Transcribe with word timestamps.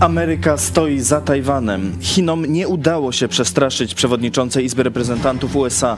Ameryka 0.00 0.56
stoi 0.56 1.00
za 1.00 1.20
Tajwanem. 1.20 1.96
Chinom 2.00 2.46
nie 2.46 2.68
udało 2.68 3.12
się 3.12 3.28
przestraszyć 3.28 3.94
przewodniczącej 3.94 4.64
Izby 4.64 4.82
Reprezentantów 4.82 5.56
USA. 5.56 5.96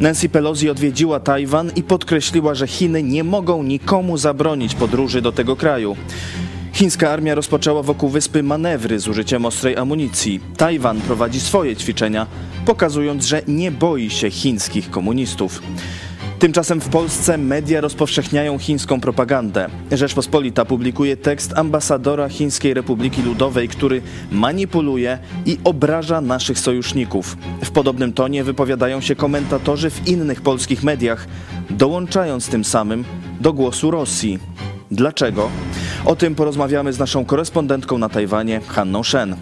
Nancy 0.00 0.28
Pelosi 0.28 0.70
odwiedziła 0.70 1.20
Tajwan 1.20 1.70
i 1.76 1.82
podkreśliła, 1.82 2.54
że 2.54 2.66
Chiny 2.66 3.02
nie 3.02 3.24
mogą 3.24 3.62
nikomu 3.62 4.18
zabronić 4.18 4.74
podróży 4.74 5.22
do 5.22 5.32
tego 5.32 5.56
kraju. 5.56 5.96
Chińska 6.72 7.10
armia 7.10 7.34
rozpoczęła 7.34 7.82
wokół 7.82 8.08
wyspy 8.08 8.42
manewry 8.42 8.98
z 8.98 9.08
użyciem 9.08 9.46
ostrej 9.46 9.76
amunicji. 9.76 10.40
Tajwan 10.56 11.00
prowadzi 11.00 11.40
swoje 11.40 11.76
ćwiczenia, 11.76 12.26
pokazując, 12.66 13.26
że 13.26 13.42
nie 13.48 13.70
boi 13.70 14.10
się 14.10 14.30
chińskich 14.30 14.90
komunistów. 14.90 15.62
Tymczasem 16.44 16.80
w 16.80 16.88
Polsce 16.88 17.38
media 17.38 17.80
rozpowszechniają 17.80 18.58
chińską 18.58 19.00
propagandę. 19.00 19.68
Rzeczpospolita 19.92 20.64
publikuje 20.64 21.16
tekst 21.16 21.52
ambasadora 21.56 22.28
Chińskiej 22.28 22.74
Republiki 22.74 23.22
Ludowej, 23.22 23.68
który 23.68 24.02
manipuluje 24.30 25.18
i 25.46 25.58
obraża 25.64 26.20
naszych 26.20 26.58
sojuszników. 26.58 27.36
W 27.64 27.70
podobnym 27.70 28.12
tonie 28.12 28.44
wypowiadają 28.44 29.00
się 29.00 29.16
komentatorzy 29.16 29.90
w 29.90 30.08
innych 30.08 30.40
polskich 30.40 30.82
mediach, 30.82 31.26
dołączając 31.70 32.48
tym 32.48 32.64
samym 32.64 33.04
do 33.40 33.52
głosu 33.52 33.90
Rosji. 33.90 34.38
Dlaczego? 34.90 35.50
O 36.04 36.16
tym 36.16 36.34
porozmawiamy 36.34 36.92
z 36.92 36.98
naszą 36.98 37.24
korespondentką 37.24 37.98
na 37.98 38.08
Tajwanie, 38.08 38.60
Hanną 38.68 39.02
Shen. 39.02 39.36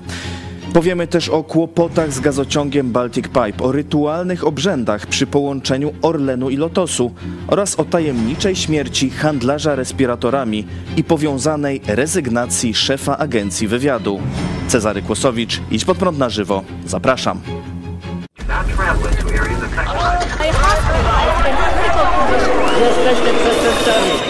Powiemy 0.73 1.07
też 1.07 1.29
o 1.29 1.43
kłopotach 1.43 2.13
z 2.13 2.21
gazociągiem 2.21 2.93
Baltic 2.93 3.27
Pipe, 3.29 3.65
o 3.65 3.73
rytualnych 3.73 4.47
obrzędach 4.47 5.07
przy 5.07 5.27
połączeniu 5.27 5.93
Orlenu 6.03 6.51
i 6.51 6.57
Lotosu 6.57 7.15
oraz 7.47 7.81
o 7.81 7.85
tajemniczej 7.85 8.57
śmierci 8.57 9.11
handlarza 9.11 9.75
respiratorami 9.75 10.67
i 10.97 11.05
powiązanej 11.05 11.81
rezygnacji 11.87 12.75
szefa 12.75 13.19
agencji 13.19 13.69
wywiadu. 13.69 14.21
Cezary 14.69 15.03
Kłosowicz, 15.03 15.61
idź 15.71 15.85
pod 15.85 15.99
prąd 15.99 16.19
na 16.19 16.29
żywo. 16.29 16.65
Zapraszam. 16.87 17.41
Jesteśmy 22.81 23.33
przestępcami. 23.39 24.22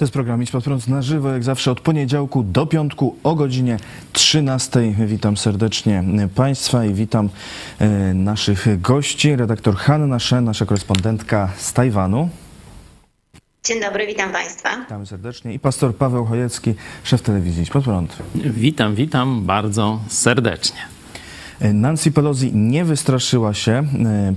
To 0.00 0.04
jest 0.04 0.12
program 0.12 0.42
Idź 0.42 0.50
Pod 0.50 0.64
Prąd 0.64 0.88
na 0.88 1.02
żywo, 1.02 1.30
jak 1.30 1.44
zawsze 1.44 1.70
od 1.70 1.80
poniedziałku 1.80 2.42
do 2.42 2.66
piątku 2.66 3.16
o 3.22 3.34
godzinie 3.34 3.76
13. 4.12 4.94
Witam 5.06 5.36
serdecznie 5.36 6.04
Państwa 6.34 6.84
i 6.84 6.94
witam 6.94 7.28
e, 7.78 7.88
naszych 8.14 8.80
gości. 8.80 9.36
Redaktor 9.36 9.76
Hanna 9.76 10.18
Shen, 10.18 10.44
nasza 10.44 10.66
korespondentka 10.66 11.48
z 11.56 11.72
Tajwanu. 11.72 12.28
Dzień 13.64 13.80
dobry, 13.80 14.06
witam 14.06 14.32
Państwa. 14.32 14.80
Witamy 14.80 15.06
serdecznie. 15.06 15.54
I 15.54 15.58
pastor 15.58 15.96
Paweł 15.96 16.24
Chojecki, 16.24 16.74
szef 17.02 17.22
telewizji 17.22 17.62
Idź 17.62 17.70
Pod 17.70 17.84
Prąd. 17.84 18.16
Witam, 18.34 18.94
witam 18.94 19.44
bardzo 19.44 20.00
serdecznie. 20.08 20.80
E, 21.60 21.72
Nancy 21.72 22.12
Pelosi 22.12 22.52
nie 22.52 22.84
wystraszyła 22.84 23.54
się, 23.54 23.72
e, 23.72 23.84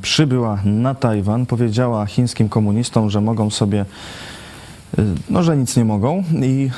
przybyła 0.02 0.60
na 0.66 0.96
Tajwan, 0.96 1.46
powiedziała 1.46 2.06
chińskim 2.06 2.50
komunistom, 2.50 3.10
że 3.10 3.22
mogą 3.22 3.50
sobie 3.50 3.86
no, 5.30 5.44
że 5.44 5.58
nic 5.58 5.78
nie 5.78 5.86
mogą 5.86 6.24
i, 6.42 6.70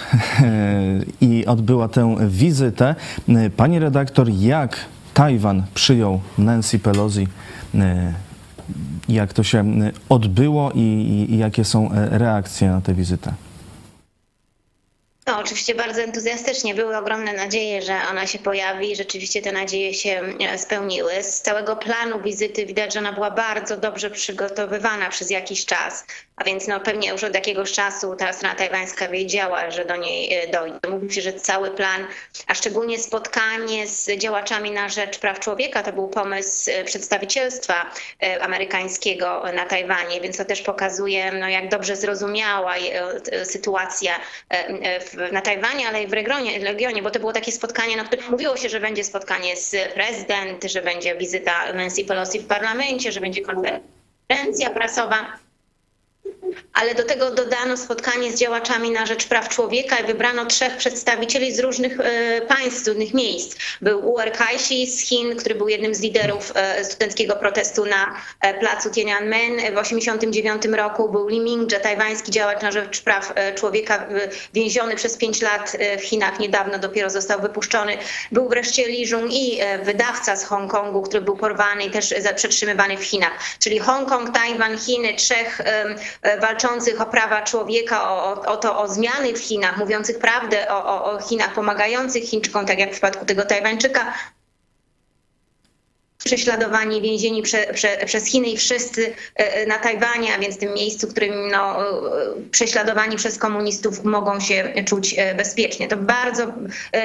i 1.21 1.45
odbyła 1.45 1.87
tę 1.87 2.15
wizytę. 2.29 2.95
Pani 3.57 3.79
redaktor, 3.79 4.29
jak 4.29 4.77
Tajwan 5.13 5.63
przyjął 5.73 6.19
Nancy 6.37 6.79
Pelosi? 6.79 7.27
Jak 9.09 9.33
to 9.33 9.43
się 9.43 9.65
odbyło 10.09 10.71
i, 10.71 11.25
i 11.29 11.37
jakie 11.37 11.65
są 11.65 11.89
reakcje 11.93 12.69
na 12.69 12.81
tę 12.81 12.93
wizytę? 12.93 13.33
No, 15.27 15.39
oczywiście 15.39 15.75
bardzo 15.75 16.01
entuzjastycznie. 16.01 16.75
Były 16.75 16.97
ogromne 16.97 17.33
nadzieje, 17.33 17.81
że 17.81 17.99
ona 18.09 18.27
się 18.27 18.39
pojawi 18.39 18.95
rzeczywiście 18.95 19.41
te 19.41 19.51
nadzieje 19.51 19.93
się 19.93 20.21
e, 20.39 20.57
spełniły. 20.57 21.23
Z 21.23 21.41
całego 21.41 21.75
planu 21.75 22.21
wizyty 22.21 22.65
widać, 22.65 22.93
że 22.93 22.99
ona 22.99 23.13
była 23.13 23.31
bardzo 23.31 23.77
dobrze 23.77 24.09
przygotowywana 24.09 25.09
przez 25.09 25.29
jakiś 25.29 25.65
czas. 25.65 26.05
A 26.35 26.43
więc 26.43 26.67
no, 26.67 26.79
pewnie 26.79 27.09
już 27.09 27.23
od 27.23 27.35
jakiegoś 27.35 27.71
czasu 27.71 28.15
ta 28.15 28.33
strona 28.33 28.55
tajwańska 28.55 29.07
wiedziała, 29.07 29.71
że 29.71 29.85
do 29.85 29.95
niej 29.95 30.33
e, 30.33 30.47
dojdzie. 30.47 30.79
Mówi 30.89 31.13
się, 31.13 31.21
że 31.21 31.33
cały 31.33 31.71
plan, 31.71 32.07
a 32.47 32.53
szczególnie 32.53 32.99
spotkanie 32.99 33.87
z 33.87 34.17
działaczami 34.17 34.71
na 34.71 34.89
rzecz 34.89 35.19
praw 35.19 35.39
człowieka, 35.39 35.83
to 35.83 35.93
był 35.93 36.07
pomysł 36.07 36.71
e, 36.71 36.83
przedstawicielstwa 36.83 37.91
amerykańskiego 38.41 39.43
na 39.53 39.65
Tajwanie, 39.65 40.21
więc 40.21 40.37
to 40.37 40.45
też 40.45 40.61
pokazuje, 40.61 41.31
no, 41.31 41.49
jak 41.49 41.69
dobrze 41.69 41.95
zrozumiała 41.95 42.75
sytuacja 43.43 44.19
w 45.11 45.14
na 45.31 45.41
Tajwanie, 45.41 45.87
ale 45.87 46.03
i 46.03 46.07
w 46.07 46.13
regionie, 46.13 46.59
regionie, 46.59 47.03
bo 47.03 47.11
to 47.11 47.19
było 47.19 47.33
takie 47.33 47.51
spotkanie, 47.51 47.97
na 47.97 48.03
którym 48.03 48.31
mówiło 48.31 48.57
się, 48.57 48.69
że 48.69 48.79
będzie 48.79 49.03
spotkanie 49.03 49.55
z 49.55 49.93
prezydent, 49.93 50.63
że 50.63 50.81
będzie 50.81 51.15
wizyta 51.15 51.73
Nancy 51.73 52.05
Pelosi 52.05 52.39
w 52.39 52.47
parlamencie, 52.47 53.11
że 53.11 53.21
będzie 53.21 53.41
konferencja 53.41 54.69
prasowa 54.73 55.44
ale 56.73 56.95
do 56.95 57.03
tego 57.03 57.31
dodano 57.31 57.77
spotkanie 57.77 58.31
z 58.31 58.39
działaczami 58.39 58.91
na 58.91 59.05
rzecz 59.05 59.25
praw 59.25 59.49
człowieka 59.49 59.97
i 59.99 60.07
wybrano 60.07 60.45
trzech 60.45 60.77
przedstawicieli 60.77 61.55
z 61.55 61.59
różnych 61.59 61.99
e, 61.99 62.41
państw, 62.41 62.83
z 62.83 62.87
różnych 62.87 63.13
miejsc. 63.13 63.55
Był 63.81 64.13
Uer 64.13 64.31
Kaishi 64.31 64.87
z 64.87 64.99
Chin, 64.99 65.35
który 65.35 65.55
był 65.55 65.67
jednym 65.67 65.95
z 65.95 66.01
liderów 66.01 66.51
e, 66.55 66.85
studenckiego 66.85 67.35
protestu 67.35 67.85
na 67.85 68.15
e, 68.41 68.53
placu 68.53 68.89
Tiananmen 68.89 69.53
w 69.53 69.59
1989 69.59 70.65
roku. 70.65 71.09
Był 71.09 71.27
Li 71.27 71.39
Mingzhe, 71.39 71.79
tajwański 71.79 72.31
działacz 72.31 72.61
na 72.61 72.71
rzecz 72.71 73.01
praw 73.01 73.33
człowieka, 73.55 74.07
więziony 74.53 74.95
przez 74.95 75.17
pięć 75.17 75.41
lat 75.41 75.77
w 75.99 76.03
Chinach, 76.03 76.39
niedawno 76.39 76.79
dopiero 76.79 77.09
został 77.09 77.41
wypuszczony. 77.41 77.97
Był 78.31 78.49
wreszcie 78.49 78.87
Li 78.87 79.09
Jung-i, 79.09 79.59
wydawca 79.83 80.35
z 80.35 80.45
Hongkongu, 80.45 81.01
który 81.01 81.21
był 81.21 81.37
porwany 81.37 81.83
i 81.83 81.91
też 81.91 82.13
przetrzymywany 82.35 82.97
w 82.97 83.03
Chinach. 83.03 83.31
Czyli 83.59 83.79
Hongkong, 83.79 84.33
Tajwan, 84.33 84.77
Chiny, 84.77 85.13
trzech 85.13 85.61
walczących 86.41 87.01
o 87.01 87.05
prawa 87.05 87.41
człowieka, 87.41 88.11
o, 88.11 88.41
o 88.45 88.57
to, 88.57 88.79
o 88.79 88.87
zmiany 88.87 89.33
w 89.33 89.39
Chinach, 89.39 89.77
mówiących 89.77 90.19
prawdę 90.19 90.71
o, 90.71 90.85
o, 90.85 91.11
o 91.11 91.19
Chinach, 91.21 91.53
pomagających 91.53 92.23
Chińczykom, 92.23 92.65
tak 92.65 92.79
jak 92.79 92.89
w 92.89 92.91
przypadku 92.91 93.25
tego 93.25 93.45
Tajwańczyka, 93.45 94.13
prześladowani, 96.25 97.01
więzieni 97.01 97.41
prze, 97.41 97.73
prze, 97.73 97.97
przez 98.05 98.25
Chiny 98.25 98.47
i 98.47 98.57
wszyscy 98.57 99.13
e, 99.35 99.65
na 99.65 99.77
Tajwanie, 99.77 100.35
a 100.35 100.39
więc 100.39 100.57
tym 100.57 100.73
miejscu, 100.73 101.07
w 101.07 101.11
którym 101.11 101.47
no, 101.51 101.81
e, 101.81 101.95
prześladowani 102.51 103.15
przez 103.15 103.37
komunistów 103.37 104.03
mogą 104.03 104.39
się 104.39 104.73
czuć 104.85 105.15
e, 105.17 105.35
bezpiecznie. 105.35 105.87
To 105.87 105.97
bardzo, 105.97 106.53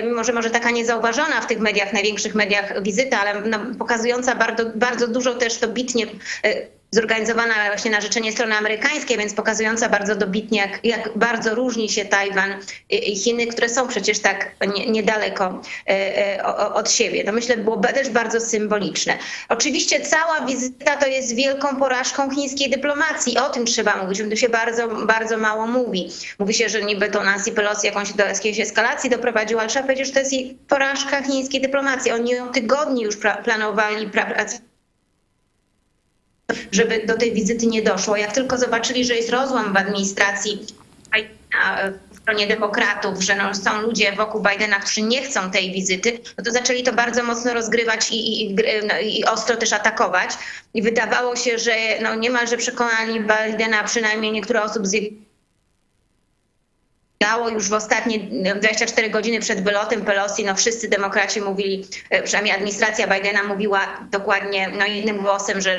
mimo 0.04 0.24
że 0.24 0.32
może 0.32 0.50
taka 0.50 0.70
niezauważona 0.70 1.40
w 1.40 1.46
tych 1.46 1.58
mediach, 1.58 1.92
największych 1.92 2.34
mediach 2.34 2.82
wizyta, 2.82 3.20
ale 3.20 3.40
no, 3.40 3.58
pokazująca 3.78 4.34
bardzo, 4.34 4.64
bardzo 4.74 5.08
dużo 5.08 5.34
też 5.34 5.58
dobitnie 5.58 6.06
zorganizowana 6.92 7.54
właśnie 7.66 7.90
na 7.90 8.00
życzenie 8.00 8.32
strony 8.32 8.56
amerykańskiej, 8.56 9.18
więc 9.18 9.34
pokazująca 9.34 9.88
bardzo 9.88 10.16
dobitnie, 10.16 10.58
jak, 10.58 10.84
jak 10.84 11.18
bardzo 11.18 11.54
różni 11.54 11.88
się 11.88 12.04
Tajwan 12.04 12.54
i 12.90 13.16
Chiny, 13.16 13.46
które 13.46 13.68
są 13.68 13.88
przecież 13.88 14.18
tak 14.18 14.50
nie, 14.76 14.90
niedaleko 14.90 15.62
e, 15.88 16.38
e, 16.38 16.44
od 16.74 16.90
siebie. 16.90 17.24
To 17.24 17.32
myślę 17.32 17.56
było 17.56 17.76
też 17.76 18.10
bardzo 18.10 18.40
symboliczne. 18.40 19.18
Oczywiście 19.48 20.00
cała 20.00 20.46
wizyta 20.46 20.96
to 20.96 21.06
jest 21.06 21.34
wielką 21.34 21.76
porażką 21.76 22.30
chińskiej 22.34 22.70
dyplomacji. 22.70 23.38
O 23.38 23.48
tym 23.50 23.66
trzeba 23.66 23.96
mówić, 24.02 24.20
o 24.20 24.24
tym 24.24 24.36
się 24.36 24.48
bardzo, 24.48 24.88
bardzo 24.88 25.38
mało 25.38 25.66
mówi. 25.66 26.08
Mówi 26.38 26.54
się, 26.54 26.68
że 26.68 26.82
niby 26.82 27.08
to 27.08 27.24
Nancy 27.24 27.52
Pelosi 27.52 27.86
jakąś 27.86 28.12
do 28.12 28.24
jakiejś 28.24 28.60
eskalacji 28.60 29.10
doprowadziła, 29.10 29.60
ale 29.60 29.70
trzeba 29.70 29.82
powiedzieć, 29.82 30.06
że 30.06 30.12
to 30.12 30.18
jest 30.18 30.34
porażka 30.68 31.22
chińskiej 31.22 31.60
dyplomacji. 31.60 32.12
Oni 32.12 32.32
tygodni 32.52 33.02
już 33.02 33.16
planowali 33.44 34.06
pracę 34.06 34.69
żeby 36.72 37.06
do 37.06 37.16
tej 37.16 37.32
wizyty 37.32 37.66
nie 37.66 37.82
doszło. 37.82 38.16
Jak 38.16 38.32
tylko 38.32 38.58
zobaczyli, 38.58 39.04
że 39.04 39.14
jest 39.14 39.30
rozłam 39.30 39.72
w 39.72 39.76
administracji 39.76 40.66
w 42.12 42.16
stronie 42.16 42.46
demokratów, 42.46 43.22
że 43.22 43.36
no, 43.36 43.54
są 43.54 43.82
ludzie 43.82 44.12
wokół 44.12 44.42
Bidena, 44.42 44.76
którzy 44.76 45.02
nie 45.02 45.22
chcą 45.22 45.50
tej 45.50 45.72
wizyty, 45.72 46.18
no 46.38 46.44
to 46.44 46.52
zaczęli 46.52 46.82
to 46.82 46.92
bardzo 46.92 47.22
mocno 47.22 47.54
rozgrywać 47.54 48.10
i, 48.10 48.42
i, 48.42 48.54
no, 48.88 49.00
i 49.02 49.24
ostro 49.24 49.56
też 49.56 49.72
atakować. 49.72 50.30
I 50.74 50.82
wydawało 50.82 51.36
się, 51.36 51.58
że 51.58 51.74
no, 52.02 52.14
niemalże 52.14 52.56
przekonali 52.56 53.20
Bidena, 53.20 53.84
przynajmniej 53.84 54.32
niektóre 54.32 54.62
osób 54.62 54.86
z 54.86 54.92
jego 54.92 55.29
dało 57.22 57.48
już 57.48 57.68
w 57.68 57.72
ostatnie 57.72 58.18
24 58.56 59.10
godziny 59.10 59.40
przed 59.40 59.64
wylotem 59.64 60.02
Pelosi, 60.02 60.44
no 60.44 60.54
wszyscy 60.54 60.88
demokraci 60.88 61.40
mówili, 61.40 61.86
przynajmniej 62.24 62.54
administracja 62.54 63.06
Bidena 63.06 63.42
mówiła 63.42 63.80
dokładnie 64.10 64.68
no 64.78 64.86
jednym 64.86 65.18
głosem, 65.18 65.60
że 65.60 65.78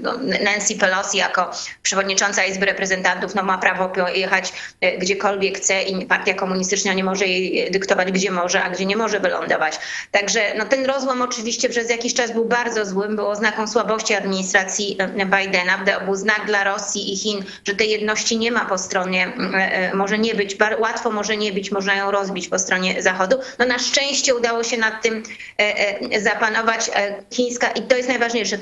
no, 0.00 0.12
Nancy 0.44 0.76
Pelosi 0.78 1.18
jako 1.18 1.50
przewodnicząca 1.82 2.44
Izby 2.44 2.66
Reprezentantów 2.66 3.34
no, 3.34 3.42
ma 3.42 3.58
prawo 3.58 3.88
pojechać 3.88 4.52
gdziekolwiek 4.98 5.58
chce 5.58 5.82
i 5.82 6.06
partia 6.06 6.34
komunistyczna 6.34 6.92
nie 6.92 7.04
może 7.04 7.26
jej 7.26 7.70
dyktować, 7.70 8.12
gdzie 8.12 8.30
może, 8.30 8.62
a 8.62 8.70
gdzie 8.70 8.86
nie 8.86 8.96
może 8.96 9.20
wylądować. 9.20 9.78
Także 10.10 10.54
no, 10.58 10.64
ten 10.64 10.86
rozłam 10.86 11.22
oczywiście 11.22 11.68
przez 11.68 11.90
jakiś 11.90 12.14
czas 12.14 12.32
był 12.32 12.44
bardzo 12.44 12.86
złym, 12.86 13.16
był 13.16 13.26
oznaką 13.26 13.66
słabości 13.66 14.14
administracji 14.14 14.98
Bidena, 15.16 15.84
był 16.04 16.14
znak 16.14 16.46
dla 16.46 16.64
Rosji 16.64 17.12
i 17.12 17.16
Chin, 17.16 17.44
że 17.68 17.74
tej 17.74 17.90
jedności 17.90 18.38
nie 18.38 18.52
ma 18.52 18.64
po 18.64 18.78
stronie, 18.78 19.32
może 19.94 20.18
nie 20.18 20.34
być 20.34 20.53
łatwo 20.78 21.10
może 21.10 21.36
nie 21.36 21.52
być, 21.52 21.70
można 21.70 21.94
ją 21.94 22.10
rozbić 22.10 22.48
po 22.48 22.58
stronie 22.58 23.02
Zachodu. 23.02 23.36
No 23.58 23.66
na 23.66 23.78
szczęście 23.78 24.34
udało 24.34 24.64
się 24.64 24.76
nad 24.76 25.02
tym 25.02 25.22
e, 25.58 25.78
e, 26.12 26.20
zapanować 26.20 26.90
e, 26.94 27.14
chińska 27.32 27.70
i 27.70 27.82
to 27.82 27.96
jest 27.96 28.08
najważniejsze, 28.08 28.58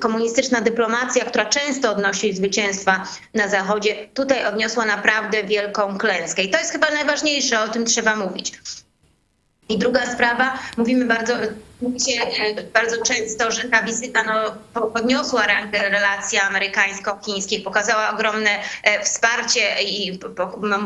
komunistyczna 0.00 0.60
dyplomacja, 0.60 1.24
która 1.24 1.44
często 1.44 1.90
odnosi 1.90 2.32
zwycięstwa 2.32 3.04
na 3.34 3.48
Zachodzie, 3.48 4.08
tutaj 4.14 4.46
odniosła 4.46 4.84
naprawdę 4.84 5.44
wielką 5.44 5.98
klęskę. 5.98 6.42
I 6.42 6.50
to 6.50 6.58
jest 6.58 6.72
chyba 6.72 6.90
najważniejsze, 6.90 7.60
o 7.60 7.68
tym 7.68 7.84
trzeba 7.84 8.16
mówić. 8.16 8.52
I 9.68 9.78
druga 9.78 10.12
sprawa, 10.12 10.58
mówimy 10.76 11.04
bardzo 11.04 11.34
Mówicie 11.82 12.12
bardzo 12.74 12.96
często, 13.02 13.50
że 13.50 13.68
ta 13.68 13.82
wizyta 13.82 14.22
no, 14.22 14.54
podniosła 14.88 15.46
rangę 15.46 15.88
relacji 15.88 16.38
amerykańsko-chińskich, 16.38 17.64
pokazała 17.64 18.10
ogromne 18.10 18.50
e, 18.82 19.04
wsparcie 19.04 19.82
i 19.82 20.18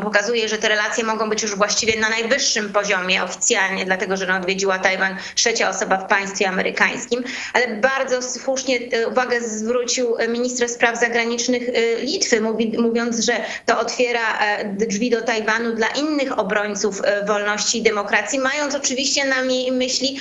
pokazuje, 0.03 0.49
że 0.49 0.57
te 0.57 0.69
relacje 0.69 1.03
mogą 1.03 1.29
być 1.29 1.43
już 1.43 1.55
właściwie 1.55 1.99
na 1.99 2.09
najwyższym 2.09 2.73
poziomie 2.73 3.23
oficjalnie, 3.23 3.85
dlatego 3.85 4.17
że 4.17 4.35
odwiedziła 4.35 4.79
Tajwan 4.79 5.17
trzecia 5.35 5.69
osoba 5.69 5.97
w 5.97 6.07
państwie 6.07 6.49
amerykańskim. 6.49 7.23
Ale 7.53 7.67
bardzo 7.67 8.21
słusznie 8.21 8.79
e, 8.91 9.07
uwagę 9.07 9.41
zwrócił 9.41 10.15
minister 10.29 10.69
spraw 10.69 10.99
zagranicznych 10.99 11.69
e, 11.69 12.01
Litwy, 12.01 12.41
mówiąc, 12.77 13.19
że 13.19 13.33
to 13.65 13.79
otwiera 13.79 14.39
drzwi 14.65 15.09
do 15.09 15.21
Tajwanu 15.21 15.75
dla 15.75 15.87
innych 15.87 16.39
obrońców 16.39 17.01
wolności 17.27 17.77
i 17.77 17.81
demokracji, 17.81 18.39
mając 18.39 18.75
oczywiście 18.75 19.25
na 19.25 19.35
myśli 19.71 20.19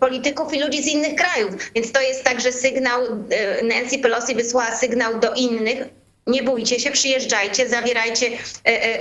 polityków 0.00 0.54
i 0.54 0.60
ludzi 0.60 0.82
z 0.82 0.86
innych 0.86 1.14
krajów. 1.14 1.54
Więc 1.74 1.92
to 1.92 2.00
jest 2.00 2.24
także 2.24 2.52
sygnał, 2.52 3.02
e, 3.30 3.64
Nancy 3.64 3.98
Pelosi 3.98 4.34
wysłała 4.34 4.76
sygnał 4.76 5.20
do 5.20 5.34
innych, 5.34 5.88
nie 6.26 6.42
bójcie 6.42 6.80
się, 6.80 6.90
przyjeżdżajcie, 6.90 7.68
zawierajcie, 7.68 8.26
e, 8.66 8.84
e, 8.84 9.00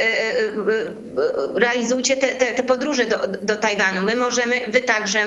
realizujcie 1.55 2.17
te, 2.17 2.27
te, 2.27 2.45
te, 2.45 2.63
podróże 2.63 3.05
do, 3.05 3.17
do 3.41 3.55
Tajwanu. 3.55 4.01
My 4.01 4.15
możemy, 4.15 4.61
wy 4.67 4.81
także 4.81 5.19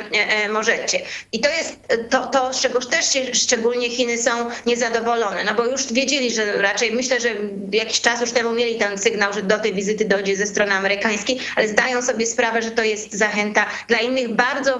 możecie. 0.50 1.00
I 1.32 1.40
to 1.40 1.48
jest 1.48 1.76
to, 2.10 2.26
to, 2.26 2.52
z 2.52 2.60
czego 2.60 2.80
też 2.80 3.06
szczególnie 3.32 3.90
Chiny 3.90 4.18
są 4.18 4.30
niezadowolone, 4.66 5.44
no 5.44 5.54
bo 5.54 5.64
już 5.64 5.92
wiedzieli, 5.92 6.34
że 6.34 6.62
raczej 6.62 6.92
myślę, 6.92 7.20
że 7.20 7.28
jakiś 7.72 8.00
czas 8.00 8.20
już 8.20 8.32
temu 8.32 8.52
mieli 8.52 8.74
ten 8.74 8.98
sygnał, 8.98 9.32
że 9.32 9.42
do 9.42 9.58
tej 9.58 9.74
wizyty 9.74 10.04
dojdzie 10.04 10.36
ze 10.36 10.46
strony 10.46 10.72
amerykańskiej, 10.72 11.38
ale 11.56 11.68
zdają 11.68 12.02
sobie 12.02 12.26
sprawę, 12.26 12.62
że 12.62 12.70
to 12.70 12.82
jest 12.82 13.14
zachęta 13.14 13.66
dla 13.88 13.98
innych. 13.98 14.28
Bardzo 14.28 14.78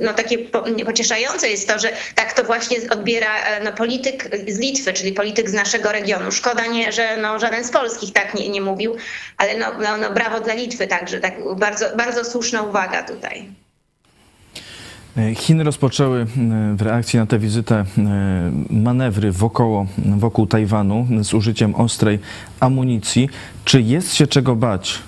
no, 0.00 0.14
takie 0.14 0.38
pocieszające 0.86 1.48
jest 1.48 1.68
to, 1.68 1.78
że 1.78 1.92
tak 2.14 2.32
to 2.32 2.44
właśnie 2.44 2.76
odbiera 2.90 3.60
no, 3.64 3.72
polityk 3.72 4.36
z 4.48 4.58
Litwy, 4.58 4.92
czyli 4.92 5.12
polityk 5.12 5.50
z 5.50 5.52
naszego 5.52 5.91
regionu. 5.92 6.32
Szkoda, 6.32 6.66
nie, 6.66 6.92
że 6.92 7.16
no, 7.16 7.38
żaden 7.38 7.64
z 7.64 7.70
polskich 7.70 8.12
tak 8.12 8.34
nie, 8.34 8.48
nie 8.48 8.60
mówił, 8.60 8.96
ale 9.36 9.58
no, 9.58 9.66
no, 9.82 9.96
no 9.96 10.12
brawo 10.12 10.40
dla 10.40 10.54
Litwy 10.54 10.86
także. 10.86 11.20
Tak, 11.20 11.34
bardzo, 11.56 11.86
bardzo 11.96 12.24
słuszna 12.24 12.62
uwaga 12.62 13.02
tutaj. 13.02 13.46
Chiny 15.34 15.64
rozpoczęły 15.64 16.20
e, 16.20 16.26
w 16.76 16.82
reakcji 16.82 17.18
na 17.18 17.26
tę 17.26 17.38
wizytę 17.38 17.74
e, 17.74 17.84
manewry 18.70 19.32
wokoło, 19.32 19.86
wokół 19.98 20.46
Tajwanu 20.46 21.06
z 21.20 21.34
użyciem 21.34 21.74
ostrej 21.74 22.18
amunicji. 22.60 23.28
Czy 23.64 23.82
jest 23.82 24.14
się 24.14 24.26
czego 24.26 24.56
bać 24.56 24.98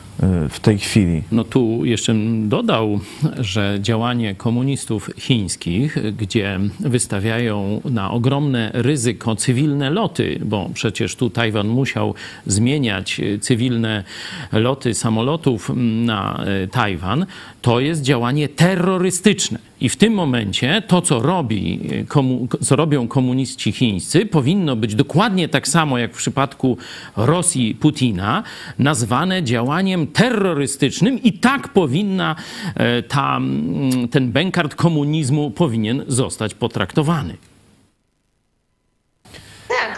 w 0.48 0.60
tej 0.60 0.78
chwili. 0.78 1.22
No 1.32 1.44
tu 1.44 1.84
jeszcze 1.84 2.14
dodał, 2.38 3.00
że 3.38 3.78
działanie 3.80 4.34
komunistów 4.34 5.10
chińskich, 5.16 5.98
gdzie 6.18 6.60
wystawiają 6.80 7.80
na 7.84 8.10
ogromne 8.10 8.70
ryzyko 8.74 9.36
cywilne 9.36 9.90
loty, 9.90 10.40
bo 10.44 10.70
przecież 10.74 11.16
tu 11.16 11.30
Tajwan 11.30 11.68
musiał 11.68 12.14
zmieniać 12.46 13.20
cywilne 13.40 14.04
loty 14.52 14.94
samolotów 14.94 15.70
na 15.76 16.44
y, 16.64 16.68
Tajwan, 16.68 17.26
to 17.64 17.80
jest 17.80 18.02
działanie 18.02 18.48
terrorystyczne. 18.48 19.58
I 19.80 19.88
w 19.88 19.96
tym 19.96 20.12
momencie 20.12 20.82
to, 20.86 21.02
co, 21.02 21.22
robi, 21.22 21.80
komu, 22.08 22.48
co 22.62 22.76
robią 22.76 23.08
komuniści 23.08 23.72
chińscy, 23.72 24.26
powinno 24.26 24.76
być 24.76 24.94
dokładnie 24.94 25.48
tak 25.48 25.68
samo 25.68 25.98
jak 25.98 26.14
w 26.14 26.16
przypadku 26.16 26.76
Rosji 27.16 27.74
Putina, 27.74 28.42
nazwane 28.78 29.42
działaniem 29.42 30.06
terrorystycznym 30.06 31.22
i 31.22 31.32
tak 31.32 31.68
powinna 31.68 32.36
e, 32.74 33.02
ta, 33.02 33.40
ten 34.10 34.32
bękart 34.32 34.74
komunizmu 34.74 35.50
powinien 35.50 36.04
zostać 36.08 36.54
potraktowany. 36.54 37.36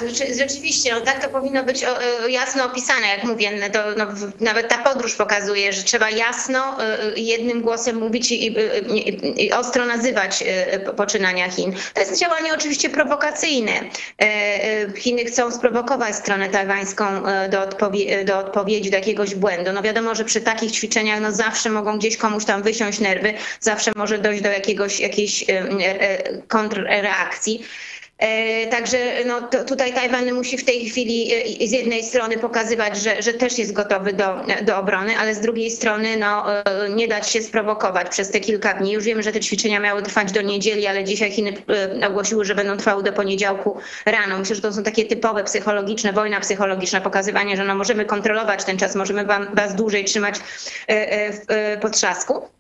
Tak, 0.01 0.09
rzeczywiście, 0.39 0.95
no 0.95 1.01
tak 1.01 1.23
to 1.23 1.29
powinno 1.29 1.65
być 1.65 1.85
jasno 2.29 2.65
opisane, 2.65 3.07
jak 3.09 3.25
mówię, 3.25 3.51
no 3.61 3.71
to, 3.71 3.79
no, 3.97 4.07
nawet 4.41 4.69
ta 4.69 4.79
podróż 4.79 5.15
pokazuje, 5.15 5.73
że 5.73 5.83
trzeba 5.83 6.11
jasno 6.11 6.83
e, 6.83 7.03
e, 7.03 7.21
jednym 7.21 7.63
głosem 7.63 7.97
mówić 7.97 8.33
i, 8.33 8.47
i, 8.47 9.45
i, 9.45 9.53
ostro 9.53 9.87
nazywać 9.87 10.45
e, 10.47 10.79
poczynania 10.79 11.51
Chin. 11.51 11.73
To 11.95 12.01
jest 12.01 12.21
działanie 12.21 12.55
oczywiście 12.55 12.91
prowokacyjne. 12.91 13.73
Chiny 14.97 15.25
chcą 15.25 15.53
sprowokować 15.53 16.17
stronę 16.17 16.49
tajwańską 16.49 17.05
do, 17.51 17.63
odpowie 17.63 18.25
do 18.25 18.39
odpowiedzi, 18.39 18.91
do 18.91 18.97
jakiegoś 18.97 19.35
błędu. 19.35 19.73
No 19.73 19.83
wiadomo, 19.83 20.15
że 20.15 20.25
przy 20.25 20.41
takich 20.41 20.73
ćwiczeniach 20.73 21.21
no 21.21 21.33
zawsze 21.33 21.71
mogą 21.71 21.99
gdzieś 21.99 22.17
komuś 22.17 22.45
tam 22.45 22.63
wysiąść 22.63 23.01
nerwy, 23.01 23.35
zawsze 23.61 23.93
może 23.97 24.19
dojść 24.19 24.43
do 24.43 24.49
jakiegoś, 24.49 25.01
jakiejś 25.01 25.45
kontrreakcji. 26.49 27.65
E, 28.19 28.67
także 28.67 28.99
no, 29.27 29.41
tutaj 29.67 29.95
Tajwan 29.95 30.33
musi 30.33 30.59
w 30.59 30.65
tej 30.65 30.91
chwili 30.91 31.35
e, 31.63 31.67
z 31.67 31.73
jednej 31.73 32.05
strony 32.05 32.39
pokazywać, 32.39 32.97
że, 32.97 33.23
że 33.23 33.33
też 33.33 33.59
jest 33.59 33.73
gotowy 33.73 34.13
do, 34.13 34.37
do 34.63 34.79
obrony, 34.79 35.19
ale 35.19 35.35
z 35.35 35.41
drugiej 35.41 35.71
strony 35.71 36.17
no, 36.17 36.61
e, 36.65 36.65
nie 36.91 37.09
dać 37.09 37.31
się 37.31 37.43
sprowokować 37.43 38.09
przez 38.09 38.31
te 38.31 38.41
kilka 38.41 38.75
dni. 38.75 38.93
Już 38.93 39.05
wiemy, 39.05 39.23
że 39.23 39.33
te 39.33 39.41
ćwiczenia 39.41 39.81
miały 39.81 40.03
trwać 40.03 40.33
do 40.33 40.43
niedzieli, 40.43 40.87
ale 40.87 41.05
dzisiaj 41.05 41.31
Chiny 41.31 41.53
ogłosiły, 42.09 42.45
że 42.45 42.55
będą 42.55 42.77
trwały 42.77 43.03
do 43.03 43.13
poniedziałku 43.13 43.79
rano. 44.07 44.39
Myślę, 44.39 44.57
że 44.57 44.63
to 44.63 44.73
są 44.73 44.83
takie 44.83 45.05
typowe 45.05 45.45
psychologiczne, 45.45 46.13
wojna 46.13 46.41
psychologiczna, 46.41 47.01
pokazywanie, 47.01 47.57
że 47.57 47.65
no, 47.65 47.75
możemy 47.75 48.05
kontrolować 48.05 48.65
ten 48.65 48.79
czas, 48.79 48.95
możemy 48.95 49.25
was 49.55 49.75
dłużej 49.75 50.05
trzymać 50.05 50.35
w 50.89 51.79
potrzasku. 51.81 52.56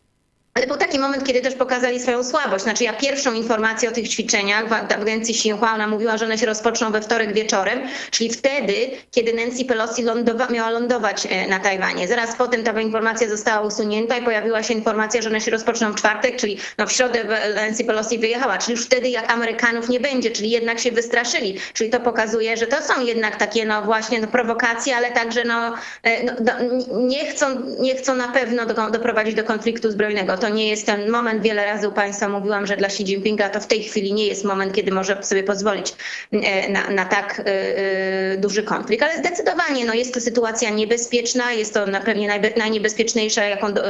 Ale 0.57 0.67
był 0.67 0.77
taki 0.77 0.99
moment, 0.99 1.25
kiedy 1.25 1.41
też 1.41 1.55
pokazali 1.55 2.01
swoją 2.01 2.25
słabość. 2.25 2.65
Znaczy 2.65 2.85
ja 2.85 2.93
pierwszą 2.93 3.33
informację 3.33 3.89
o 3.89 3.93
tych 3.93 4.09
ćwiczeniach 4.09 4.69
w 4.69 4.73
agencji 4.73 5.35
Xinhua, 5.35 5.75
ona 5.75 5.87
mówiła, 5.87 6.17
że 6.17 6.25
one 6.25 6.39
się 6.39 6.47
rozpoczną 6.47 6.93
we 6.93 7.01
wtorek 7.01 7.35
wieczorem, 7.35 7.81
czyli 8.11 8.31
wtedy, 8.31 8.75
kiedy 9.11 9.33
Nancy 9.33 9.65
Pelosi 9.65 10.03
lądowa 10.03 10.49
miała 10.49 10.71
lądować 10.71 11.27
e, 11.31 11.49
na 11.49 11.61
Tajwanie. 11.61 12.09
Zaraz 12.09 12.37
potem 12.37 12.65
ta 12.65 12.81
informacja 12.81 13.29
została 13.29 13.67
usunięta 13.67 14.17
i 14.17 14.23
pojawiła 14.23 14.63
się 14.63 14.75
informacja, 14.75 15.23
że 15.23 15.29
one 15.29 15.41
się 15.41 15.51
rozpoczną 15.51 15.93
w 15.93 15.97
czwartek, 15.97 16.37
czyli 16.37 16.59
no 16.79 16.87
w 16.87 16.93
środę 16.93 17.25
Nancy 17.55 17.85
Pelosi 17.85 18.19
wyjechała, 18.19 18.59
czyli 18.59 18.73
już 18.73 18.87
wtedy 18.87 19.09
jak 19.09 19.33
Amerykanów 19.33 19.89
nie 19.89 20.01
będzie, 20.01 20.31
czyli 20.31 20.51
jednak 20.51 20.79
się 20.79 20.93
wystraszyli. 20.93 21.59
Czyli 21.73 21.91
to 21.91 22.01
pokazuje, 22.01 22.57
że 22.57 22.67
to 22.67 22.83
są 22.83 23.05
jednak 23.05 23.37
takie 23.37 23.67
no 23.67 23.83
właśnie 23.83 24.21
no, 24.21 24.27
prowokacje, 24.27 24.97
ale 24.97 25.11
także 25.11 25.45
no, 25.45 25.75
e, 26.03 26.25
no, 26.25 26.53
nie, 26.99 27.27
chcą, 27.27 27.47
nie 27.81 27.95
chcą 27.95 28.17
na 28.17 28.29
pewno 28.29 28.67
do, 28.67 28.91
doprowadzić 28.91 29.35
do 29.35 29.45
konfliktu 29.45 29.91
zbrojnego. 29.91 30.39
To 30.39 30.46
to 30.47 30.51
nie 30.55 30.69
jest 30.69 30.87
ten 30.87 31.11
moment. 31.11 31.43
Wiele 31.43 31.65
razy 31.65 31.89
u 31.89 31.93
Państwa 31.93 32.29
mówiłam, 32.29 32.67
że 32.67 32.77
dla 32.77 32.89
Xi 32.89 33.03
Jinpinga 33.03 33.49
to 33.49 33.61
w 33.61 33.67
tej 33.67 33.83
chwili 33.83 34.13
nie 34.13 34.27
jest 34.27 34.45
moment, 34.45 34.75
kiedy 34.75 34.93
może 34.93 35.23
sobie 35.23 35.43
pozwolić 35.43 35.95
e, 36.33 36.71
na, 36.71 36.91
na 36.91 37.05
tak 37.05 37.41
e, 37.41 37.45
e, 37.45 38.37
duży 38.37 38.63
konflikt. 38.63 39.03
Ale 39.03 39.19
zdecydowanie 39.19 39.85
no, 39.85 39.95
jest 39.95 40.15
to 40.15 40.21
sytuacja 40.21 40.71
niebezpieczna, 40.71 41.53
jest 41.53 41.75
to 41.75 41.87
na 41.87 42.01
pewnie 42.01 42.41
najniebezpieczniejsza, 42.57 43.45
jaką 43.45 43.73
do, 43.73 43.83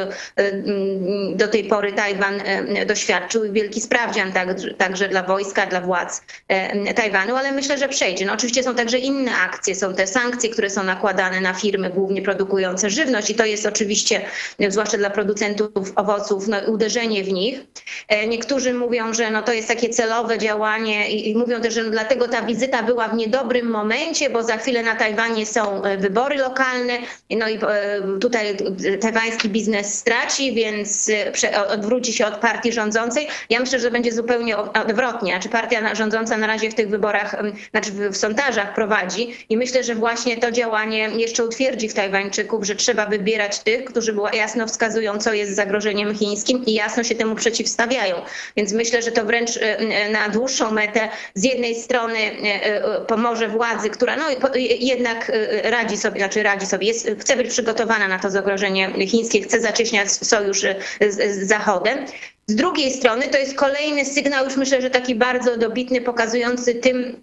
do 1.34 1.48
tej 1.48 1.64
pory 1.64 1.92
Tajwan 1.92 2.42
doświadczył. 2.86 3.52
Wielki 3.52 3.80
sprawdzian 3.80 4.32
tak, 4.32 4.48
także 4.78 5.08
dla 5.08 5.22
wojska, 5.22 5.66
dla 5.66 5.80
władz 5.80 6.22
Tajwanu, 6.96 7.36
ale 7.36 7.52
myślę, 7.52 7.78
że 7.78 7.88
przejdzie. 7.88 8.26
No, 8.26 8.32
oczywiście 8.32 8.62
są 8.62 8.75
także 8.75 8.98
inne 8.98 9.36
akcje, 9.36 9.75
są 9.75 9.94
te 9.94 10.06
sankcje, 10.06 10.50
które 10.50 10.70
są 10.70 10.82
nakładane 10.82 11.40
na 11.40 11.54
firmy 11.54 11.90
głównie 11.90 12.22
produkujące 12.22 12.90
żywność 12.90 13.30
i 13.30 13.34
to 13.34 13.44
jest 13.44 13.66
oczywiście, 13.66 14.20
zwłaszcza 14.68 14.98
dla 14.98 15.10
producentów 15.10 15.92
owoców, 15.96 16.46
Uderzenie 16.67 17.25
w 17.25 17.33
nich. 17.33 17.61
Niektórzy 18.29 18.75
mówią, 18.75 19.15
że 19.15 19.31
no, 19.31 19.43
to 19.43 19.53
jest 19.53 19.69
takie 19.69 19.88
celowe 19.88 20.38
działanie 20.38 21.11
i, 21.11 21.31
i 21.31 21.37
mówią 21.37 21.61
też, 21.61 21.75
że 21.75 21.83
no, 21.83 21.91
dlatego 21.91 22.29
ta 22.29 22.43
wizyta 22.43 22.83
była 22.83 23.09
w 23.09 23.15
niedobrym 23.15 23.71
momencie, 23.71 24.31
bo 24.31 24.43
za 24.43 24.57
chwilę 24.57 24.83
na 24.83 24.95
Tajwanie 24.95 25.47
są 25.47 25.83
wybory 25.99 26.37
lokalne, 26.37 26.93
no 27.31 27.49
i 27.49 27.59
tutaj 28.21 28.57
tajwański 29.00 29.49
biznes 29.49 29.99
straci, 29.99 30.55
więc 30.55 31.11
odwróci 31.69 32.12
się 32.12 32.26
od 32.26 32.35
partii 32.35 32.73
rządzącej. 32.73 33.29
Ja 33.50 33.61
myślę, 33.61 33.81
że 33.81 33.91
będzie 33.91 34.12
zupełnie 34.12 34.57
odwrotnie. 34.59 35.33
Znaczy 35.33 35.49
partia 35.49 35.95
rządząca 35.95 36.37
na 36.37 36.47
razie 36.47 36.71
w 36.71 36.75
tych 36.75 36.88
wyborach, 36.88 37.37
znaczy 37.71 37.91
w 38.11 38.17
sondażach 38.17 38.75
prowadzi 38.75 39.37
i 39.49 39.57
myślę, 39.57 39.85
że 39.85 39.95
właśnie 39.95 40.37
to 40.37 40.50
działanie 40.50 41.09
jeszcze 41.17 41.45
utwierdzi 41.45 41.88
w 41.88 41.95
Tajwańczyków, 41.95 42.65
że 42.65 42.75
trzeba 42.75 43.07
wybierać 43.07 43.59
tych, 43.59 43.85
którzy 43.85 44.17
jasno 44.33 44.67
wskazują, 44.67 45.19
co 45.19 45.33
jest 45.33 45.55
zagrożeniem 45.55 46.15
chińskim 46.15 46.36
i 46.66 46.75
jasno 46.75 47.05
się 47.05 47.14
temu 47.14 47.35
przeciwstawiają. 47.35 48.16
Więc 48.57 48.73
myślę, 48.73 49.02
że 49.02 49.12
to 49.12 49.25
wręcz 49.25 49.50
na 50.12 50.28
dłuższą 50.28 50.71
metę 50.71 51.09
z 51.35 51.45
jednej 51.45 51.75
strony 51.75 52.19
pomoże 53.07 53.49
władzy, 53.49 53.90
która 53.90 54.16
no, 54.16 54.25
jednak 54.81 55.33
radzi 55.62 55.97
sobie, 55.97 56.21
znaczy 56.21 56.43
radzi 56.43 56.66
sobie, 56.66 56.87
jest, 56.87 57.11
chce 57.19 57.37
być 57.37 57.49
przygotowana 57.49 58.09
na 58.09 58.19
to 58.19 58.31
zagrożenie 58.31 59.07
chińskie, 59.07 59.43
chce 59.43 59.61
zacieśniać 59.61 60.12
sojusz 60.12 60.61
z 61.09 61.49
Zachodem. 61.49 61.99
Z 62.47 62.55
drugiej 62.55 62.93
strony 62.93 63.28
to 63.28 63.38
jest 63.38 63.55
kolejny 63.55 64.05
sygnał, 64.05 64.45
już 64.45 64.57
myślę, 64.57 64.83
że 64.83 64.90
taki 64.90 65.14
bardzo 65.14 65.57
dobitny, 65.57 66.00
pokazujący 66.00 66.75
tym 66.75 67.23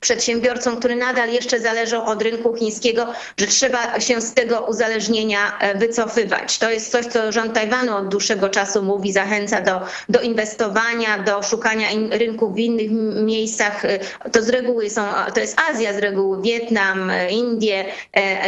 przedsiębiorcom, 0.00 0.76
które 0.76 0.96
nadal 0.96 1.32
jeszcze 1.32 1.60
zależą 1.60 2.04
od 2.04 2.22
rynku 2.22 2.56
chińskiego, 2.56 3.06
że 3.36 3.46
trzeba 3.46 4.00
się 4.00 4.20
z 4.20 4.34
tego 4.34 4.60
uzależnienia 4.60 5.58
e, 5.58 5.78
wycofywać. 5.78 6.58
To 6.58 6.70
jest 6.70 6.92
coś, 6.92 7.06
co 7.06 7.32
rząd 7.32 7.54
Tajwanu 7.54 7.96
od 7.96 8.08
dłuższego 8.08 8.48
czasu 8.48 8.82
mówi, 8.82 9.12
zachęca 9.12 9.60
do, 9.60 9.80
do 10.08 10.20
inwestowania, 10.20 11.18
do 11.18 11.42
szukania 11.42 11.90
in, 11.90 12.12
rynków 12.12 12.54
w 12.54 12.58
innych 12.58 12.90
miejscach. 13.24 13.84
E, 13.84 13.98
to 14.32 14.42
z 14.42 14.48
reguły 14.48 14.90
są, 14.90 15.02
to 15.34 15.40
jest 15.40 15.60
Azja 15.70 15.92
z 15.92 15.98
reguły, 15.98 16.42
Wietnam, 16.42 17.10
e, 17.10 17.30
Indie, 17.30 17.84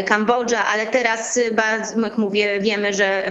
Kambodża, 0.07 0.65
ale 0.67 0.87
teraz, 0.87 1.39
jak 2.03 2.19
mówię, 2.19 2.61
wiemy, 2.61 2.95
że 2.95 3.31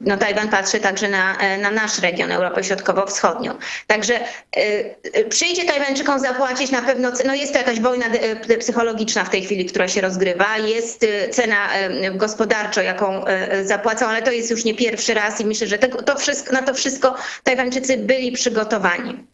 no 0.00 0.16
Tajwan 0.16 0.48
patrzy 0.48 0.80
także 0.80 1.08
na, 1.08 1.38
e, 1.38 1.58
na 1.58 1.70
nasz 1.70 1.98
region, 1.98 2.32
Europę 2.32 2.64
Środkowo-Wschodnią. 2.64 3.58
Także 3.86 4.20
y, 4.56 5.24
przyjdzie 5.28 5.64
Tajwańczykom 5.64 6.20
zapłacić 6.20 6.70
na 6.70 6.82
pewno, 6.82 7.12
no 7.26 7.34
jest 7.34 7.52
to 7.52 7.58
jakaś 7.58 7.80
wojna 7.80 8.06
psychologiczna 8.58 9.24
w 9.24 9.30
tej 9.30 9.42
chwili, 9.42 9.64
która 9.66 9.88
się 9.88 10.00
rozgrywa, 10.00 10.58
jest 10.58 11.06
cena 11.30 11.68
gospodarcza, 12.14 12.82
jaką 12.82 13.24
zapłacą, 13.62 14.06
ale 14.06 14.22
to 14.22 14.32
jest 14.32 14.50
już 14.50 14.64
nie 14.64 14.74
pierwszy 14.74 15.14
raz 15.14 15.40
i 15.40 15.46
myślę, 15.46 15.66
że 15.66 15.78
tego, 15.78 16.02
to 16.02 16.16
wszystko, 16.16 16.52
na 16.52 16.62
to 16.62 16.74
wszystko 16.74 17.14
Tajwańczycy 17.42 17.96
byli 17.96 18.32
przygotowani. 18.32 19.33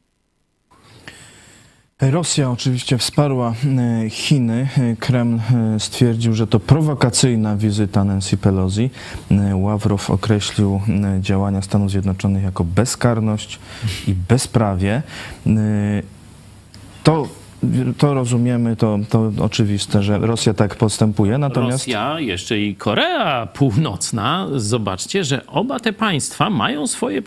Rosja 2.01 2.51
oczywiście 2.51 2.99
wsparła 2.99 3.55
e, 4.05 4.11
Chiny. 4.11 4.69
E, 4.79 4.97
Kreml 4.97 5.39
e, 5.39 5.81
stwierdził, 5.81 6.35
że 6.35 6.47
to 6.47 6.61
prowokacyjna 6.61 7.57
wizyta 7.57 8.05
Nancy 8.05 8.37
Pelosi. 8.37 8.91
Ławrow 9.55 10.11
określił 10.11 10.81
działania 11.21 11.63
Stanów 11.63 11.91
Zjednoczonych 11.91 12.43
jako 12.43 12.65
bezkarność 12.65 13.59
i 14.07 14.15
bezprawie. 14.15 15.03
To 17.05 17.29
to 17.99 18.15
rozumiemy, 18.15 18.77
to, 18.77 18.99
to 19.09 19.33
oczywiste, 19.41 20.03
że 20.03 20.19
Rosja 20.19 20.55
tak 20.55 20.77
postępuje. 20.77 21.39
Natomiast... 21.39 21.73
Rosja, 21.73 22.21
jeszcze 22.21 22.59
i 22.59 22.75
Korea 22.75 23.47
Północna, 23.47 24.47
zobaczcie, 24.57 25.25
że 25.25 25.47
oba 25.47 25.81
te 25.81 25.93
państwa 25.93 26.51
mają 26.51 26.87
swoje 26.87 27.23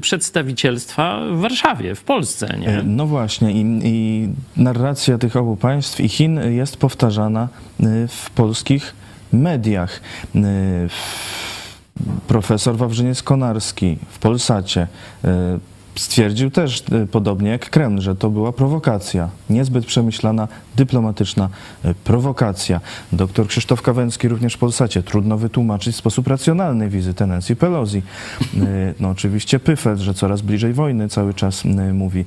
przedstawicielstwa 0.00 1.20
w 1.32 1.40
Warszawie, 1.40 1.94
w 1.94 2.04
Polsce. 2.04 2.58
Nie? 2.60 2.68
E, 2.68 2.82
no 2.82 3.06
właśnie, 3.06 3.52
i, 3.52 3.80
i 3.84 4.28
narracja 4.56 5.18
tych 5.18 5.36
obu 5.36 5.56
państw 5.56 6.00
i 6.00 6.08
Chin 6.08 6.40
jest 6.50 6.76
powtarzana 6.76 7.48
e, 7.80 8.08
w 8.08 8.30
polskich 8.30 8.94
mediach. 9.32 10.00
E, 10.34 10.40
profesor 12.28 12.76
Wawrzyniec-Konarski 12.76 13.96
w 14.08 14.18
Polsacie 14.18 14.86
stwierdził 15.98 16.50
też 16.50 16.82
e, 16.92 17.06
podobnie 17.06 17.50
jak 17.50 17.70
Kreml, 17.70 18.00
że 18.00 18.16
to 18.16 18.30
była 18.30 18.52
prowokacja, 18.52 19.28
niezbyt 19.50 19.86
przemyślana, 19.86 20.48
dyplomatyczna 20.78 21.48
e, 21.84 21.94
prowokacja. 21.94 22.80
Doktor 23.12 23.46
Krzysztof 23.46 23.82
Kawęcki 23.82 24.28
również 24.28 24.54
w 24.54 24.58
Polsacie. 24.58 25.02
Trudno 25.02 25.38
wytłumaczyć 25.38 25.94
w 25.94 25.98
sposób 25.98 26.26
racjonalny 26.26 26.88
wizytę 26.88 27.26
Nancy 27.26 27.56
Pelosi. 27.56 27.98
E, 27.98 28.94
no 29.00 29.08
oczywiście 29.08 29.58
Pyfel, 29.58 29.96
że 29.96 30.14
coraz 30.14 30.40
bliżej 30.40 30.72
wojny 30.72 31.08
cały 31.08 31.34
czas 31.34 31.64
mówi 31.92 32.24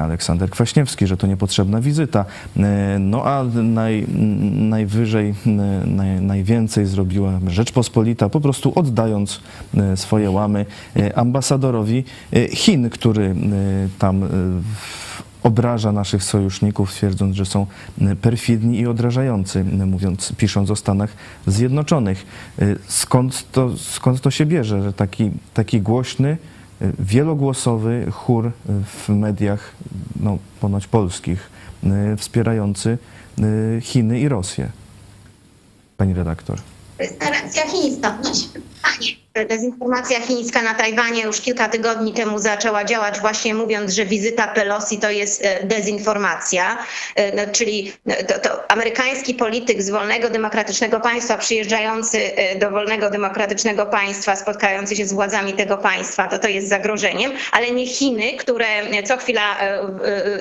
Aleksander 0.00 0.50
Kwaśniewski, 0.50 1.06
że 1.06 1.16
to 1.16 1.26
niepotrzebna 1.26 1.80
wizyta. 1.80 2.24
No 3.00 3.24
a 3.24 3.44
naj, 3.62 4.06
najwyżej, 4.52 5.34
naj, 5.86 6.20
najwięcej 6.20 6.86
zrobiła 6.86 7.40
Rzeczpospolita, 7.46 8.28
po 8.28 8.40
prostu 8.40 8.72
oddając 8.74 9.40
swoje 9.94 10.30
łamy 10.30 10.66
ambasadorowi 11.14 12.04
Chin. 12.50 12.90
Który 12.90 13.34
tam 13.98 14.24
obraża 15.46 15.92
naszych 15.92 16.24
sojuszników, 16.24 16.92
twierdząc, 16.92 17.36
że 17.36 17.46
są 17.46 17.66
y, 18.02 18.16
perfidni 18.16 18.78
i 18.78 18.86
odrażający, 18.86 19.64
mówiąc, 19.64 20.32
pisząc 20.36 20.70
o 20.70 20.76
Stanach 20.76 21.10
Zjednoczonych. 21.46 22.26
Skąd 22.88 23.52
to, 23.52 23.78
skąd 23.78 24.20
to 24.20 24.30
się 24.30 24.46
bierze, 24.46 24.82
że 24.82 24.92
taki, 24.92 25.30
taki 25.54 25.80
głośny, 25.80 26.36
wielogłosowy 26.98 28.06
chór 28.10 28.52
w 28.66 29.08
mediach, 29.08 29.72
no, 30.20 30.38
ponoć 30.60 30.86
polskich, 30.86 31.50
wspierający 32.16 32.98
Chiny 33.80 34.20
i 34.20 34.28
Rosję? 34.28 34.70
Pani 35.96 36.14
redaktor. 36.14 36.58
Narracja 37.20 37.62
chińska. 37.66 38.18
Panie 38.82 39.25
Dezinformacja 39.44 40.20
chińska 40.20 40.62
na 40.62 40.74
Tajwanie 40.74 41.22
już 41.22 41.40
kilka 41.40 41.68
tygodni 41.68 42.12
temu 42.12 42.38
zaczęła 42.38 42.84
działać, 42.84 43.20
właśnie 43.20 43.54
mówiąc, 43.54 43.92
że 43.92 44.04
wizyta 44.04 44.48
Pelosi 44.48 44.98
to 44.98 45.10
jest 45.10 45.44
e, 45.44 45.64
dezinformacja, 45.64 46.78
e, 47.14 47.36
no, 47.36 47.52
czyli 47.52 47.92
to, 48.28 48.38
to 48.38 48.70
amerykański 48.70 49.34
polityk 49.34 49.82
z 49.82 49.90
wolnego 49.90 50.30
demokratycznego 50.30 51.00
państwa 51.00 51.38
przyjeżdżający 51.38 52.36
e, 52.36 52.58
do 52.58 52.70
wolnego 52.70 53.10
demokratycznego 53.10 53.86
państwa, 53.86 54.36
spotkający 54.36 54.96
się 54.96 55.06
z 55.06 55.12
władzami 55.12 55.52
tego 55.52 55.78
państwa, 55.78 56.28
to 56.28 56.38
to 56.38 56.48
jest 56.48 56.68
zagrożeniem, 56.68 57.32
ale 57.52 57.70
nie 57.70 57.86
Chiny, 57.86 58.36
które 58.38 58.66
co 59.04 59.16
chwila 59.16 59.56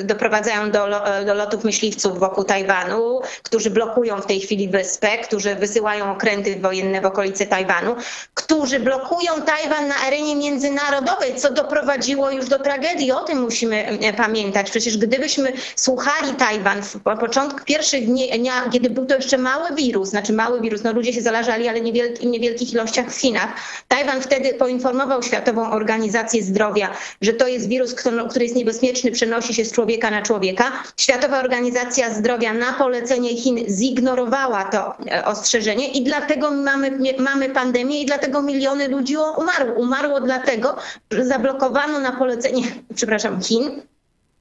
doprowadzają 0.04 0.72
do, 0.72 0.88
do 1.26 1.34
lotów 1.34 1.64
myśliwców 1.64 2.20
wokół 2.20 2.44
Tajwanu, 2.44 3.22
którzy 3.44 3.70
blokują 3.70 4.22
w 4.22 4.26
tej 4.26 4.40
chwili 4.40 4.70
wyspę, 4.70 5.18
którzy 5.18 5.56
wysyłają 5.56 6.12
okręty 6.12 6.56
wojenne 6.56 7.02
w 7.02 7.06
okolice 7.06 7.46
Tajwanu, 7.46 7.96
którzy 8.34 8.80
blokują 8.86 9.42
Tajwan 9.42 9.88
na 9.88 9.96
arenie 9.96 10.36
międzynarodowej, 10.36 11.36
co 11.36 11.54
doprowadziło 11.54 12.32
już 12.32 12.46
do 12.46 12.60
tragedii. 12.60 13.12
O 13.12 13.24
tym 13.24 13.42
musimy 13.42 13.88
e, 13.88 14.14
pamiętać. 14.14 14.70
Przecież 14.70 14.98
gdybyśmy 14.98 15.54
słuchali 15.76 16.34
Tajwan 16.34 16.82
w 16.82 17.00
początku 17.20 17.60
pierwszych 17.66 18.06
dni, 18.06 18.30
kiedy 18.72 18.90
był 18.90 19.06
to 19.06 19.16
jeszcze 19.16 19.38
mały 19.38 19.76
wirus, 19.76 20.10
znaczy 20.10 20.34
mały 20.34 20.62
wirus, 20.62 20.84
no 20.84 20.94
ludzie 20.94 21.14
się 21.14 21.22
zalażali, 21.22 21.68
ale 21.68 21.80
w 21.82 22.26
niewielkich 22.26 22.74
ilościach 22.74 23.12
w 23.12 23.18
Chinach. 23.18 23.50
Tajwan 23.88 24.22
wtedy 24.22 24.54
poinformował 24.54 25.24
Światową 25.24 25.72
Organizację 25.72 26.44
Zdrowia, 26.44 26.90
że 27.22 27.34
to 27.34 27.48
jest 27.48 27.68
wirus, 27.68 27.96
który 28.30 28.46
jest 28.46 28.56
niebezpieczny, 28.56 29.12
przenosi 29.12 29.54
się 29.54 29.66
z 29.66 29.72
człowieka 29.72 30.12
na 30.12 30.22
człowieka. 30.22 30.72
Światowa 30.98 31.40
Organizacja 31.40 32.14
Zdrowia 32.14 32.54
na 32.54 32.74
polecenie 32.74 33.36
Chin 33.36 33.66
zignorowała 33.70 34.64
to 34.64 34.94
e, 35.12 35.26
ostrzeżenie 35.26 35.88
i 35.88 36.04
dlatego 36.04 36.52
mamy, 36.52 36.92
mamy 37.20 37.50
pandemię 37.50 38.02
i 38.02 38.06
dlatego 38.06 38.42
miliony 38.42 38.75
miliony 38.76 38.98
ludzi 38.98 39.16
umarło. 39.38 39.74
Umarło 39.74 40.22
dlatego, 40.22 40.76
że 41.12 41.26
zablokowano 41.26 42.00
na 42.00 42.12
polecenie, 42.12 42.64
przepraszam, 42.96 43.42
Chin 43.42 43.82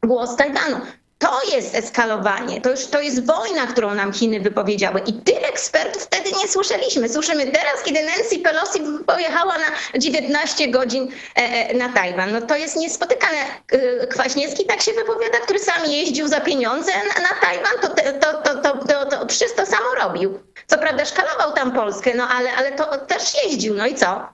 głos 0.03 0.37
Tajwanu. 0.37 0.77
To 1.19 1.41
jest 1.53 1.75
eskalowanie, 1.75 2.61
to, 2.61 2.71
już, 2.71 2.87
to 2.87 3.01
jest 3.01 3.27
wojna, 3.27 3.67
którą 3.67 3.95
nam 3.95 4.13
Chiny 4.13 4.41
wypowiedziały. 4.41 5.01
I 5.01 5.13
tych 5.13 5.49
ekspertów 5.49 6.03
wtedy 6.03 6.31
nie 6.43 6.49
słyszeliśmy. 6.49 7.09
Słyszymy 7.09 7.47
teraz, 7.47 7.83
kiedy 7.85 8.03
Nancy 8.03 8.39
Pelosi 8.39 8.81
pojechała 9.07 9.55
na 9.59 9.99
19 9.99 10.69
godzin 10.69 11.13
e, 11.37 11.41
e, 11.41 11.75
na 11.75 11.89
Tajwan. 11.89 12.33
No 12.33 12.41
to 12.41 12.57
jest 12.57 12.77
niespotykane. 12.77 13.39
E, 13.73 14.07
Kwaśniewski 14.07 14.67
tak 14.67 14.83
się 14.83 14.93
wypowiada, 14.93 15.39
który 15.39 15.59
sam 15.59 15.87
jeździł 15.87 16.29
za 16.29 16.41
pieniądze 16.41 16.93
na, 17.23 17.41
Tajwan, 17.41 17.73
to, 17.83 17.89
to, 17.89 18.43
to, 18.43 18.77
to, 18.87 19.07
to, 19.07 19.27
to 19.57 19.67
samo 19.67 19.95
robił. 20.03 20.39
Co 20.67 20.79
prawda 20.79 21.05
szkalował 21.05 21.53
tam 21.53 21.73
Polskę, 21.73 22.13
no 22.17 22.29
ale, 22.29 22.53
ale 22.53 22.73
to 22.73 22.99
też 22.99 23.45
jeździł, 23.45 23.75
no 23.75 23.87
i 23.87 23.95
co? 23.95 24.29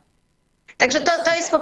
Także 0.80 1.00
to, 1.00 1.12
to 1.24 1.34
jest 1.34 1.52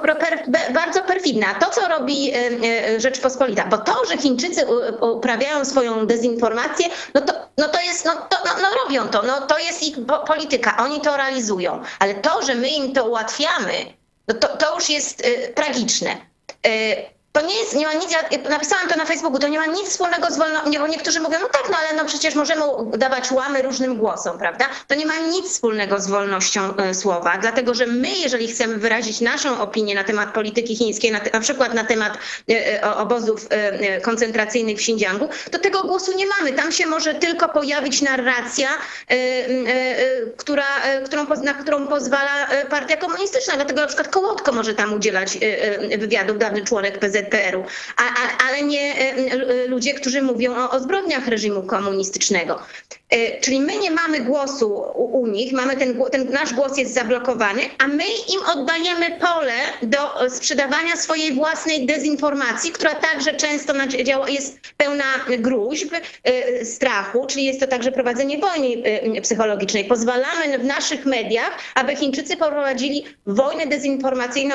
bardzo 0.74 1.02
perfidne. 1.02 1.46
To, 1.60 1.70
co 1.70 1.88
robi 1.88 2.30
e, 2.30 2.36
e, 2.36 3.00
Rzeczpospolita, 3.00 3.66
bo 3.66 3.78
to, 3.78 4.04
że 4.04 4.16
Chińczycy 4.16 4.66
uprawiają 5.00 5.64
swoją 5.64 6.06
dezinformację, 6.06 6.86
no 7.14 7.20
to, 7.20 7.32
no 7.58 7.68
to 7.68 7.80
jest, 7.80 8.04
no, 8.04 8.12
to, 8.12 8.36
no, 8.44 8.50
no 8.62 8.68
robią 8.84 9.08
to, 9.08 9.22
no 9.22 9.40
to 9.40 9.58
jest 9.58 9.82
ich 9.82 9.96
polityka, 10.26 10.76
oni 10.76 11.00
to 11.00 11.16
realizują. 11.16 11.82
Ale 11.98 12.14
to, 12.14 12.42
że 12.42 12.54
my 12.54 12.68
im 12.68 12.92
to 12.92 13.04
ułatwiamy, 13.04 13.72
no 14.28 14.34
to, 14.34 14.56
to 14.56 14.74
już 14.74 14.90
jest 14.90 15.22
tragiczne. 15.54 16.16
To 17.38 17.46
nie 17.46 17.58
jest, 17.58 17.74
nie 17.74 17.86
ma 17.86 17.92
nic, 17.92 18.12
ja 18.12 18.50
napisałam 18.50 18.88
to 18.88 18.96
na 18.96 19.04
Facebooku, 19.04 19.38
to 19.38 19.48
nie 19.48 19.58
ma 19.58 19.66
nic 19.66 19.88
wspólnego 19.88 20.30
z 20.30 20.38
wolnością, 20.38 20.80
bo 20.80 20.86
niektórzy 20.86 21.20
mówią, 21.20 21.38
no 21.40 21.48
tak, 21.48 21.62
no 21.70 21.76
ale 21.76 21.96
no 21.96 22.04
przecież 22.04 22.34
możemy 22.34 22.62
dawać 22.96 23.32
łamy 23.32 23.62
różnym 23.62 23.96
głosom, 23.96 24.38
prawda? 24.38 24.68
To 24.86 24.94
nie 24.94 25.06
ma 25.06 25.18
nic 25.18 25.46
wspólnego 25.46 26.00
z 26.00 26.06
wolnością 26.06 26.74
y, 26.90 26.94
słowa, 26.94 27.38
dlatego 27.40 27.74
że 27.74 27.86
my, 27.86 28.08
jeżeli 28.08 28.48
chcemy 28.48 28.76
wyrazić 28.76 29.20
naszą 29.20 29.60
opinię 29.60 29.94
na 29.94 30.04
temat 30.04 30.34
polityki 30.34 30.76
chińskiej, 30.76 31.12
na, 31.12 31.20
te, 31.20 31.30
na 31.30 31.40
przykład 31.40 31.74
na 31.74 31.84
temat 31.84 32.18
y, 32.50 32.54
y, 32.54 32.84
obozów 32.84 33.48
koncentracyjnych 34.02 34.76
w 34.76 34.80
Xinjiangu, 34.80 35.28
to 35.50 35.58
tego 35.58 35.82
głosu 35.82 36.16
nie 36.16 36.26
mamy. 36.26 36.52
Tam 36.52 36.72
się 36.72 36.86
może 36.86 37.14
tylko 37.14 37.48
pojawić 37.48 38.02
narracja, 38.02 38.68
która, 40.36 40.66
którą, 41.04 41.26
na 41.42 41.54
którą 41.54 41.86
pozwala 41.86 42.48
partia 42.70 42.96
komunistyczna, 42.96 43.54
dlatego 43.56 43.80
na 43.80 43.86
przykład 43.86 44.08
Kołotko 44.08 44.52
może 44.52 44.74
tam 44.74 44.92
udzielać 44.92 45.38
wywiadów, 45.98 46.38
dawny 46.38 46.64
członek 46.64 46.98
PZ 46.98 47.27
ZPR-u, 47.28 47.64
a, 47.96 48.02
a, 48.02 48.48
ale 48.48 48.62
nie 48.62 48.94
e, 48.94 49.14
e, 49.16 49.66
ludzie, 49.66 49.94
którzy 49.94 50.22
mówią 50.22 50.56
o, 50.56 50.70
o 50.70 50.80
zbrodniach 50.80 51.28
reżimu 51.28 51.62
komunistycznego. 51.62 52.58
E, 53.10 53.40
czyli 53.40 53.60
my 53.60 53.76
nie 53.76 53.90
mamy 53.90 54.20
głosu 54.20 54.74
u, 54.94 55.20
u 55.20 55.26
nich, 55.26 55.52
mamy 55.52 55.76
ten, 55.76 56.02
ten, 56.12 56.30
nasz 56.30 56.54
głos 56.54 56.78
jest 56.78 56.94
zablokowany, 56.94 57.62
a 57.78 57.86
my 57.86 58.04
im 58.04 58.40
oddajemy 58.52 59.18
pole 59.20 59.52
do 59.82 60.30
sprzedawania 60.30 60.96
swojej 60.96 61.32
własnej 61.32 61.86
dezinformacji, 61.86 62.72
która 62.72 62.94
także 62.94 63.34
często 63.34 63.74
jest 64.28 64.58
pełna 64.76 65.04
gruźb, 65.38 65.94
strachu, 66.64 67.26
czyli 67.26 67.44
jest 67.44 67.60
to 67.60 67.66
także 67.66 67.92
prowadzenie 67.92 68.38
wojny 68.38 68.82
psychologicznej. 69.22 69.84
Pozwalamy 69.84 70.58
w 70.58 70.64
naszych 70.64 71.06
mediach, 71.06 71.58
aby 71.74 71.96
Chińczycy 71.96 72.36
prowadzili 72.36 73.04
wojnę 73.26 73.66
dezinformacyjną, 73.66 74.54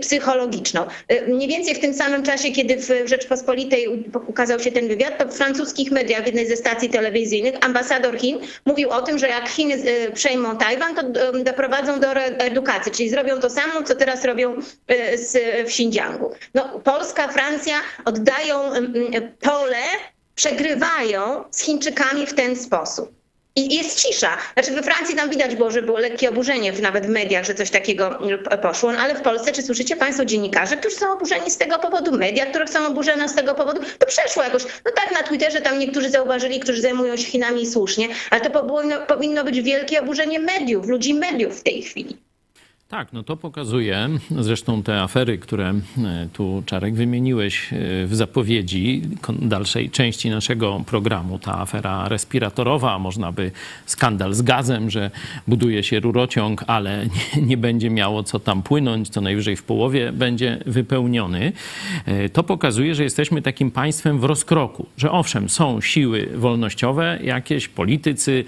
psychologiczną. 0.00 0.86
Mniej 1.28 1.48
więcej 1.48 1.74
w 1.78 1.80
tym 1.80 1.94
samym 1.94 2.22
czasie, 2.22 2.50
kiedy 2.52 2.76
w 2.76 3.08
Rzeczpospolitej 3.08 4.04
ukazał 4.26 4.60
się 4.60 4.72
ten 4.72 4.88
wywiad, 4.88 5.18
to 5.18 5.26
w 5.26 5.36
francuskich 5.36 5.90
mediach, 5.90 6.22
w 6.22 6.26
jednej 6.26 6.46
ze 6.46 6.56
stacji 6.56 6.88
telewizyjnych, 6.88 7.54
ambasador 7.60 8.18
Chin 8.18 8.38
mówił 8.64 8.90
o 8.90 9.02
tym, 9.02 9.18
że 9.18 9.28
jak 9.28 9.48
Chiny 9.48 9.74
e, 9.74 10.12
przejmą 10.12 10.56
Tajwan, 10.56 10.94
to 10.94 11.00
e, 11.00 11.44
doprowadzą 11.44 12.00
do 12.00 12.12
edukacji, 12.12 12.92
czyli 12.92 13.08
zrobią 13.08 13.40
to 13.40 13.50
samo, 13.50 13.82
co 13.82 13.94
teraz 13.94 14.24
robią 14.24 14.54
e, 14.86 15.18
w 15.64 15.68
Xinjiangu. 15.68 16.30
No, 16.54 16.80
Polska, 16.84 17.28
Francja 17.28 17.76
oddają 18.04 18.58
pole, 19.40 19.82
przegrywają 20.34 21.44
z 21.50 21.60
Chińczykami 21.62 22.26
w 22.26 22.34
ten 22.34 22.56
sposób. 22.56 23.17
I 23.58 23.74
jest 23.74 24.02
cisza. 24.02 24.36
Znaczy 24.54 24.72
we 24.72 24.82
Francji 24.82 25.16
tam 25.16 25.30
widać 25.30 25.56
było, 25.56 25.70
że 25.70 25.82
było 25.82 25.98
lekkie 25.98 26.28
oburzenie 26.28 26.72
nawet 26.72 27.06
w 27.06 27.08
mediach, 27.08 27.44
że 27.44 27.54
coś 27.54 27.70
takiego 27.70 28.18
poszło, 28.62 28.92
no 28.92 28.98
ale 28.98 29.14
w 29.14 29.20
Polsce, 29.20 29.52
czy 29.52 29.62
słyszycie 29.62 29.96
Państwo 29.96 30.24
dziennikarze, 30.24 30.76
którzy 30.76 30.96
są 30.96 31.12
oburzeni 31.12 31.50
z 31.50 31.58
tego 31.58 31.78
powodu, 31.78 32.12
media, 32.12 32.46
które 32.46 32.68
są 32.68 32.86
oburzone 32.86 33.28
z 33.28 33.34
tego 33.34 33.54
powodu, 33.54 33.80
to 33.98 34.06
przeszło 34.06 34.42
jakoś. 34.42 34.64
No 34.64 34.92
tak, 34.96 35.12
na 35.12 35.22
Twitterze 35.22 35.60
tam 35.60 35.78
niektórzy 35.78 36.10
zauważyli, 36.10 36.60
którzy 36.60 36.80
zajmują 36.80 37.16
się 37.16 37.24
Chinami 37.24 37.66
słusznie, 37.66 38.08
ale 38.30 38.40
to 38.40 38.50
powinno, 38.50 39.06
powinno 39.06 39.44
być 39.44 39.62
wielkie 39.62 40.00
oburzenie 40.00 40.38
mediów, 40.38 40.86
ludzi 40.86 41.14
mediów 41.14 41.60
w 41.60 41.62
tej 41.62 41.82
chwili. 41.82 42.27
Tak, 42.88 43.12
no 43.12 43.22
to 43.22 43.36
pokazuje, 43.36 44.08
zresztą 44.38 44.82
te 44.82 45.02
afery, 45.02 45.38
które 45.38 45.68
e, 45.70 46.28
tu 46.32 46.62
Czarek 46.66 46.94
wymieniłeś 46.94 47.72
e, 47.72 47.76
w 48.06 48.16
zapowiedzi 48.16 49.02
dalszej 49.28 49.90
części 49.90 50.30
naszego 50.30 50.80
programu, 50.86 51.38
ta 51.38 51.58
afera 51.58 52.08
respiratorowa, 52.08 52.98
można 52.98 53.32
by 53.32 53.50
skandal 53.86 54.34
z 54.34 54.42
gazem, 54.42 54.90
że 54.90 55.10
buduje 55.48 55.82
się 55.82 56.00
rurociąg, 56.00 56.64
ale 56.66 57.06
nie, 57.06 57.42
nie 57.42 57.56
będzie 57.56 57.90
miało 57.90 58.22
co 58.22 58.38
tam 58.38 58.62
płynąć, 58.62 59.08
co 59.08 59.20
najwyżej 59.20 59.56
w 59.56 59.62
połowie 59.62 60.12
będzie 60.12 60.58
wypełniony. 60.66 61.52
E, 62.06 62.28
to 62.28 62.42
pokazuje, 62.42 62.94
że 62.94 63.04
jesteśmy 63.04 63.42
takim 63.42 63.70
państwem 63.70 64.18
w 64.18 64.24
rozkroku, 64.24 64.86
że 64.96 65.12
owszem, 65.12 65.48
są 65.48 65.80
siły 65.80 66.28
wolnościowe, 66.34 67.18
jakieś 67.22 67.68
politycy, 67.68 68.44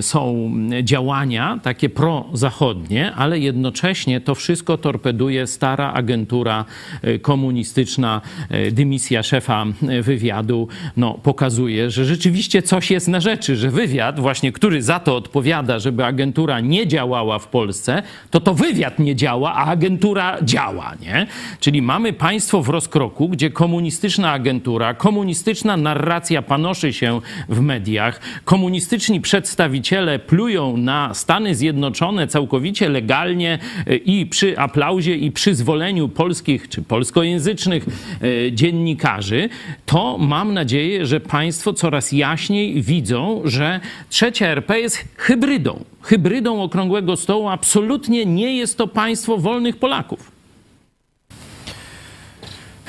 są 0.00 0.52
działania 0.82 1.60
takie 1.62 1.88
prozachodnie, 1.88 3.14
ale 3.14 3.39
jednocześnie 3.42 4.20
to 4.20 4.34
wszystko 4.34 4.78
torpeduje 4.78 5.46
stara 5.46 5.92
agentura 5.92 6.64
e, 7.02 7.18
komunistyczna, 7.18 8.20
e, 8.48 8.70
dymisja 8.70 9.22
szefa 9.22 9.66
e, 9.88 10.02
wywiadu, 10.02 10.68
no, 10.96 11.14
pokazuje, 11.22 11.90
że 11.90 12.04
rzeczywiście 12.04 12.62
coś 12.62 12.90
jest 12.90 13.08
na 13.08 13.20
rzeczy, 13.20 13.56
że 13.56 13.70
wywiad, 13.70 14.20
właśnie 14.20 14.52
który 14.52 14.82
za 14.82 15.00
to 15.00 15.16
odpowiada, 15.16 15.78
żeby 15.78 16.04
agentura 16.04 16.60
nie 16.60 16.86
działała 16.86 17.38
w 17.38 17.48
Polsce, 17.48 18.02
to 18.30 18.40
to 18.40 18.54
wywiad 18.54 18.98
nie 18.98 19.16
działa, 19.16 19.54
a 19.54 19.66
agentura 19.66 20.38
działa, 20.42 20.94
nie? 21.02 21.26
Czyli 21.60 21.82
mamy 21.82 22.12
państwo 22.12 22.62
w 22.62 22.68
rozkroku, 22.68 23.28
gdzie 23.28 23.50
komunistyczna 23.50 24.32
agentura, 24.32 24.94
komunistyczna 24.94 25.76
narracja 25.76 26.42
panoszy 26.42 26.92
się 26.92 27.20
w 27.48 27.60
mediach, 27.60 28.20
komunistyczni 28.44 29.20
przedstawiciele 29.20 30.18
plują 30.18 30.76
na 30.76 31.14
Stany 31.14 31.54
Zjednoczone 31.54 32.26
całkowicie 32.26 32.88
legalnie, 32.88 33.29
E, 33.30 33.96
i 33.96 34.26
przy 34.26 34.58
aplauzie 34.58 35.16
i 35.16 35.32
przyzwoleniu 35.32 36.08
polskich 36.08 36.68
czy 36.68 36.82
polskojęzycznych 36.82 37.86
e, 37.86 38.52
dziennikarzy, 38.52 39.48
to 39.86 40.18
mam 40.18 40.54
nadzieję, 40.54 41.06
że 41.06 41.20
Państwo 41.20 41.72
coraz 41.72 42.12
jaśniej 42.12 42.82
widzą, 42.82 43.42
że 43.44 43.80
trzecia 44.08 44.46
RP 44.46 44.80
jest 44.80 45.04
hybrydą. 45.16 45.84
Hybrydą 46.02 46.62
okrągłego 46.62 47.16
stołu. 47.16 47.48
Absolutnie 47.48 48.26
nie 48.26 48.56
jest 48.56 48.78
to 48.78 48.86
państwo 48.86 49.38
wolnych 49.38 49.76
Polaków. 49.76 50.30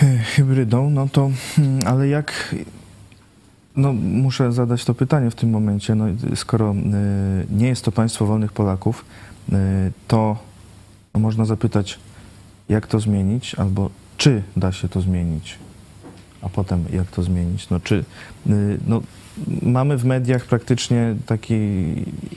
E, 0.01 0.17
hybrydą, 0.17 0.89
no 0.89 1.07
to, 1.11 1.31
hmm, 1.55 1.79
ale 1.85 2.07
jak, 2.07 2.55
no 3.75 3.93
muszę 3.93 4.51
zadać 4.51 4.85
to 4.85 4.93
pytanie 4.93 5.31
w 5.31 5.35
tym 5.35 5.49
momencie, 5.49 5.95
no 5.95 6.05
skoro 6.35 6.75
nie 7.51 7.67
jest 7.67 7.85
to 7.85 7.91
państwo 7.91 8.25
wolnych 8.25 8.53
Polaków, 8.53 9.05
to 10.07 10.37
można 11.13 11.45
zapytać, 11.45 11.99
jak 12.69 12.87
to 12.87 12.99
zmienić, 12.99 13.55
albo 13.55 13.89
czy 14.17 14.43
da 14.57 14.71
się 14.71 14.89
to 14.89 15.01
zmienić, 15.01 15.57
a 16.41 16.49
potem 16.49 16.85
jak 16.93 17.07
to 17.07 17.23
zmienić. 17.23 17.69
No, 17.69 17.79
czy, 17.79 18.05
y, 18.49 18.79
no, 18.87 19.01
mamy 19.61 19.97
w 19.97 20.05
mediach 20.05 20.45
praktycznie 20.45 21.15
taki 21.25 21.55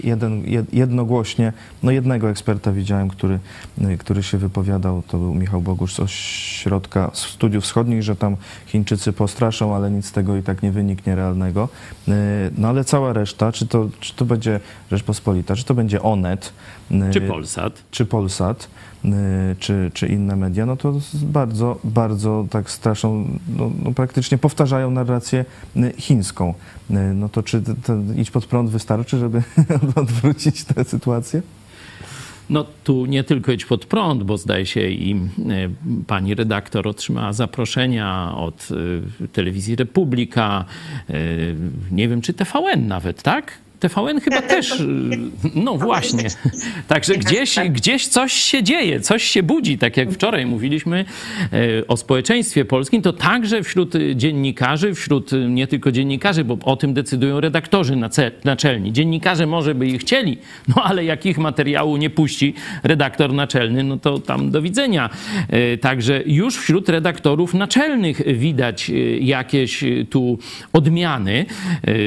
jeden, 0.05 0.43
jednogłośnie, 0.73 1.53
no 1.83 1.91
jednego 1.91 2.31
eksperta 2.31 2.73
widziałem, 2.73 3.09
który, 3.09 3.39
y, 3.81 3.99
który 3.99 4.23
się 4.23 4.39
wypowiadał, 4.39 5.03
to 5.09 5.19
był 5.19 5.35
Michał 5.35 5.61
Bogusz 5.61 5.95
z 5.95 6.01
Ośrodka 6.01 7.11
Studiów 7.15 7.65
Wschodnich, 7.65 8.03
że 8.03 8.17
tam 8.17 8.37
Chińczycy 8.67 9.13
postraszą, 9.13 9.75
ale 9.75 9.91
nic 9.91 10.07
z 10.07 10.13
tego 10.13 10.37
i 10.37 10.43
tak 10.43 10.63
nie 10.63 10.73
wyniknie 10.73 11.15
realnego. 11.15 11.69
No 12.59 12.69
ale 12.69 12.85
cała 12.85 13.13
reszta, 13.13 13.53
czy 13.53 13.67
to, 13.67 13.89
czy 14.01 14.15
to 14.15 14.25
będzie 14.25 14.61
Rzeczpospolita, 14.91 15.57
czy 15.57 15.65
to 15.65 15.75
będzie 15.75 16.03
Onet, 16.03 16.53
czy 17.13 17.21
Polsat. 17.21 17.83
Czy 17.91 18.07
Polsat, 18.07 18.69
czy, 19.59 19.91
czy 19.95 20.07
inne 20.07 20.37
media, 20.37 20.67
no 20.67 20.77
to 20.77 20.95
bardzo, 21.23 21.79
bardzo 21.85 22.47
tak 22.51 22.71
straszą, 22.71 23.39
no, 23.57 23.71
no 23.85 23.93
praktycznie 23.93 24.39
powtarzają 24.39 24.91
narrację 24.91 25.45
chińską. 25.99 26.55
No 27.15 27.29
to 27.29 27.43
czy 27.43 27.63
ten 27.63 28.21
idź 28.21 28.31
pod 28.31 28.47
prąd 28.47 28.71
wystarczy, 28.71 29.19
żeby 29.19 29.43
odwrócić 29.97 30.65
tę 30.65 30.85
sytuację? 30.85 31.43
No 32.51 32.67
tu 32.85 33.07
nie 33.07 33.25
tylko 33.25 33.53
idź 33.53 33.65
pod 33.65 33.87
prąd, 33.87 34.23
bo 34.23 34.39
zdaje 34.39 34.67
się 34.67 34.89
i 34.89 35.21
pani 36.07 36.35
redaktor 36.35 36.89
otrzymała 36.89 37.33
zaproszenia 37.33 38.35
od 38.37 38.69
telewizji 39.33 39.77
Republika, 39.77 40.65
nie 41.91 42.09
wiem 42.09 42.21
czy 42.21 42.35
TVN 42.35 42.87
nawet, 42.87 43.23
tak? 43.23 43.64
TVN 43.89 44.21
chyba 44.21 44.43
też, 44.55 44.83
no 45.55 45.77
właśnie. 45.77 46.25
Także 46.89 47.15
gdzieś, 47.15 47.57
gdzieś 47.71 48.07
coś 48.07 48.33
się 48.33 48.63
dzieje, 48.63 49.01
coś 49.01 49.23
się 49.23 49.43
budzi. 49.43 49.79
Tak 49.79 49.97
jak 49.97 50.11
wczoraj 50.11 50.47
mówiliśmy 50.47 51.05
e, 51.53 51.87
o 51.87 51.97
społeczeństwie 51.97 52.65
polskim, 52.65 53.03
to 53.03 53.13
także 53.13 53.63
wśród 53.63 53.95
dziennikarzy, 54.15 54.95
wśród 54.95 55.31
nie 55.49 55.67
tylko 55.67 55.93
dziennikarzy, 55.93 56.45
bo 56.45 56.59
o 56.65 56.77
tym 56.77 56.95
decydują 56.95 57.41
redaktorzy 57.41 57.97
naczelni. 58.45 58.93
Dziennikarze 58.93 59.47
może 59.47 59.75
by 59.75 59.87
ich 59.87 60.01
chcieli, 60.01 60.39
no 60.69 60.83
ale 60.83 61.05
jak 61.05 61.27
ich 61.27 61.39
materiału 61.39 61.97
nie 61.97 62.11
puści 62.11 62.55
redaktor 62.83 63.33
naczelny, 63.33 63.83
no 63.83 63.97
to 63.97 64.19
tam 64.19 64.51
do 64.51 64.63
widzenia. 64.63 65.11
Także 65.81 66.23
już 66.27 66.57
wśród 66.57 66.89
redaktorów 66.89 67.55
naczelnych 67.55 68.37
widać 68.37 68.91
jakieś 69.21 69.85
tu 70.11 70.39
odmiany. 70.73 71.47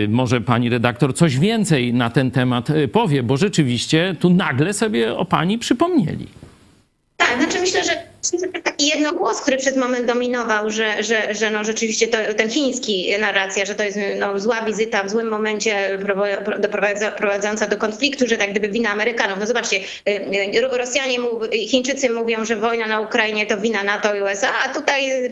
Może 0.07 0.41
pani 0.41 0.69
redaktor 0.69 1.15
coś 1.15 1.37
więcej 1.39 1.66
więcej 1.67 1.93
na 1.93 2.09
ten 2.09 2.31
temat 2.31 2.69
y, 2.69 2.87
powie, 2.87 3.23
bo 3.23 3.37
rzeczywiście 3.37 4.15
tu 4.19 4.29
nagle 4.29 4.73
sobie 4.73 5.15
o 5.17 5.25
pani 5.25 5.57
przypomnieli. 5.57 6.27
Tak, 7.17 7.37
znaczy 7.37 7.59
myślę, 7.59 7.83
że 7.83 8.06
taki 8.63 8.87
jednogłos, 8.87 9.41
który 9.41 9.57
przez 9.57 9.77
moment 9.77 10.05
dominował, 10.05 10.69
że, 10.69 11.03
że, 11.03 11.35
że 11.35 11.51
no 11.51 11.63
rzeczywiście 11.63 12.07
to, 12.07 12.17
ten 12.37 12.49
chiński 12.49 13.13
narracja, 13.19 13.65
że 13.65 13.75
to 13.75 13.83
jest 13.83 13.97
no, 14.19 14.39
zła 14.39 14.61
wizyta 14.61 15.03
w 15.03 15.09
złym 15.09 15.27
momencie 15.27 15.99
doprowadzająca 16.59 17.67
do 17.67 17.77
konfliktu, 17.77 18.27
że 18.27 18.37
tak 18.37 18.51
gdyby 18.51 18.69
wina 18.69 18.89
Amerykanów. 18.89 19.39
No 19.39 19.47
zobaczcie, 19.47 19.77
y, 19.77 20.11
y, 20.55 20.77
Rosjanie, 20.77 21.17
Chińczycy 21.67 22.09
mówią, 22.09 22.45
że 22.45 22.55
wojna 22.55 22.87
na 22.87 22.99
Ukrainie 22.99 23.45
to 23.45 23.57
wina 23.57 23.83
NATO 23.83 24.15
i 24.15 24.21
USA, 24.21 24.49
a 24.65 24.73
tutaj 24.73 25.11
y, 25.11 25.31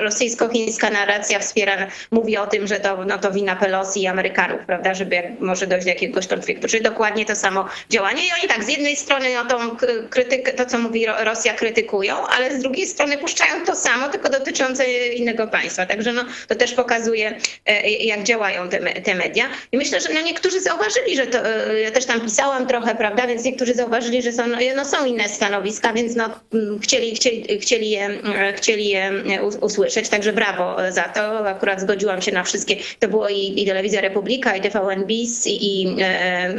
rosyjsko-chińska 0.00 0.90
narracja 0.90 1.38
wspiera, 1.38 1.86
mówi 2.10 2.36
o 2.36 2.46
tym, 2.46 2.66
że 2.66 2.80
to, 2.80 3.04
no, 3.04 3.18
to 3.18 3.32
wina 3.32 3.56
Pelosi 3.56 4.02
i 4.02 4.06
Amerykanów, 4.06 4.60
prawda, 4.66 4.94
żeby 4.94 5.22
może 5.40 5.66
dojść 5.66 5.84
do 5.84 5.90
jakiegoś 5.90 6.26
konfliktu. 6.26 6.68
Czyli 6.68 6.82
dokładnie 6.82 7.24
to 7.24 7.36
samo 7.36 7.68
działanie. 7.90 8.22
I 8.22 8.30
oni 8.40 8.48
tak, 8.48 8.64
z 8.64 8.68
jednej 8.68 8.96
strony 8.96 9.26
no, 9.34 9.44
tą 9.44 9.76
krytykę, 10.10 10.52
to 10.52 10.66
co 10.66 10.78
mówi 10.78 11.06
Rosja 11.24 11.54
krytykują, 11.54 12.15
ale 12.24 12.58
z 12.58 12.62
drugiej 12.62 12.86
strony 12.86 13.18
puszczają 13.18 13.64
to 13.64 13.76
samo, 13.76 14.08
tylko 14.08 14.28
dotyczące 14.28 14.86
innego 15.08 15.46
państwa. 15.46 15.86
Także 15.86 16.12
no, 16.12 16.24
to 16.48 16.54
też 16.54 16.74
pokazuje, 16.74 17.38
e, 17.66 17.90
jak 17.90 18.22
działają 18.22 18.68
te, 18.68 18.78
te 18.78 19.14
media. 19.14 19.44
I 19.72 19.76
myślę, 19.76 20.00
że 20.00 20.08
no, 20.14 20.20
niektórzy 20.20 20.60
zauważyli, 20.60 21.16
że 21.16 21.26
to, 21.26 21.38
e, 21.46 21.80
ja 21.80 21.90
też 21.90 22.04
tam 22.04 22.20
pisałam 22.20 22.66
trochę, 22.66 22.94
prawda, 22.94 23.26
więc 23.26 23.44
niektórzy 23.44 23.74
zauważyli, 23.74 24.22
że 24.22 24.32
są, 24.32 24.46
no, 24.46 24.56
no 24.76 24.84
są 24.84 25.06
inne 25.06 25.28
stanowiska, 25.28 25.92
więc 25.92 26.16
no, 26.16 26.30
mm, 26.54 26.80
chcieli, 26.80 27.16
chcieli, 27.16 27.58
chcieli, 27.60 27.90
je, 27.90 28.04
mm, 28.04 28.54
chcieli 28.56 28.88
je 28.88 29.12
usłyszeć, 29.60 30.08
także 30.08 30.32
brawo 30.32 30.76
za 30.90 31.02
to. 31.02 31.48
Akurat 31.48 31.80
zgodziłam 31.80 32.22
się 32.22 32.32
na 32.32 32.44
wszystkie. 32.44 32.76
To 32.98 33.08
było 33.08 33.28
i, 33.28 33.62
i 33.62 33.66
Telewizja 33.66 34.00
Republika, 34.00 34.56
i 34.56 34.60
TVN 34.60 35.04
BIS, 35.04 35.46
i, 35.46 35.82
i, 35.82 35.96
e, 36.00 36.54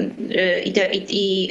i, 0.63 0.69
i, 0.69 1.05
i 1.11 1.49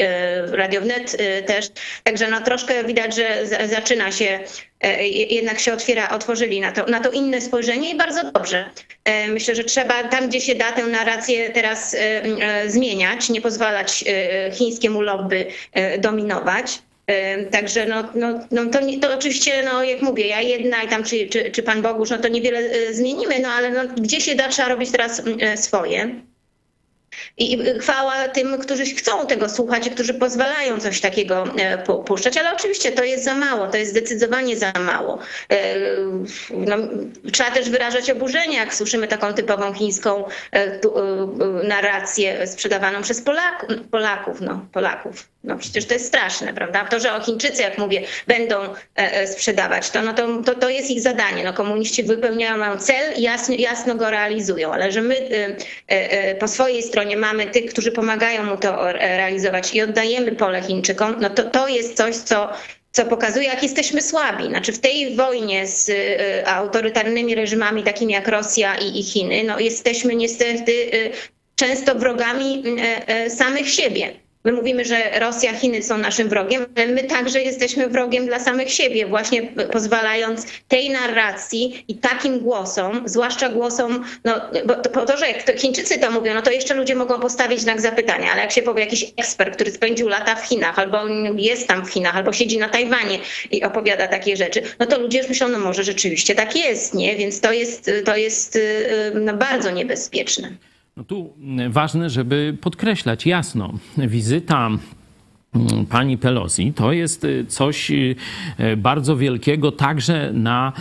Radio 0.50 0.80
Wnet 0.80 1.16
też. 1.46 1.66
Także 2.04 2.30
no, 2.30 2.40
troszkę 2.40 2.84
widać, 2.84 3.16
że 3.16 3.46
zaczyna 3.68 3.95
się 4.12 4.40
E, 4.80 5.08
jednak 5.08 5.58
się 5.58 5.72
otwiera, 5.72 6.08
otworzyli 6.08 6.60
na 6.60 6.72
to, 6.72 6.86
na 6.86 7.00
to 7.00 7.10
inne 7.10 7.40
spojrzenie 7.40 7.90
i 7.90 7.96
bardzo 7.96 8.30
dobrze. 8.32 8.70
E, 9.04 9.28
myślę, 9.28 9.54
że 9.54 9.64
trzeba 9.64 10.04
tam, 10.04 10.28
gdzie 10.28 10.40
się 10.40 10.54
da 10.54 10.72
tę 10.72 10.86
narrację 10.86 11.50
teraz 11.50 11.96
e, 11.98 12.70
zmieniać, 12.70 13.30
nie 13.30 13.40
pozwalać 13.40 14.04
chińskiemu 14.52 15.00
lobby 15.00 15.46
dominować. 15.98 16.82
Także 17.50 17.86
no, 17.86 18.04
no, 18.14 18.40
no 18.50 18.66
to, 18.66 18.78
to 19.00 19.14
oczywiście, 19.14 19.62
no 19.62 19.84
jak 19.84 20.02
mówię, 20.02 20.26
ja 20.26 20.40
jedna 20.40 20.82
i 20.82 20.88
tam 20.88 21.04
czy, 21.04 21.28
czy, 21.28 21.50
czy 21.50 21.62
Pan 21.62 21.82
Bogusz, 21.82 22.10
no 22.10 22.18
to 22.18 22.28
niewiele 22.28 22.94
zmienimy, 22.94 23.38
no 23.40 23.48
ale 23.48 23.70
no, 23.70 23.82
gdzie 23.96 24.20
się 24.20 24.34
da, 24.34 24.48
trzeba 24.48 24.68
robić 24.68 24.90
teraz 24.90 25.22
swoje. 25.56 26.20
I 27.38 27.58
chwała 27.80 28.28
tym, 28.28 28.58
którzy 28.58 28.84
chcą 28.84 29.26
tego 29.26 29.48
słuchać 29.48 29.86
i 29.86 29.90
którzy 29.90 30.14
pozwalają 30.14 30.80
coś 30.80 31.00
takiego 31.00 31.44
e, 31.58 31.78
puszczać, 31.78 32.36
ale 32.36 32.54
oczywiście 32.54 32.92
to 32.92 33.04
jest 33.04 33.24
za 33.24 33.34
mało, 33.34 33.66
to 33.66 33.76
jest 33.76 33.90
zdecydowanie 33.90 34.56
za 34.56 34.72
mało. 34.72 35.18
E, 35.50 35.74
no, 36.50 36.76
trzeba 37.32 37.50
też 37.50 37.70
wyrażać 37.70 38.10
oburzenie, 38.10 38.56
jak 38.56 38.74
słyszymy 38.74 39.08
taką 39.08 39.34
typową 39.34 39.72
chińską 39.72 40.24
e, 40.52 40.80
narrację 41.64 42.46
sprzedawaną 42.46 43.02
przez 43.02 43.22
Polaków. 43.22 43.68
Polaków, 43.90 44.40
no, 44.40 44.66
Polaków. 44.72 45.28
No 45.44 45.58
przecież 45.58 45.86
to 45.86 45.94
jest 45.94 46.06
straszne, 46.06 46.54
prawda? 46.54 46.84
To, 46.84 47.00
że 47.00 47.14
o 47.14 47.20
Chińczycy, 47.20 47.62
jak 47.62 47.78
mówię, 47.78 48.02
będą 48.26 48.56
sprzedawać, 49.26 49.90
to, 49.90 50.02
no 50.02 50.14
to, 50.14 50.42
to, 50.42 50.54
to 50.54 50.68
jest 50.68 50.90
ich 50.90 51.00
zadanie. 51.00 51.44
No, 51.44 51.52
komuniści 51.52 52.02
wypełniają 52.02 52.78
cel 52.78 53.20
jasno, 53.20 53.54
jasno 53.58 53.94
go 53.94 54.10
realizują, 54.10 54.72
ale 54.72 54.92
że 54.92 55.02
my 55.02 55.28
po 56.40 56.48
swojej 56.48 56.82
stronie 56.82 57.05
stronie 57.06 57.16
mamy 57.16 57.46
tych, 57.46 57.70
którzy 57.70 57.92
pomagają 57.92 58.44
mu 58.44 58.56
to 58.56 58.92
realizować 58.92 59.74
i 59.74 59.82
oddajemy 59.82 60.32
pole 60.32 60.62
Chińczykom, 60.62 61.16
no 61.20 61.30
to 61.30 61.42
to 61.42 61.68
jest 61.68 61.96
coś, 61.96 62.16
co 62.16 62.48
co 62.92 63.04
pokazuje, 63.04 63.46
jak 63.46 63.62
jesteśmy 63.62 64.02
słabi. 64.02 64.46
Znaczy 64.46 64.72
w 64.72 64.78
tej 64.78 65.16
wojnie 65.16 65.66
z 65.66 65.88
y, 65.88 66.46
autorytarnymi 66.46 67.34
reżimami 67.34 67.82
takimi 67.82 68.12
jak 68.12 68.28
Rosja 68.28 68.74
i, 68.74 69.00
i 69.00 69.02
Chiny, 69.02 69.44
no 69.44 69.58
jesteśmy 69.58 70.14
niestety 70.14 70.72
y, 70.72 71.10
często 71.54 71.94
wrogami 71.94 72.62
y, 73.26 73.30
samych 73.30 73.70
siebie. 73.70 74.12
My 74.46 74.52
mówimy, 74.52 74.84
że 74.84 75.20
Rosja, 75.20 75.52
Chiny 75.52 75.82
są 75.82 75.98
naszym 75.98 76.28
wrogiem, 76.28 76.66
ale 76.76 76.86
my 76.86 77.04
także 77.04 77.42
jesteśmy 77.42 77.88
wrogiem 77.88 78.26
dla 78.26 78.40
samych 78.40 78.72
siebie, 78.72 79.06
właśnie 79.06 79.42
pozwalając 79.72 80.46
tej 80.68 80.90
narracji 80.90 81.84
i 81.88 81.94
takim 81.94 82.38
głosom, 82.38 83.02
zwłaszcza 83.04 83.48
głosom, 83.48 84.04
no 84.24 84.40
bo 84.66 84.74
to, 84.74 84.90
po 84.90 85.06
to, 85.06 85.16
że 85.16 85.28
jak 85.28 85.60
Chińczycy 85.60 85.98
to 85.98 86.10
mówią, 86.10 86.34
no 86.34 86.42
to 86.42 86.50
jeszcze 86.50 86.74
ludzie 86.74 86.94
mogą 86.94 87.20
postawić 87.20 87.60
znak 87.60 87.80
zapytania, 87.80 88.32
ale 88.32 88.42
jak 88.42 88.52
się 88.52 88.62
powie 88.62 88.80
jakiś 88.80 89.12
ekspert, 89.16 89.54
który 89.54 89.70
spędził 89.70 90.08
lata 90.08 90.34
w 90.34 90.46
Chinach, 90.46 90.78
albo 90.78 90.98
jest 91.36 91.68
tam 91.68 91.86
w 91.86 91.90
Chinach, 91.90 92.16
albo 92.16 92.32
siedzi 92.32 92.58
na 92.58 92.68
Tajwanie 92.68 93.18
i 93.50 93.64
opowiada 93.64 94.08
takie 94.08 94.36
rzeczy, 94.36 94.62
no 94.78 94.86
to 94.86 95.00
ludzie 95.00 95.18
już 95.18 95.28
myślą, 95.28 95.48
no 95.48 95.58
może 95.58 95.84
rzeczywiście 95.84 96.34
tak 96.34 96.56
jest, 96.56 96.94
nie? 96.94 97.16
Więc 97.16 97.40
to 97.40 97.52
jest, 97.52 97.90
to 98.04 98.16
jest 98.16 98.58
no, 99.14 99.34
bardzo 99.34 99.70
niebezpieczne. 99.70 100.52
No 100.96 101.04
tu 101.04 101.34
ważne, 101.70 102.10
żeby 102.10 102.58
podkreślać 102.60 103.26
jasno, 103.26 103.72
wizyta 103.98 104.70
pani 105.88 106.18
Pelosi, 106.18 106.72
to 106.72 106.92
jest 106.92 107.24
y, 107.24 107.44
coś 107.48 107.90
y, 107.90 108.16
y, 108.60 108.76
bardzo 108.76 109.16
wielkiego 109.16 109.72
także 109.72 110.30
na 110.32 110.72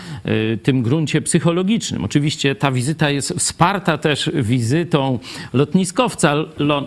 tym 0.64 0.82
gruncie 0.82 1.22
psychologicznym. 1.22 2.06
Oczywiście 2.06 2.56
ta 2.56 2.72
wizyta 2.72 3.10
jest 3.10 3.34
wsparta 3.38 3.98
też 3.98 4.32
wizytą 4.34 5.20
lotniskowca 5.54 6.36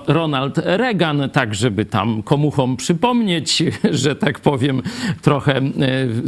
Ronald 0.07 0.59
Reagan, 0.65 1.31
tak 1.33 1.55
żeby 1.55 1.85
tam 1.85 2.23
komuchom 2.23 2.77
przypomnieć, 2.77 3.63
że 3.91 4.17
tak 4.17 4.41
powiem, 4.41 4.83
trochę 5.23 5.61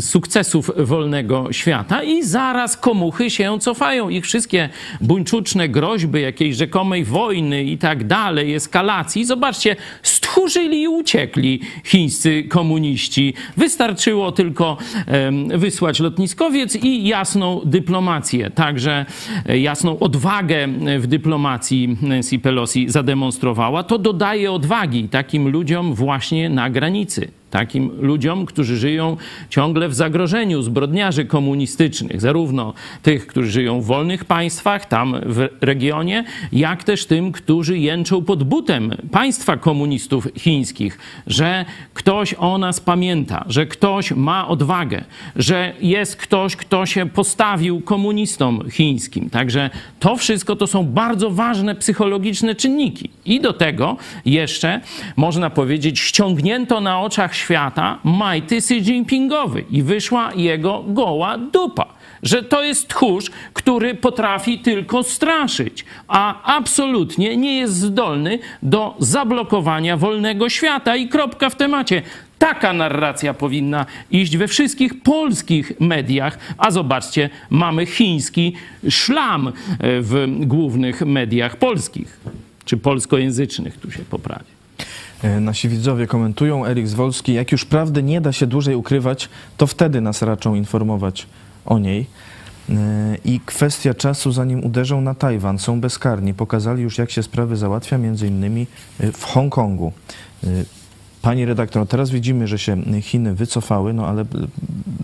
sukcesów 0.00 0.70
wolnego 0.76 1.52
świata 1.52 2.02
i 2.02 2.24
zaraz 2.24 2.76
komuchy 2.76 3.30
się 3.30 3.58
cofają. 3.60 4.08
Ich 4.08 4.24
wszystkie 4.24 4.68
buńczuczne 5.00 5.68
groźby 5.68 6.22
jakiejś 6.22 6.56
rzekomej 6.56 7.04
wojny 7.04 7.64
i 7.64 7.78
tak 7.78 8.06
dalej, 8.06 8.54
eskalacji, 8.54 9.24
zobaczcie, 9.24 9.76
stchórzyli 10.30 10.82
i 10.82 10.88
uciekli 10.88 11.60
chińscy 11.84 12.42
komuniści. 12.42 13.34
Wystarczyło 13.56 14.32
tylko 14.32 14.76
wysłać 15.48 16.00
lotniskowiec 16.00 16.76
i 16.76 17.08
jasną 17.08 17.60
dyplomację, 17.64 18.50
także 18.50 19.06
e, 19.46 19.58
jasną 19.58 19.98
odwagę 19.98 20.68
w 20.98 21.06
dyplomacji 21.06 21.96
Nancy 22.02 22.38
Pelosi 22.38 22.90
zademonstrowała. 22.90 23.82
To 23.82 23.98
dodaje 23.98 24.52
odwagi 24.52 25.08
takim 25.08 25.48
ludziom 25.48 25.94
właśnie 25.94 26.50
na 26.50 26.70
granicy 26.70 27.39
takim 27.50 27.90
ludziom, 28.00 28.46
którzy 28.46 28.76
żyją 28.76 29.16
ciągle 29.50 29.88
w 29.88 29.94
zagrożeniu 29.94 30.62
zbrodniarzy 30.62 31.24
komunistycznych, 31.24 32.20
zarówno 32.20 32.74
tych, 33.02 33.26
którzy 33.26 33.50
żyją 33.50 33.80
w 33.80 33.86
wolnych 33.86 34.24
państwach, 34.24 34.86
tam 34.86 35.16
w 35.26 35.48
regionie, 35.60 36.24
jak 36.52 36.84
też 36.84 37.06
tym, 37.06 37.32
którzy 37.32 37.78
jęczą 37.78 38.24
pod 38.24 38.44
butem 38.44 38.96
państwa 39.10 39.56
komunistów 39.56 40.28
chińskich, 40.36 40.98
że 41.26 41.64
ktoś 41.94 42.34
o 42.34 42.58
nas 42.58 42.80
pamięta, 42.80 43.44
że 43.48 43.66
ktoś 43.66 44.12
ma 44.12 44.48
odwagę, 44.48 45.04
że 45.36 45.72
jest 45.80 46.16
ktoś, 46.16 46.56
kto 46.56 46.86
się 46.86 47.08
postawił 47.08 47.80
komunistom 47.80 48.70
chińskim. 48.70 49.30
Także 49.30 49.70
to 50.00 50.16
wszystko 50.16 50.56
to 50.56 50.66
są 50.66 50.84
bardzo 50.84 51.30
ważne 51.30 51.74
psychologiczne 51.74 52.54
czynniki. 52.54 53.10
I 53.24 53.40
do 53.40 53.52
tego 53.52 53.96
jeszcze 54.24 54.80
można 55.16 55.50
powiedzieć, 55.50 56.00
ściągnięto 56.00 56.80
na 56.80 57.00
oczach 57.00 57.34
świata 57.40 57.98
majty 58.04 58.56
Xi 58.56 58.74
Jinpingowy 58.74 59.64
i 59.70 59.82
wyszła 59.82 60.32
jego 60.34 60.84
goła 60.86 61.38
dupa. 61.38 61.86
Że 62.22 62.42
to 62.42 62.62
jest 62.62 62.88
tchórz, 62.88 63.30
który 63.52 63.94
potrafi 63.94 64.58
tylko 64.58 65.02
straszyć, 65.02 65.84
a 66.08 66.42
absolutnie 66.56 67.36
nie 67.36 67.58
jest 67.58 67.74
zdolny 67.74 68.38
do 68.62 68.94
zablokowania 68.98 69.96
wolnego 69.96 70.48
świata. 70.48 70.96
I 70.96 71.08
kropka 71.08 71.50
w 71.50 71.56
temacie. 71.56 72.02
Taka 72.38 72.72
narracja 72.72 73.34
powinna 73.34 73.86
iść 74.10 74.36
we 74.36 74.48
wszystkich 74.48 75.02
polskich 75.02 75.72
mediach, 75.80 76.38
a 76.58 76.70
zobaczcie, 76.70 77.30
mamy 77.50 77.86
chiński 77.86 78.56
szlam 78.88 79.48
e, 79.48 79.52
w 80.00 80.26
głównych 80.40 81.02
mediach 81.02 81.56
polskich, 81.56 82.20
czy 82.64 82.76
polskojęzycznych, 82.76 83.76
tu 83.76 83.90
się 83.90 84.02
poprawi. 84.10 84.59
E, 85.22 85.40
nasi 85.40 85.68
widzowie 85.68 86.06
komentują, 86.06 86.66
Erik 86.66 86.88
Zwolski, 86.88 87.34
jak 87.34 87.52
już 87.52 87.64
prawdy 87.64 88.02
nie 88.02 88.20
da 88.20 88.32
się 88.32 88.46
dłużej 88.46 88.74
ukrywać, 88.74 89.28
to 89.56 89.66
wtedy 89.66 90.00
nas 90.00 90.22
raczą 90.22 90.54
informować 90.54 91.26
o 91.66 91.78
niej. 91.78 92.06
E, 92.70 92.74
I 93.24 93.40
kwestia 93.40 93.94
czasu, 93.94 94.32
zanim 94.32 94.64
uderzą 94.64 95.00
na 95.00 95.14
Tajwan, 95.14 95.58
są 95.58 95.80
bezkarni. 95.80 96.34
Pokazali 96.34 96.82
już, 96.82 96.98
jak 96.98 97.10
się 97.10 97.22
sprawy 97.22 97.56
załatwia, 97.56 97.98
między 97.98 98.26
innymi 98.26 98.66
e, 99.00 99.12
w 99.12 99.24
Hongkongu. 99.24 99.92
Pani 101.22 101.44
redaktor, 101.44 101.86
teraz 101.86 102.10
widzimy, 102.10 102.48
że 102.48 102.58
się 102.58 102.76
Chiny 103.02 103.34
wycofały, 103.34 103.92
no 103.92 104.06
ale 104.06 104.24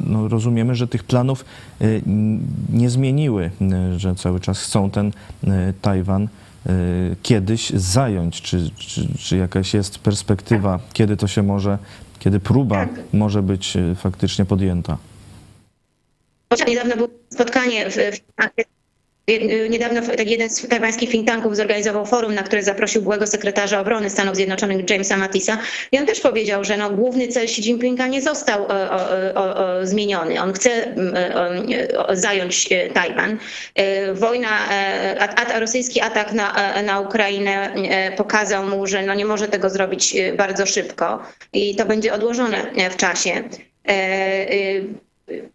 no, 0.07 0.29
rozumiemy, 0.29 0.75
że 0.75 0.89
tych 0.89 1.05
planów 1.05 1.45
nie 2.73 2.91
zmieniły, 2.91 3.51
że 3.97 4.15
cały 4.15 4.41
czas 4.41 4.63
chcą 4.63 4.91
ten 4.91 5.13
Tajwan 5.83 6.29
kiedyś 7.23 7.71
zająć? 7.71 8.43
Czy, 8.43 8.71
czy, 8.79 9.09
czy 9.19 9.37
jakaś 9.37 9.75
jest 9.75 9.99
perspektywa, 9.99 10.79
kiedy 10.93 11.17
to 11.17 11.27
się 11.27 11.43
może 11.43 11.79
kiedy 12.19 12.41
próba 12.41 12.87
Tak. 12.87 13.05
może 13.13 13.43
być 13.43 13.77
e, 13.77 13.95
faktycznie 13.95 14.45
podjęta. 14.45 14.99
Niedawno 16.69 16.97
było 16.97 17.09
spotkanie 17.31 17.91
w, 17.91 17.95
w 17.95 18.21
Niedawno 19.71 20.01
tak 20.03 20.31
jeden 20.31 20.51
z 20.51 20.69
tajwańskich 20.69 21.11
think 21.11 21.27
tanków 21.27 21.57
zorganizował 21.57 22.07
forum, 22.07 22.35
na 22.35 22.43
które 22.43 22.63
zaprosił 22.63 23.03
byłego 23.03 23.27
sekretarza 23.27 23.81
obrony 23.81 24.11
Stanów 24.11 24.37
Zjednoczonych 24.37 24.91
Jamesa 24.91 25.17
Mattisa 25.17 25.59
i 25.93 25.99
on 25.99 26.07
też 26.07 26.21
powiedział, 26.21 26.65
że 26.65 26.77
no, 26.77 26.91
główny 26.91 27.29
cel 27.29 27.45
Xi 27.45 27.61
Jinpinga 27.63 28.07
nie 28.07 28.23
został 28.23 28.65
o, 28.65 28.69
o, 28.69 29.35
o, 29.35 29.57
o, 29.57 29.87
zmieniony. 29.87 30.41
On 30.41 30.53
chce 30.53 30.95
zająć 32.13 32.73
e, 32.73 32.91
Tajwan. 32.91 33.39
E, 33.75 34.15
wojna, 34.15 34.49
e, 34.71 35.17
a, 35.21 35.55
a, 35.55 35.61
rosyjski 35.61 36.01
atak 36.01 36.33
na, 36.33 36.83
na 36.83 37.01
Ukrainę 37.01 37.75
pokazał 38.17 38.67
mu, 38.67 38.87
że 38.87 39.03
no, 39.03 39.15
nie 39.15 39.25
może 39.25 39.49
tego 39.49 39.71
zrobić 39.71 40.17
bardzo 40.37 40.67
szybko 40.67 41.23
i 41.53 41.77
to 41.77 41.87
będzie 41.87 42.15
odłożone 42.15 42.67
w 42.91 42.97
czasie 42.97 43.43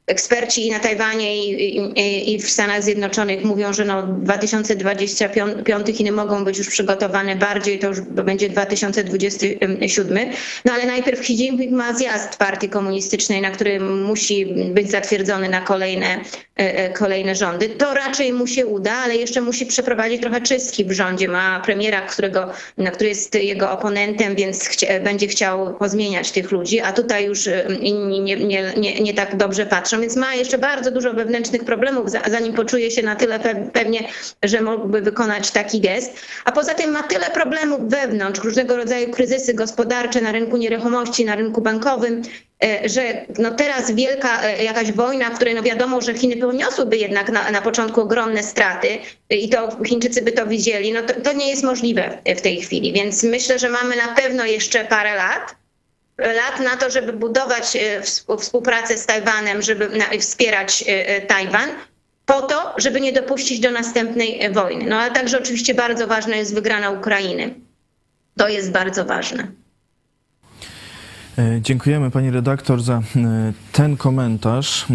eksperci 0.08 0.72
na 0.72 0.80
Tajwanie 0.80 1.46
i, 1.46 1.78
i, 1.78 2.34
i, 2.34 2.40
w 2.40 2.50
Stanach 2.50 2.84
Zjednoczonych 2.84 3.44
mówią, 3.44 3.74
że 3.74 3.86
no 3.86 4.04
2025 4.04 5.98
Chiny 5.98 6.12
mogą 6.12 6.46
być 6.46 6.58
już 6.58 6.70
przygotowane 6.70 7.36
bardziej, 7.36 7.80
to 7.80 7.88
już 7.88 8.02
będzie 8.02 8.50
2027. 8.50 10.30
No 10.66 10.74
ale 10.74 10.86
najpierw 10.86 11.20
Xi 11.20 11.34
Jinping 11.34 11.72
ma 11.72 11.94
zjazd 11.94 12.38
partii 12.38 12.70
komunistycznej, 12.70 13.42
na 13.42 13.52
którym 13.52 14.04
musi 14.04 14.46
być 14.46 14.92
zatwierdzony 14.92 15.50
na 15.50 15.62
kolejne, 15.62 16.08
e, 16.60 16.76
e, 16.76 16.90
kolejne 16.94 17.36
rządy. 17.36 17.70
To 17.70 17.94
raczej 17.94 18.34
mu 18.34 18.48
się 18.48 18.66
uda, 18.66 18.94
ale 18.94 19.16
jeszcze 19.16 19.42
musi 19.42 19.66
przeprowadzić 19.66 20.22
trochę 20.22 20.42
czystki 20.42 20.86
w 20.86 20.92
rządzie. 20.92 21.28
Ma 21.28 21.60
premiera, 21.66 22.02
którego, 22.02 22.54
na 22.78 22.92
który 22.92 23.10
jest 23.10 23.36
jego 23.36 23.72
oponentem, 23.72 24.36
więc 24.36 24.68
chcia, 24.68 25.00
będzie 25.00 25.28
chciał 25.28 25.74
pozmieniać 25.74 26.32
tych 26.32 26.52
ludzi, 26.52 26.80
a 26.80 26.94
tutaj 26.94 27.26
już 27.26 27.48
e, 27.48 27.68
nie, 27.82 28.36
nie, 28.38 28.74
nie, 28.78 29.02
nie 29.02 29.14
tak 29.14 29.38
dobrze 29.38 29.61
patrzą, 29.66 30.02
więc 30.02 30.16
ma 30.16 30.36
jeszcze 30.36 30.58
bardzo 30.58 30.92
dużo 30.92 31.14
wewnętrznych 31.14 31.64
problemów, 31.64 32.10
zanim 32.28 32.54
poczuje 32.54 32.92
się 32.92 33.04
na 33.04 33.16
tyle 33.16 33.40
pewnie, 33.74 34.08
że 34.44 34.62
mógłby 34.62 35.02
wykonać 35.02 35.52
taki 35.52 35.82
gest. 35.82 36.14
A 36.46 36.52
poza 36.52 36.74
tym 36.74 36.92
ma 36.92 37.04
tyle 37.04 37.26
problemów 37.26 37.80
wewnątrz, 37.90 38.44
różnego 38.44 38.78
rodzaju 38.78 39.12
kryzysy 39.12 39.54
gospodarcze 39.54 40.22
na 40.22 40.32
rynku 40.32 40.58
nieruchomości, 40.58 41.26
na 41.26 41.36
rynku 41.36 41.62
bankowym, 41.62 42.22
e, 42.64 42.90
że 42.90 43.26
no 43.40 43.52
teraz 43.52 43.92
wielka 43.92 44.44
e, 44.44 44.64
jakaś 44.64 44.92
wojna, 44.92 45.30
w 45.30 45.36
której 45.36 45.56
no 45.56 45.64
wiadomo, 45.64 46.02
że 46.02 46.14
Chiny 46.14 46.38
poniosłyby 46.38 46.98
jednak 46.98 47.30
na, 47.30 47.52
na 47.52 47.62
początku 47.62 48.02
ogromne 48.02 48.44
straty 48.44 48.88
i 49.30 49.50
to 49.50 49.70
Chińczycy 49.86 50.22
by 50.22 50.32
to 50.32 50.48
widzieli, 50.48 50.94
no 50.94 51.02
to, 51.02 51.22
to 51.22 51.34
nie 51.34 51.50
jest 51.50 51.64
możliwe 51.64 52.18
w 52.38 52.42
tej 52.42 52.62
chwili. 52.62 52.94
Więc 52.94 53.24
myślę, 53.24 53.60
że 53.60 53.70
mamy 53.70 53.96
na 53.96 54.16
pewno 54.16 54.46
jeszcze 54.46 54.86
parę 54.86 55.16
lat 55.16 55.61
lat 56.22 56.60
na 56.60 56.78
to, 56.78 56.90
żeby 56.90 57.14
budować 57.14 57.76
e, 57.76 58.02
współpracę 58.38 58.98
z 58.98 59.06
Tajwanem, 59.06 59.62
żeby 59.62 59.90
wspierać 60.20 60.84
e, 60.88 61.08
e, 61.08 61.22
Tajwan, 61.22 61.70
po 62.26 62.42
to, 62.42 62.74
żeby 62.78 63.02
nie 63.02 63.14
dopuścić 63.14 63.60
do 63.60 63.72
następnej 63.72 64.52
wojny. 64.54 64.86
No 64.90 64.98
ale 65.00 65.12
także 65.12 65.38
oczywiście 65.38 65.74
bardzo 65.74 66.08
ważna 66.08 66.36
jest 66.36 66.54
wygrana 66.54 66.90
Ukrainy. 66.90 67.54
To 68.38 68.48
jest 68.50 68.72
bardzo 68.72 69.06
ważne. 69.06 69.48
Dziękujemy 71.62 72.12
pani 72.12 72.32
redaktor 72.32 72.82
za 72.82 73.02
ten 73.72 73.98
komentarz. 73.98 74.86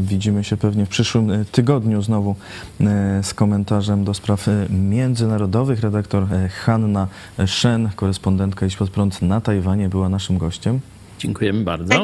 Widzimy 0.00 0.44
się 0.44 0.56
pewnie 0.56 0.86
w 0.86 0.88
przyszłym 0.88 1.30
e, 1.30 1.44
tygodniu 1.44 2.02
znowu 2.02 2.36
e, 2.80 3.20
z 3.22 3.34
komentarzem 3.34 4.04
do 4.04 4.14
spraw 4.14 4.48
e, 4.48 4.66
międzynarodowych. 4.70 5.80
Redaktor 5.80 6.26
Hanna 6.64 7.08
Shen, 7.46 7.90
korespondentka 7.96 8.66
Iść 8.66 8.76
Pod 8.76 8.90
Prąd 8.90 9.22
na 9.22 9.40
Tajwanie, 9.40 9.88
była 9.88 10.08
naszym 10.08 10.38
gościem. 10.38 10.80
Dziękujemy 11.18 11.64
bardzo. 11.64 12.02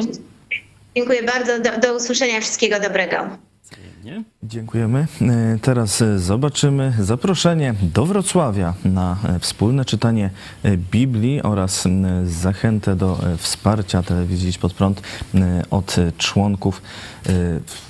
Dziękuję 0.95 1.23
bardzo. 1.23 1.59
Do, 1.59 1.87
do 1.87 1.95
usłyszenia. 1.95 2.41
Wszystkiego 2.41 2.79
dobrego. 2.79 3.17
Dziękujemy. 4.43 5.07
E, 5.21 5.57
teraz 5.61 6.01
e, 6.01 6.19
zobaczymy 6.19 6.93
zaproszenie 6.99 7.73
do 7.81 8.05
Wrocławia 8.05 8.73
na 8.85 9.17
e, 9.23 9.39
wspólne 9.39 9.85
czytanie 9.85 10.29
Biblii 10.91 11.41
oraz 11.41 11.87
zachętę 12.25 12.95
do 12.95 13.19
wsparcia 13.37 14.03
telewizji 14.03 14.59
pod 14.59 14.73
prąd 14.73 15.01
od 15.71 15.95
członków, 16.17 16.81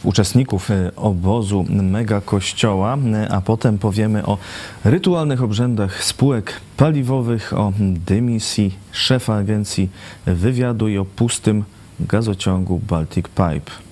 uczestników 0.04 0.70
obozu 0.96 1.65
Mega 1.70 2.22
Kościoła, 2.22 2.98
a 3.30 3.41
potem 3.41 3.78
powiemy 3.78 4.26
o 4.26 4.38
rytualnych 4.84 5.44
obrzędach 5.44 6.04
spółek 6.04 6.54
paliwowych, 6.78 7.54
o 7.54 7.74
dymisji 7.80 8.76
szefa 8.91 9.36
agencji 9.36 9.89
wywiadu 10.26 10.88
i 10.88 10.98
o 10.98 11.06
pustym 11.06 11.63
gazociągu 12.00 12.80
Baltic 12.88 13.28
Pipe. 13.28 13.91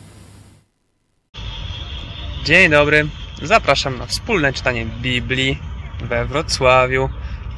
Dzień 2.44 2.70
dobry, 2.70 3.08
zapraszam 3.42 3.98
na 3.98 4.06
wspólne 4.06 4.54
czytanie 4.54 4.86
Biblii 4.86 5.60
we 6.02 6.26
Wrocławiu 6.26 7.10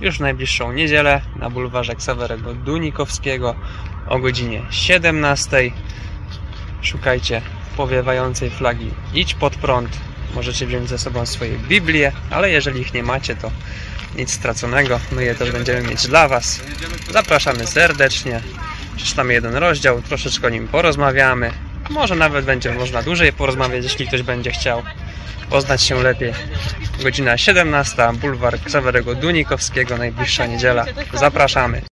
już 0.01 0.17
w 0.17 0.19
najbliższą 0.19 0.71
niedzielę 0.71 1.21
na 1.35 1.49
bulwarze 1.49 1.95
Ksawerego 1.95 2.53
Dunikowskiego 2.53 3.55
o 4.07 4.19
godzinie 4.19 4.61
17. 4.69 5.71
Szukajcie 6.81 7.41
powiewającej 7.77 8.49
flagi 8.49 8.91
Idź 9.13 9.33
pod 9.33 9.55
prąd. 9.55 9.97
Możecie 10.35 10.67
wziąć 10.67 10.89
ze 10.89 10.97
sobą 10.97 11.25
swoje 11.25 11.57
Biblie, 11.57 12.11
ale 12.29 12.49
jeżeli 12.49 12.81
ich 12.81 12.93
nie 12.93 13.03
macie, 13.03 13.35
to 13.35 13.51
nic 14.15 14.31
straconego. 14.31 14.99
My 15.11 15.23
je 15.23 15.35
też 15.35 15.51
będziemy 15.51 15.81
mieć 15.81 16.07
dla 16.07 16.27
Was. 16.27 16.61
Zapraszamy 17.11 17.67
serdecznie. 17.67 18.41
Przeczytamy 18.95 19.33
jeden 19.33 19.55
rozdział, 19.55 20.01
troszeczkę 20.01 20.47
o 20.47 20.49
nim 20.49 20.67
porozmawiamy. 20.67 21.70
Może 21.91 22.15
nawet 22.15 22.45
będzie 22.45 22.71
można 22.71 23.03
dłużej 23.03 23.33
porozmawiać, 23.33 23.83
jeśli 23.83 24.07
ktoś 24.07 24.21
będzie 24.21 24.51
chciał 24.51 24.83
poznać 25.49 25.83
się 25.83 26.03
lepiej. 26.03 26.33
Godzina 27.03 27.37
17, 27.37 28.11
bulwar 28.13 28.59
Ksawerego 28.59 29.15
Dunikowskiego, 29.15 29.97
najbliższa 29.97 30.45
niedziela. 30.45 30.85
Zapraszamy. 31.13 31.90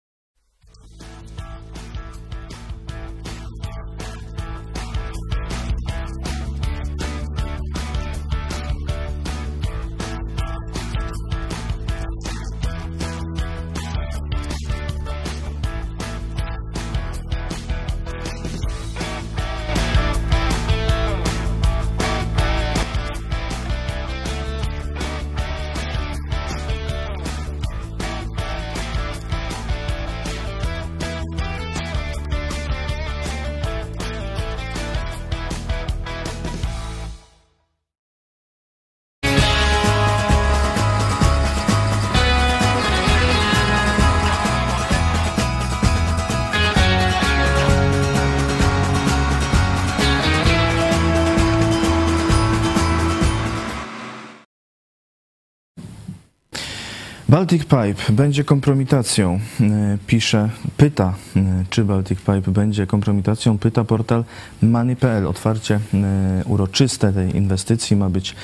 Baltic 57.34 57.62
Pipe 57.62 58.12
będzie 58.12 58.44
kompromitacją, 58.44 59.40
e, 59.60 59.98
pisze, 60.06 60.50
pyta, 60.76 61.14
e, 61.36 61.64
czy 61.70 61.84
Baltic 61.84 62.18
Pipe 62.18 62.50
będzie 62.50 62.86
kompromitacją, 62.86 63.58
pyta 63.58 63.84
portal 63.84 64.24
money.pl. 64.62 65.26
Otwarcie 65.26 65.80
e, 65.94 66.42
uroczyste 66.46 67.12
tej 67.12 67.36
inwestycji 67.36 67.96
ma 67.96 68.10
być 68.10 68.34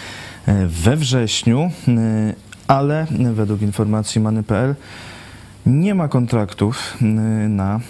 we 0.66 0.96
wrześniu, 0.96 1.70
ale 2.66 3.06
według 3.34 3.62
informacji 3.62 4.20
money.pl 4.20 4.74
nie 5.66 5.94
ma 5.94 6.08
kontraktów 6.08 6.96
na, 7.48 7.80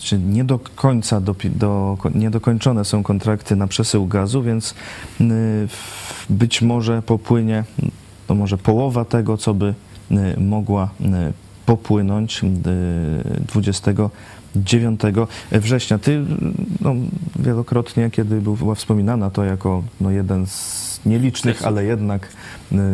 czy 0.00 0.18
nie 0.18 0.44
do 0.44 0.58
końca 0.58 1.20
do, 1.20 1.34
do, 1.44 1.98
niedokończone 2.14 2.84
są 2.84 3.02
kontrakty 3.02 3.56
na 3.56 3.66
przesył 3.66 4.06
gazu, 4.06 4.42
więc 4.42 4.74
być 6.30 6.62
może 6.62 7.02
popłynie 7.02 7.64
to 8.26 8.34
może 8.34 8.58
połowa 8.58 9.04
tego, 9.04 9.36
co 9.36 9.54
by 9.54 9.74
Y, 9.85 9.85
mogła 10.36 10.90
y, 11.00 11.06
popłynąć 11.66 12.42
y, 12.44 12.46
29 13.48 15.00
września. 15.52 15.98
Ty 15.98 16.24
no, 16.80 16.94
wielokrotnie, 17.38 18.10
kiedy 18.10 18.40
był, 18.40 18.54
była 18.54 18.74
wspominana 18.74 19.30
to 19.30 19.44
jako 19.44 19.82
no, 20.00 20.10
jeden 20.10 20.46
z 20.46 20.86
nielicznych, 21.06 21.66
ale 21.66 21.84
jednak 21.84 22.28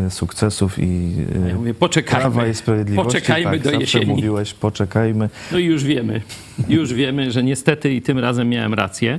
y, 0.07 0.11
sukcesów 0.11 0.79
i 0.79 1.14
y, 1.46 1.48
Ja 1.48 1.55
mówię, 1.55 1.75
poczekajmy. 1.75 2.20
Prawa 2.20 2.46
i 2.46 2.55
Sprawiedliwości. 2.55 3.09
Poczekajmy 3.09 3.51
tak, 3.51 3.61
do 3.61 3.64
zawsze 3.64 3.81
jesieni. 3.81 4.07
mówiłeś, 4.07 4.55
poczekajmy. 4.55 5.29
No 5.53 5.59
i 5.59 5.64
już 5.64 5.85
wiemy, 5.85 6.20
już 6.68 6.94
wiemy, 6.94 7.31
że 7.31 7.42
niestety 7.42 7.94
i 7.94 8.03
tym 8.03 8.18
razem 8.18 8.48
miałem 8.48 8.75
rację. 8.75 9.18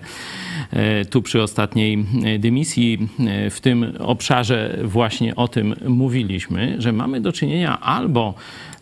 E, 0.71 1.05
Tu 1.05 1.21
przy 1.21 1.41
ostatniej 1.41 2.05
e, 2.25 2.39
dymisji 2.39 3.07
e, 3.19 3.49
w 3.49 3.61
tym 3.61 3.93
obszarze 3.99 4.79
właśnie 4.83 5.35
o 5.35 5.47
tym 5.47 5.75
mówiliśmy, 5.87 6.75
że 6.79 6.91
mamy 6.91 7.21
do 7.21 7.31
czynienia 7.31 7.79
albo 7.79 8.33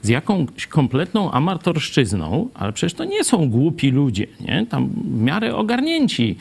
z 0.01 0.07
jakąś 0.07 0.67
kompletną 0.67 1.31
amatorszczyzną, 1.31 2.49
ale 2.53 2.73
przecież 2.73 2.93
to 2.93 3.05
nie 3.05 3.23
są 3.23 3.49
głupi 3.49 3.91
ludzie, 3.91 4.27
nie? 4.39 4.65
Tam 4.69 4.89
w 4.89 5.21
miarę 5.21 5.55
ogarnięci. 5.55 6.35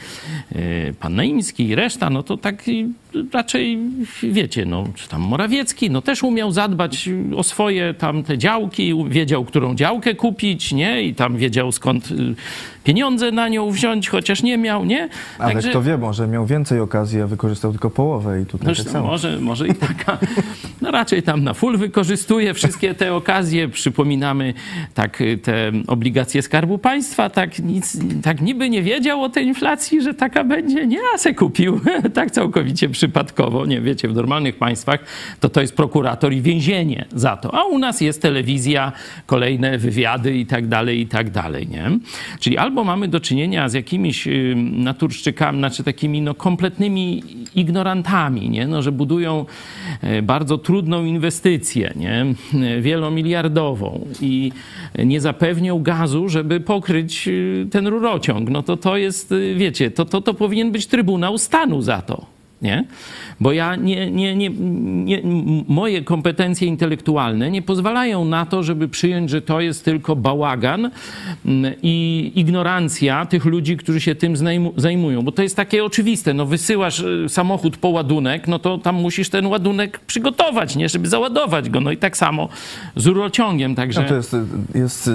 Pan 1.00 1.14
Naimski 1.14 1.68
i 1.68 1.74
reszta, 1.74 2.10
no 2.10 2.22
to 2.22 2.36
tak 2.36 2.70
raczej, 3.32 3.78
wiecie, 4.22 4.66
no, 4.66 4.84
czy 4.94 5.08
tam 5.08 5.20
Morawiecki, 5.20 5.90
no 5.90 6.02
też 6.02 6.22
umiał 6.22 6.52
zadbać 6.52 7.08
o 7.36 7.42
swoje 7.42 7.94
tam 7.94 8.22
te 8.22 8.38
działki, 8.38 9.04
wiedział, 9.08 9.44
którą 9.44 9.74
działkę 9.74 10.14
kupić, 10.14 10.72
nie? 10.72 11.02
I 11.02 11.14
tam 11.14 11.36
wiedział, 11.36 11.72
skąd 11.72 12.10
y, 12.10 12.34
pieniądze 12.84 13.32
na 13.32 13.48
nią 13.48 13.70
wziąć, 13.70 14.08
chociaż 14.08 14.42
nie 14.42 14.58
miał, 14.58 14.84
nie? 14.84 15.08
Ale 15.38 15.62
kto 15.62 15.82
wie, 15.82 15.98
może 15.98 16.28
miał 16.28 16.46
więcej 16.46 16.80
okazji, 16.80 17.20
a 17.20 17.26
wykorzystał 17.26 17.70
tylko 17.70 17.90
połowę 17.90 18.40
i 18.42 18.46
tutaj 18.46 18.66
tak 18.66 18.74
Zresztą 18.74 18.92
samo. 18.92 19.06
może, 19.06 19.40
może 19.40 19.68
i 19.68 19.74
taka, 19.74 20.18
no 20.80 20.90
raczej 20.90 21.22
tam 21.22 21.44
na 21.44 21.54
full 21.54 21.78
wykorzystuje 21.78 22.54
wszystkie 22.54 22.94
te 22.94 23.14
okazje. 23.14 23.68
Przypominamy 23.68 24.54
tak 24.94 25.20
y, 25.20 25.38
te 25.38 25.72
obligacje 25.86 26.42
Skarbu 26.42 26.78
Państwa, 26.78 27.30
tak 27.30 27.58
nic, 27.58 27.98
tak 28.22 28.40
niby 28.40 28.70
nie 28.70 28.82
wiedział 28.82 29.22
o 29.22 29.28
tej 29.28 29.46
inflacji, 29.46 30.02
że 30.02 30.14
taka 30.14 30.44
będzie, 30.44 30.86
nie, 30.86 30.98
a 31.14 31.18
se 31.18 31.34
kupił, 31.34 31.80
tak 32.14 32.30
całkowicie 32.30 32.88
przypadkowo, 33.00 33.66
nie 33.66 33.80
wiecie, 33.80 34.08
w 34.08 34.14
normalnych 34.14 34.56
państwach 34.56 35.00
to 35.40 35.48
to 35.48 35.60
jest 35.60 35.76
prokurator 35.76 36.32
i 36.32 36.42
więzienie 36.42 37.04
za 37.14 37.36
to, 37.36 37.54
a 37.54 37.64
u 37.64 37.78
nas 37.78 38.00
jest 38.00 38.22
telewizja, 38.22 38.92
kolejne 39.26 39.78
wywiady 39.78 40.36
i 40.36 40.46
tak 40.46 40.66
dalej, 40.68 41.00
i 41.00 41.06
tak 41.06 41.30
dalej, 41.30 41.68
nie? 41.68 41.90
Czyli 42.40 42.58
albo 42.58 42.84
mamy 42.84 43.08
do 43.08 43.20
czynienia 43.20 43.68
z 43.68 43.74
jakimiś 43.74 44.26
y, 44.26 44.54
naturszczykami, 44.72 45.58
znaczy 45.58 45.84
takimi 45.84 46.22
no 46.22 46.34
kompletnymi 46.34 47.22
ignorantami, 47.54 48.50
nie? 48.50 48.66
No, 48.66 48.82
że 48.82 48.92
budują 48.92 49.46
e, 50.00 50.22
bardzo 50.22 50.58
trudną 50.58 51.04
inwestycję, 51.04 51.92
nie? 51.96 52.26
E, 52.54 52.80
wielomiliardową 52.80 54.06
i 54.20 54.52
nie 54.98 55.20
zapewnią 55.20 55.82
gazu, 55.82 56.28
żeby 56.28 56.60
pokryć 56.60 57.28
y, 57.28 57.66
ten 57.70 57.86
rurociąg. 57.86 58.50
No 58.50 58.62
to 58.62 58.76
to 58.76 58.96
jest, 58.96 59.32
y, 59.32 59.54
wiecie, 59.54 59.90
to, 59.90 60.04
to, 60.04 60.20
to 60.20 60.34
powinien 60.34 60.72
być 60.72 60.86
Trybunał 60.86 61.38
Stanu 61.38 61.82
za 61.82 62.02
to. 62.02 62.39
Nie? 62.62 62.84
Bo 63.40 63.52
ja 63.52 63.76
nie, 63.76 64.10
nie, 64.10 64.36
nie, 64.36 64.50
nie, 65.04 65.22
moje 65.68 66.02
kompetencje 66.02 66.68
intelektualne 66.68 67.50
nie 67.50 67.62
pozwalają 67.62 68.24
na 68.24 68.46
to, 68.46 68.62
żeby 68.62 68.88
przyjąć, 68.88 69.30
że 69.30 69.42
to 69.42 69.60
jest 69.60 69.84
tylko 69.84 70.16
bałagan 70.16 70.90
mm, 71.46 71.74
i 71.82 72.32
ignorancja 72.34 73.26
tych 73.26 73.44
ludzi, 73.44 73.76
którzy 73.76 74.00
się 74.00 74.14
tym 74.14 74.34
zajmują. 74.76 75.22
Bo 75.22 75.32
to 75.32 75.42
jest 75.42 75.56
takie 75.56 75.84
oczywiste. 75.84 76.34
No, 76.34 76.46
wysyłasz 76.46 77.00
y, 77.00 77.26
samochód 77.28 77.76
po 77.76 77.88
ładunek, 77.88 78.48
no 78.48 78.58
to 78.58 78.78
tam 78.78 78.94
musisz 78.94 79.28
ten 79.28 79.46
ładunek 79.46 79.98
przygotować, 79.98 80.76
nie? 80.76 80.88
żeby 80.88 81.08
załadować 81.08 81.70
go. 81.70 81.80
No 81.80 81.90
i 81.90 81.96
tak 81.96 82.16
samo 82.16 82.48
z 82.96 83.06
rurociągiem. 83.06 83.74
Także... 83.74 84.02
No 84.02 84.08
to 84.08 84.14
jest, 84.14 84.36
jest 84.74 85.08
y, 85.08 85.10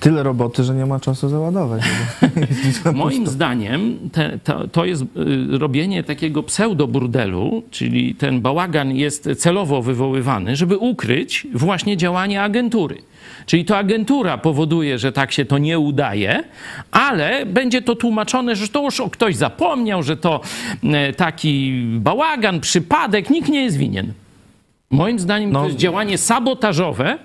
tyle 0.00 0.22
roboty, 0.22 0.64
że 0.64 0.74
nie 0.74 0.86
ma 0.86 1.00
czasu 1.00 1.28
załadować. 1.28 1.82
Moim 2.94 3.26
zdaniem 3.26 3.96
te, 4.12 4.38
to, 4.44 4.68
to 4.68 4.84
jest 4.84 5.02
y, 5.02 5.58
robienie 5.58 6.04
takiego 6.04 6.42
pseudoburdelu, 6.42 7.62
czyli 7.70 8.14
ten 8.14 8.40
bałagan 8.40 8.96
jest 8.96 9.28
celowo 9.38 9.82
wywoływany, 9.82 10.56
żeby 10.56 10.78
ukryć 10.78 11.46
właśnie 11.54 11.96
działanie 11.96 12.42
agentury. 12.42 13.02
Czyli 13.46 13.64
to 13.64 13.78
agentura 13.78 14.38
powoduje, 14.38 14.98
że 14.98 15.12
tak 15.12 15.32
się 15.32 15.44
to 15.44 15.58
nie 15.58 15.78
udaje, 15.78 16.44
ale 16.90 17.46
będzie 17.46 17.82
to 17.82 17.96
tłumaczone, 17.96 18.56
że 18.56 18.68
to 18.68 18.82
już 18.82 19.02
ktoś 19.12 19.36
zapomniał, 19.36 20.02
że 20.02 20.16
to 20.16 20.40
e, 20.84 21.12
taki 21.12 21.82
bałagan, 21.86 22.60
przypadek, 22.60 23.30
nikt 23.30 23.48
nie 23.48 23.62
jest 23.62 23.76
winien. 23.76 24.12
Moim 24.92 25.18
zdaniem 25.18 25.52
No. 25.52 25.60
to 25.60 25.66
jest 25.66 25.78
działanie 25.78 26.18
sabotażowe 26.18 27.18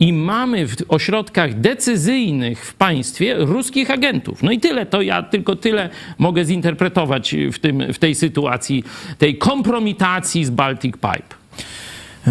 i 0.00 0.12
mamy 0.12 0.68
w 0.68 0.76
ośrodkach 0.88 1.60
decyzyjnych 1.60 2.64
w 2.66 2.74
państwie 2.74 3.34
ruskich 3.38 3.90
agentów. 3.90 4.42
No 4.42 4.50
i 4.52 4.60
tyle, 4.60 4.86
to 4.86 5.02
ja 5.02 5.22
tylko 5.22 5.56
tyle 5.56 5.90
mogę 6.18 6.44
zinterpretować 6.44 7.34
w, 7.52 7.58
tym, 7.58 7.92
w 7.92 7.98
tej 7.98 8.14
sytuacji, 8.14 8.84
tej 9.18 9.38
kompromitacji 9.38 10.44
z 10.44 10.50
Baltic 10.50 10.94
Pipe. 10.94 11.34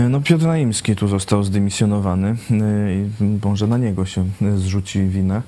No 0.09 0.21
Piotr 0.21 0.45
Naimski 0.45 0.95
tu 0.95 1.07
został 1.07 1.43
zdymisjonowany. 1.43 2.35
i 3.21 3.23
Może 3.45 3.67
na 3.67 3.77
niego 3.77 4.05
się 4.05 4.25
zrzuci 4.55 5.03
wina 5.07 5.41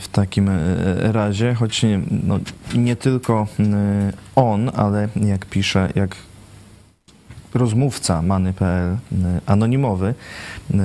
w 0.00 0.08
takim 0.12 0.50
razie, 0.98 1.54
choć 1.54 1.82
nie, 1.82 2.00
no, 2.26 2.38
nie 2.74 2.96
tylko 2.96 3.46
on, 4.36 4.70
ale 4.74 5.08
jak 5.26 5.46
pisze, 5.46 5.88
jak 5.94 6.16
rozmówca 7.54 8.22
Many.pl, 8.22 8.92
y, 8.92 8.96
anonimowy, 9.46 10.14
y, 10.70 10.76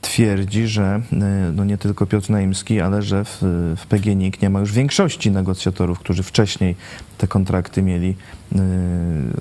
twierdzi, 0.00 0.66
że 0.66 1.00
y, 1.12 1.16
no 1.52 1.64
nie 1.64 1.78
tylko 1.78 2.06
Piotr 2.06 2.30
Naimski, 2.30 2.80
ale 2.80 3.02
że 3.02 3.24
w, 3.24 3.38
w 3.76 3.86
PGNiG 3.86 4.42
nie 4.42 4.50
ma 4.50 4.60
już 4.60 4.72
większości 4.72 5.30
negocjatorów, 5.30 5.98
którzy 5.98 6.22
wcześniej 6.22 6.76
te 7.18 7.26
kontrakty 7.26 7.82
mieli 7.82 8.16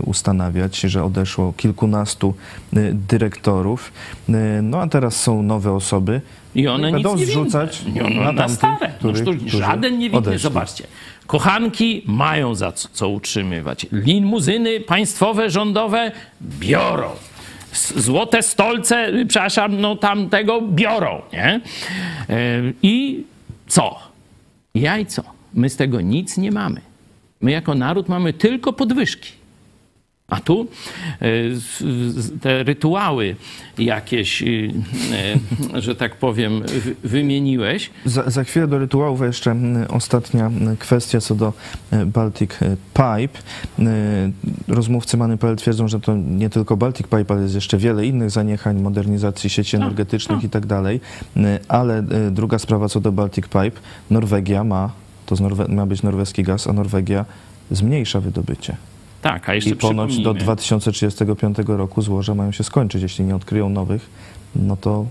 ustanawiać, 0.06 0.80
że 0.80 1.04
odeszło 1.04 1.54
kilkunastu 1.58 2.34
dyrektorów. 2.93 3.91
No 4.63 4.82
a 4.82 4.88
teraz 4.88 5.15
są 5.15 5.43
nowe 5.43 5.71
osoby. 5.71 6.21
I 6.55 6.67
one 6.67 6.91
Będą 6.91 7.11
nic 7.11 7.19
nie 7.19 7.25
zrzucać 7.25 7.81
winne. 7.85 7.99
I 7.99 8.03
one 8.03 8.15
na 8.15 8.31
na 8.31 8.33
tamtych, 8.37 8.55
stare. 8.57 8.87
No, 8.89 8.95
którzy- 8.97 9.21
którzy- 9.21 9.37
którzy 9.39 9.57
żaden 9.57 9.97
nie 9.99 10.09
winny. 10.09 10.39
Zobaczcie. 10.39 10.83
Kochanki 11.27 12.03
mają 12.05 12.55
za 12.55 12.71
co, 12.71 12.89
co 12.93 13.09
utrzymywać. 13.09 13.85
Limuzyny 13.91 14.79
państwowe, 14.79 15.49
rządowe 15.49 16.11
biorą. 16.41 17.09
Złote 17.95 18.43
stolce, 18.43 19.11
przepraszam, 19.27 19.81
no 19.81 19.95
tamtego 19.95 20.61
biorą, 20.61 21.21
nie? 21.33 21.61
E, 22.29 22.61
I 22.83 23.23
co? 23.67 23.99
Jajco. 24.75 25.23
My 25.53 25.69
z 25.69 25.75
tego 25.75 26.01
nic 26.01 26.37
nie 26.37 26.51
mamy. 26.51 26.81
My 27.41 27.51
jako 27.51 27.75
naród 27.75 28.09
mamy 28.09 28.33
tylko 28.33 28.73
podwyżki. 28.73 29.31
A 30.27 30.39
tu 30.41 30.67
e, 31.21 31.27
te 32.41 32.63
rytuały 32.63 33.36
jakieś, 33.77 34.41
y, 34.41 34.73
e, 35.75 35.81
że 35.81 35.95
tak 35.95 36.15
powiem, 36.17 36.62
wy- 36.62 36.95
wymieniłeś. 37.09 37.89
Za, 38.05 38.29
za 38.29 38.43
chwilę 38.43 38.67
do 38.67 38.77
rytuałów 38.79 39.21
jeszcze 39.21 39.55
ostatnia 39.89 40.51
kwestia 40.79 41.21
co 41.21 41.36
do 41.36 41.53
e, 41.91 42.05
Baltic 42.05 42.51
e, 42.62 42.75
Pipe. 42.93 43.39
E, 43.79 44.31
Rozmówcy 44.67 45.17
Many.pl 45.17 45.55
twierdzą, 45.55 45.88
że 45.88 45.99
to 45.99 46.15
nie 46.15 46.49
tylko 46.49 46.77
Baltic 46.77 47.07
Pipe, 47.07 47.25
ale 47.33 47.41
jest 47.41 47.55
jeszcze 47.55 47.77
wiele 47.77 48.05
innych 48.05 48.29
zaniechań, 48.31 48.81
modernizacji 48.81 49.49
sieci 49.49 49.75
energetycznych 49.75 50.43
i 50.43 50.49
tak 50.49 50.65
dalej. 50.65 51.01
E, 51.38 51.59
Ale 51.67 51.97
e, 51.97 52.31
druga 52.31 52.59
sprawa 52.59 52.89
co 52.89 52.99
do 52.99 53.12
Baltic 53.12 53.45
Pipe. 53.47 53.81
Norwegia 54.09 54.63
ma, 54.63 54.91
to 55.25 55.36
z 55.36 55.41
Norwe- 55.41 55.69
ma 55.69 55.86
być 55.86 56.03
norweski 56.03 56.43
gaz, 56.43 56.67
a 56.67 56.73
Norwegia 56.73 57.25
zmniejsza 57.71 58.21
wydobycie. 58.21 58.75
Tak, 59.23 59.49
a 59.49 59.53
jeszcze 59.53 59.69
I 59.69 59.75
ponoć 59.75 60.09
do 60.09 60.13
przypomnijmy, 60.13 60.43
2035 60.43 61.57
roku 61.67 62.01
złoża 62.01 62.36
mają 62.36 62.51
się 62.51 62.63
skończyć. 62.63 63.01
Jeśli 63.01 63.25
nie 63.25 63.36
odkryją 63.36 63.69
nowych, 63.69 64.09
no 64.55 64.77
to 64.77 65.05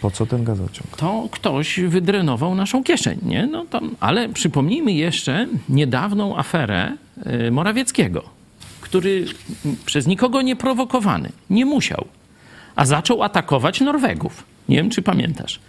po 0.00 0.10
co 0.10 0.26
ten 0.26 0.44
gazociąg? 0.44 0.96
to 0.96 1.28
ktoś 1.30 1.80
wydrenował 1.80 2.54
naszą 2.54 2.84
kieszeń, 2.84 3.18
nie? 3.22 3.46
No 3.46 3.64
to, 3.70 3.80
ale 4.00 4.28
przypomnijmy 4.28 4.92
jeszcze 4.92 5.46
niedawną 5.68 6.38
aferę 6.38 6.92
e, 7.24 7.50
Morawieckiego, 7.50 8.22
który 8.80 9.24
przez 9.86 10.06
nikogo 10.06 10.42
nie 10.42 10.56
prowokowany, 10.56 11.32
nie 11.50 11.66
musiał, 11.66 12.04
a 12.76 12.84
zaczął 12.84 13.22
atakować 13.22 13.80
Norwegów. 13.80 14.44
Nie 14.68 14.76
wiem, 14.76 14.90
czy 14.90 15.02
pamiętasz. 15.02 15.60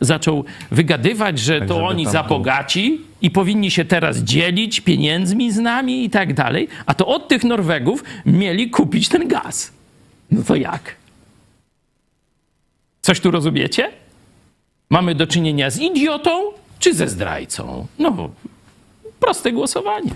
Zaczął 0.00 0.44
wygadywać, 0.70 1.38
że 1.38 1.58
Tak, 1.58 1.68
to 1.68 1.86
oni 1.86 2.04
tam 2.04 2.12
za 2.12 2.22
był- 2.22 2.28
bogaci 2.28 3.00
i 3.22 3.30
powinni 3.30 3.70
się 3.70 3.84
teraz 3.84 4.18
dzielić 4.18 4.80
pieniędzmi 4.80 5.52
z 5.52 5.56
nami 5.58 6.04
i 6.04 6.10
tak 6.10 6.34
dalej, 6.34 6.68
a 6.86 6.94
to 6.94 7.06
od 7.06 7.28
tych 7.28 7.44
Norwegów 7.44 8.04
mieli 8.26 8.70
kupić 8.70 9.08
ten 9.08 9.28
gaz. 9.28 9.72
No 10.30 10.42
to 10.42 10.54
jak? 10.56 10.96
Coś 13.02 13.20
tu 13.20 13.30
rozumiecie? 13.30 13.90
Mamy 14.90 15.14
do 15.14 15.26
czynienia 15.26 15.70
z 15.70 15.78
idiotą 15.78 16.30
czy 16.78 16.94
ze 16.94 17.08
zdrajcą? 17.08 17.86
No, 17.98 18.30
proste 19.20 19.52
głosowanie. 19.52 20.14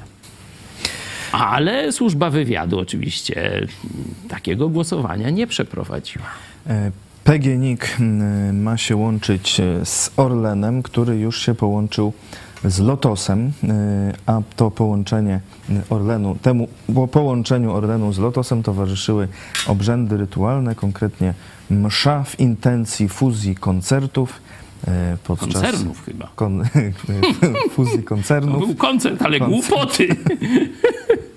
Ale 1.32 1.92
służba 1.92 2.30
wywiadu 2.30 2.78
oczywiście 2.78 3.66
takiego 4.28 4.68
głosowania 4.68 5.30
nie 5.30 5.46
przeprowadziła. 5.46 6.26
PGNiG 7.24 7.96
mm, 8.00 8.62
ma 8.62 8.76
się 8.76 8.96
łączyć 8.96 9.60
e, 9.60 9.84
z 9.86 10.10
Orlenem, 10.16 10.82
który 10.82 11.18
już 11.18 11.42
się 11.42 11.54
połączył 11.54 12.12
z 12.64 12.78
Lotosem, 12.78 13.52
e, 13.68 14.12
a 14.26 14.40
to 14.56 14.70
połączenie 14.70 15.40
Orlenu, 15.90 16.36
temu 16.42 16.68
po 16.94 17.08
połączeniu 17.08 17.72
Orlenu 17.72 18.12
z 18.12 18.18
Lotosem 18.18 18.62
towarzyszyły 18.62 19.28
obrzędy 19.66 20.16
rytualne, 20.16 20.74
konkretnie 20.74 21.34
msza 21.70 22.24
w 22.24 22.40
intencji 22.40 23.08
fuzji 23.08 23.54
koncertów. 23.56 24.40
e, 24.88 25.16
Podczas 25.24 25.52
Koncernów 25.52 26.04
chyba. 26.04 26.28
Kon, 26.36 26.62
fuzji 27.76 27.98
To 28.02 28.08
koncernów. 28.08 28.66
był 28.66 28.74
koncert, 28.74 29.22
ale 29.22 29.40
głupoty. 29.40 30.08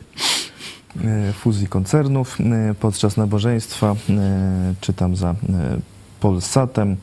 e, 1.01 1.33
fuzji 1.33 1.67
koncernów 1.67 2.37
e, 2.39 2.73
podczas 2.73 3.17
nabożeństwa, 3.17 3.95
e, 4.09 4.73
czytam 4.81 5.15
za 5.15 5.35
Polsatem, 6.19 6.97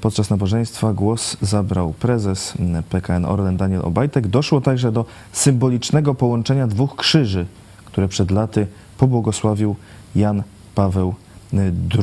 podczas 0.00 0.30
nabożeństwa 0.30 0.92
głos 0.92 1.36
zabrał 1.40 1.92
prezes 1.92 2.54
PKN 2.90 3.24
Orlen 3.24 3.56
Daniel 3.56 3.80
Obajtek. 3.84 4.26
Doszło 4.26 4.60
także 4.60 4.92
do 4.92 5.04
symbolicznego 5.32 6.14
połączenia 6.14 6.66
dwóch 6.66 6.96
krzyży, 6.96 7.46
które 7.84 8.08
przed 8.08 8.30
laty 8.30 8.66
pobłogosławił 8.98 9.76
Jan 10.14 10.42
Paweł 10.74 11.14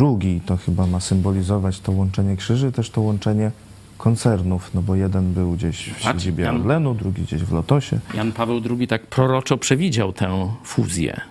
II. 0.01 0.41
To 0.45 0.57
chyba 0.57 0.87
ma 0.87 0.99
symbolizować 0.99 1.79
to 1.79 1.91
łączenie 1.91 2.37
krzyży, 2.37 2.71
też 2.71 2.89
to 2.89 3.01
łączenie 3.01 3.51
koncernów, 3.99 4.71
no 4.73 4.81
bo 4.81 4.95
jeden 4.95 5.33
był 5.33 5.51
gdzieś 5.51 5.77
w 5.85 6.03
Patrz, 6.03 6.03
siedzibie 6.05 6.43
Jan- 6.43 6.61
Orlenu, 6.61 6.93
drugi 6.93 7.21
gdzieś 7.21 7.43
w 7.43 7.51
Lotosie. 7.53 7.99
Jan 8.13 8.31
Paweł 8.31 8.61
II 8.79 8.87
tak 8.87 9.07
proroczo 9.07 9.57
przewidział 9.57 10.13
tę 10.13 10.51
fuzję. 10.63 11.21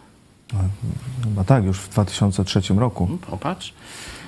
Chyba 1.25 1.45
tak, 1.45 1.65
już 1.65 1.79
w 1.79 1.89
2003 1.89 2.61
roku. 2.77 3.09
No, 3.11 3.19
Popatrz. 3.31 3.73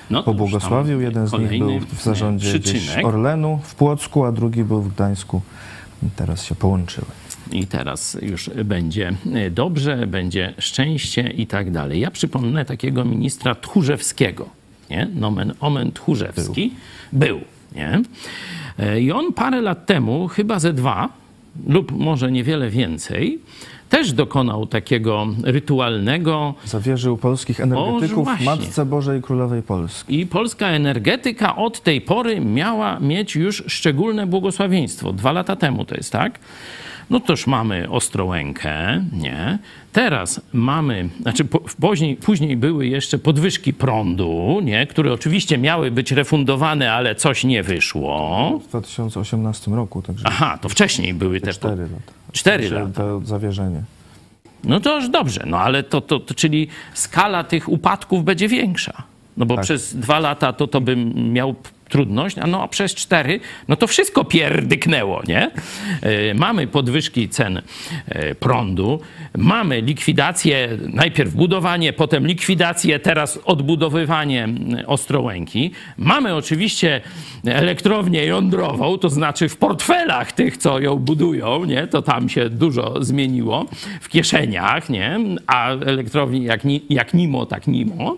No, 0.09 0.23
Pobłogosławił. 0.23 1.01
Jeden 1.01 1.27
z 1.27 1.33
nich 1.33 1.59
był 1.59 1.79
w 1.79 2.03
zarządzie 2.03 2.59
przyczynek. 2.59 3.05
Orlenu 3.05 3.59
w 3.63 3.75
Płocku, 3.75 4.25
a 4.25 4.31
drugi 4.31 4.63
był 4.63 4.81
w 4.81 4.93
Gdańsku. 4.93 5.41
I 6.03 6.09
teraz 6.15 6.43
się 6.45 6.55
połączyły. 6.55 7.07
I 7.51 7.67
teraz 7.67 8.17
już 8.21 8.49
będzie 8.65 9.13
e, 9.33 9.49
dobrze, 9.49 10.07
będzie 10.07 10.53
szczęście 10.57 11.21
i 11.29 11.47
tak 11.47 11.71
dalej. 11.71 11.99
Ja 11.99 12.11
przypomnę 12.11 12.65
takiego 12.65 13.05
ministra 13.05 13.55
Tchórzewskiego, 13.55 14.49
nie? 14.89 15.07
Nomen 15.15 15.53
omen 15.59 15.91
Tchórzewski. 15.91 16.73
Był. 17.13 17.41
Nie? 17.75 18.01
E, 18.79 19.01
I 19.01 19.11
on 19.11 19.33
parę 19.33 19.61
lat 19.61 19.85
temu, 19.85 20.27
chyba 20.27 20.59
ze 20.59 20.73
dwa, 20.73 21.09
lub 21.67 21.91
może 21.91 22.31
niewiele 22.31 22.69
więcej, 22.69 23.39
też 23.89 24.13
dokonał 24.13 24.67
takiego 24.67 25.27
rytualnego 25.43 26.53
Zawierzył 26.65 27.17
polskich 27.17 27.59
energetyków 27.59 28.23
właśnie. 28.23 28.45
Matce 28.45 28.85
Bożej 28.85 29.21
Królowej 29.21 29.61
Polski. 29.61 30.19
I 30.19 30.27
polska 30.27 30.67
energetyka 30.67 31.55
od 31.55 31.81
tej 31.81 32.01
pory 32.01 32.39
miała 32.39 32.99
mieć 32.99 33.35
już 33.35 33.63
szczególne 33.67 34.27
błogosławieństwo. 34.27 35.13
Dwa 35.13 35.31
lata 35.31 35.55
temu 35.55 35.85
to 35.85 35.95
jest, 35.95 36.11
tak? 36.11 36.39
No 37.11 37.19
toż 37.19 37.47
mamy 37.47 37.89
Ostrołękę, 37.89 39.03
nie? 39.13 39.59
Teraz 39.93 40.41
mamy, 40.53 41.09
znaczy 41.21 41.45
po, 41.45 41.59
później, 41.59 42.15
później 42.15 42.57
były 42.57 42.87
jeszcze 42.87 43.17
podwyżki 43.17 43.73
prądu, 43.73 44.59
nie? 44.63 44.87
Które 44.87 45.13
oczywiście 45.13 45.57
miały 45.57 45.91
być 45.91 46.11
refundowane, 46.11 46.93
ale 46.93 47.15
coś 47.15 47.43
nie 47.43 47.63
wyszło. 47.63 48.59
W 48.63 48.67
2018 48.67 49.71
roku, 49.71 50.01
także 50.01 50.23
Aha, 50.27 50.57
to 50.61 50.69
wcześniej 50.69 51.13
były 51.13 51.41
te... 51.41 51.53
4 51.53 51.81
lata. 51.81 51.95
Cztery 52.31 52.67
Znaczy, 52.67 52.83
lata. 52.83 52.93
To 52.93 53.21
zawierzenie. 53.25 53.83
No 54.63 54.79
to 54.79 54.95
już 54.95 55.09
dobrze, 55.09 55.43
no 55.45 55.57
ale 55.57 55.83
to, 55.83 56.01
to, 56.01 56.19
to 56.19 56.33
czyli 56.33 56.67
skala 56.93 57.43
tych 57.43 57.69
upadków 57.69 58.23
będzie 58.23 58.47
większa. 58.47 59.03
No 59.37 59.45
bo 59.45 59.55
Tak. 59.55 59.63
przez 59.63 59.95
dwa 59.95 60.19
lata 60.19 60.53
to, 60.53 60.67
to 60.67 60.81
bym 60.81 61.31
miał 61.33 61.55
trudność, 61.91 62.37
a 62.37 62.47
no 62.47 62.63
a 62.63 62.67
przez 62.67 62.95
cztery, 62.95 63.39
no 63.67 63.75
to 63.75 63.87
wszystko 63.87 64.25
pierdyknęło, 64.25 65.21
nie? 65.27 65.51
E, 66.01 66.33
Mamy 66.33 66.67
podwyżki 66.67 67.29
cen 67.29 67.61
e, 68.07 68.35
prądu, 68.35 68.99
mamy 69.37 69.81
likwidację, 69.81 70.77
najpierw 70.93 71.33
budowanie, 71.33 71.93
potem 71.93 72.27
likwidację, 72.27 72.99
teraz 72.99 73.39
odbudowywanie 73.45 74.43
m, 74.43 74.77
Ostrołęki. 74.87 75.71
Mamy 75.97 76.35
oczywiście 76.35 77.01
elektrownię 77.45 78.25
jądrową, 78.25 78.97
to 78.97 79.09
znaczy 79.09 79.49
w 79.49 79.57
portfelach 79.57 80.31
tych, 80.31 80.57
co 80.57 80.79
ją 80.79 80.95
budują, 80.95 81.65
nie? 81.65 81.87
To 81.87 82.01
tam 82.01 82.29
się 82.29 82.49
dużo 82.49 83.03
zmieniło, 83.03 83.65
w 84.01 84.09
kieszeniach, 84.09 84.89
nie? 84.89 85.19
A 85.47 85.71
elektrowni 85.71 86.43
jak, 86.43 86.63
ni, 86.63 86.81
jak 86.89 87.13
nimo, 87.13 87.45
tak 87.45 87.67
nimo, 87.67 88.17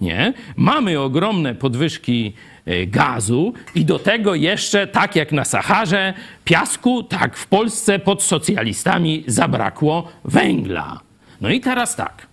nie? 0.00 0.32
Mamy 0.56 1.00
ogromne 1.00 1.54
podwyżki 1.54 2.32
e, 2.32 2.53
gazu 2.86 3.54
i 3.74 3.84
do 3.84 3.98
tego 3.98 4.34
jeszcze, 4.34 4.86
tak 4.86 5.16
jak 5.16 5.32
na 5.32 5.44
Saharze, 5.44 6.14
piasku, 6.44 7.02
tak 7.02 7.36
w 7.36 7.46
Polsce 7.46 7.98
pod 7.98 8.22
socjalistami 8.22 9.24
zabrakło 9.26 10.12
węgla. 10.24 11.00
No 11.40 11.50
i 11.50 11.60
teraz 11.60 11.96
tak. 11.96 12.26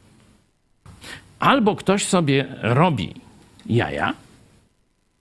Albo 1.39 1.75
ktoś 1.75 2.05
sobie 2.05 2.45
robi 2.61 3.13
jaja, 3.65 4.13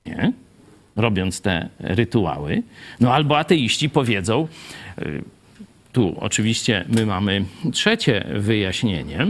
nie? 0.06 0.32
robiąc 0.96 1.40
te 1.40 1.68
rytuały, 1.78 2.62
no 3.00 3.14
albo 3.14 3.38
ateiści 3.38 3.90
powiedzą, 3.90 4.48
y, 4.98 5.22
tu 5.92 6.16
oczywiście 6.20 6.84
my 6.88 7.06
mamy 7.06 7.44
trzecie 7.72 8.24
wyjaśnienie, 8.34 9.26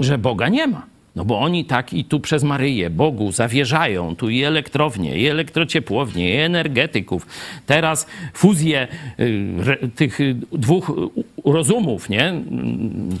że 0.00 0.18
Boga 0.18 0.48
nie 0.48 0.66
ma. 0.66 0.89
No 1.16 1.24
bo 1.24 1.40
oni 1.40 1.64
tak 1.64 1.92
i 1.92 2.04
tu 2.04 2.20
przez 2.20 2.42
Maryję 2.42 2.90
Bogu 2.90 3.32
zawierzają, 3.32 4.16
tu 4.16 4.30
i 4.30 4.42
elektrownie, 4.42 5.18
i 5.18 5.26
elektrociepłownie, 5.26 6.34
i 6.34 6.36
energetyków. 6.36 7.26
Teraz 7.66 8.06
fuzję 8.34 8.88
y, 9.20 9.88
tych 9.94 10.20
y, 10.20 10.36
dwóch 10.52 10.90
y, 10.90 10.92
rozumów, 11.44 12.08
nie? 12.08 12.28
Mm, 12.28 13.18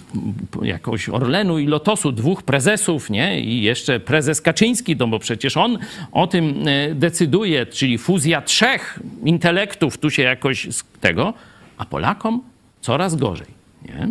Jakoś 0.62 1.08
Orlenu 1.08 1.58
i 1.58 1.66
Lotosu, 1.66 2.12
dwóch 2.12 2.42
prezesów, 2.42 3.10
nie? 3.10 3.40
I 3.40 3.62
jeszcze 3.62 4.00
prezes 4.00 4.40
Kaczyński, 4.40 4.96
no 4.96 5.08
bo 5.08 5.18
przecież 5.18 5.56
on 5.56 5.78
o 6.12 6.26
tym 6.26 6.64
decyduje, 6.94 7.66
czyli 7.66 7.98
fuzja 7.98 8.42
trzech 8.42 9.00
intelektów 9.24 9.98
tu 9.98 10.10
się 10.10 10.22
jakoś 10.22 10.66
z 10.70 10.84
tego, 11.00 11.34
a 11.78 11.84
Polakom 11.84 12.42
coraz 12.80 13.16
gorzej, 13.16 13.46
nie? 13.88 14.08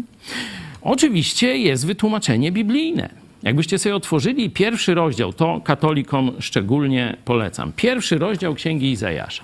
Oczywiście 0.82 1.57
jest 1.57 1.86
wytłumaczenie 1.86 2.51
biblijne. 2.51 3.28
Jakbyście 3.43 3.79
sobie 3.79 3.95
otworzyli 3.95 4.49
pierwszy 4.49 4.93
rozdział, 4.93 5.33
to 5.33 5.61
katolikom 5.63 6.31
szczególnie 6.39 7.17
polecam. 7.25 7.71
Pierwszy 7.75 8.17
rozdział 8.17 8.53
Księgi 8.55 8.91
Izajasza. 8.91 9.43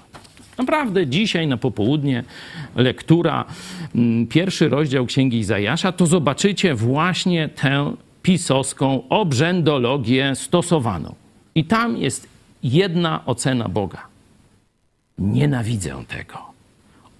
Naprawdę 0.57 1.07
dzisiaj 1.07 1.47
na 1.47 1.57
popołudnie 1.57 2.23
lektura, 2.75 3.45
mm, 3.95 4.27
pierwszy 4.27 4.69
rozdział 4.69 5.05
Księgi 5.05 5.37
Izajasza, 5.37 5.91
to 5.91 6.05
zobaczycie 6.05 6.75
właśnie 6.75 7.49
tę 7.49 7.93
pisowską 8.21 9.03
obrzędologię 9.09 10.35
stosowaną. 10.35 11.15
I 11.55 11.65
tam 11.65 11.97
jest 11.97 12.27
jedna 12.63 13.25
ocena 13.25 13.69
Boga. 13.69 14.01
Nienawidzę 15.17 16.03
tego. 16.07 16.37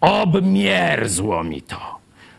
Obmierzło 0.02 1.44
mi 1.44 1.62
to. 1.62 1.95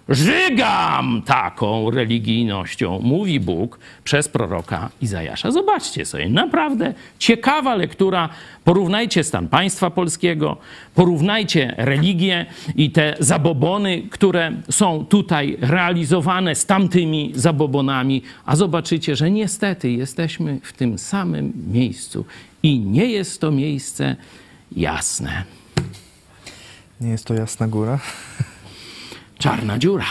Żygam 0.09 1.23
taką 1.23 1.91
religijnością, 1.91 3.01
mówi 3.03 3.41
Bóg 3.41 3.79
przez 4.05 4.29
proroka 4.29 4.91
Izajasza. 5.01 5.51
Zobaczcie 5.51 6.07
sobie, 6.07 6.29
naprawdę 6.29 6.95
ciekawa 7.19 7.75
lektura. 7.75 8.29
Porównajcie 8.65 9.25
stan 9.25 9.49
państwa 9.49 9.91
polskiego, 9.91 10.57
porównajcie 10.95 11.75
religię 11.77 12.47
i 12.77 12.91
te 12.91 13.17
zabobony, 13.21 14.03
które 14.11 14.53
są 14.71 15.07
tutaj 15.07 15.57
realizowane 15.61 16.55
z 16.55 16.67
tamtymi 16.67 17.33
zabobonami, 17.35 18.23
a 18.45 18.57
zobaczycie, 18.57 19.17
że 19.17 19.31
niestety 19.31 19.91
jesteśmy 19.91 20.61
w 20.63 20.73
tym 20.73 20.99
samym 20.99 21.53
miejscu 21.73 22.25
i 22.63 22.79
nie 22.79 23.07
jest 23.07 23.41
to 23.41 23.51
miejsce 23.51 24.17
jasne. 24.73 25.45
Nie 27.01 27.11
jest 27.11 27.25
to 27.25 27.35
jasna 27.35 27.69
góra. 27.69 27.99
Czarna 29.39 29.79
dziura. 29.79 30.05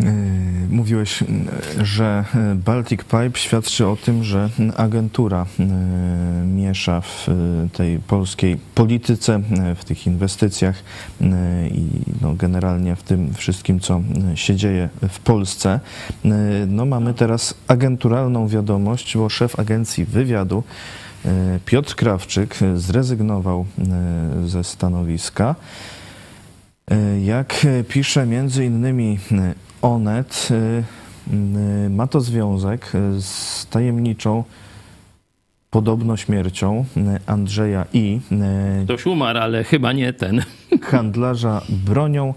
Yy, 0.00 0.06
Mówiłeś, 0.70 1.20
yy, 1.20 1.84
że 1.84 2.24
yy, 2.34 2.54
Baltic 2.54 3.00
Pipe 3.00 3.30
świadczy 3.34 3.86
o 3.86 3.96
tym, 3.96 4.24
że 4.24 4.50
agentura 4.76 5.46
miesza 6.46 7.00
w 7.00 7.26
tej 7.72 7.98
polskiej 7.98 8.58
polityce, 8.74 9.40
w 9.76 9.84
tych 9.84 10.06
inwestycjach 10.06 10.82
i 11.70 11.86
no, 12.20 12.34
generalnie 12.34 12.96
w 12.96 13.02
tym 13.02 13.34
wszystkim, 13.34 13.80
co 13.80 14.02
się 14.34 14.56
dzieje 14.56 14.88
w 15.08 15.18
Polsce. 15.18 15.80
No, 16.66 16.86
mamy 16.86 17.14
teraz 17.14 17.54
agenturalną 17.68 18.48
wiadomość, 18.48 19.16
bo 19.16 19.28
szef 19.28 19.58
agencji 19.58 20.04
wywiadu 20.04 20.62
Piotr 21.66 21.94
Krawczyk 21.94 22.58
zrezygnował 22.74 23.66
ze 24.46 24.64
stanowiska. 24.64 25.54
E, 26.90 27.20
Jak 27.20 27.64
e, 27.64 27.84
pisze 27.84 28.26
między 28.26 28.64
innymi 28.64 29.18
e, 29.32 29.54
Onet, 29.82 30.48
ma 31.90 32.06
to 32.06 32.20
związek 32.20 32.92
z 33.20 33.66
tajemniczą 33.66 34.44
podobno 35.70 36.16
śmiercią 36.16 36.84
Andrzeja 37.26 37.86
I, 37.92 38.20
Ktoś 38.84 39.06
umarł, 39.06 39.38
ale 39.38 39.64
chyba 39.64 39.92
nie 39.92 40.12
ten. 40.12 40.42
handlarza 40.82 41.62
bronią, 41.68 42.34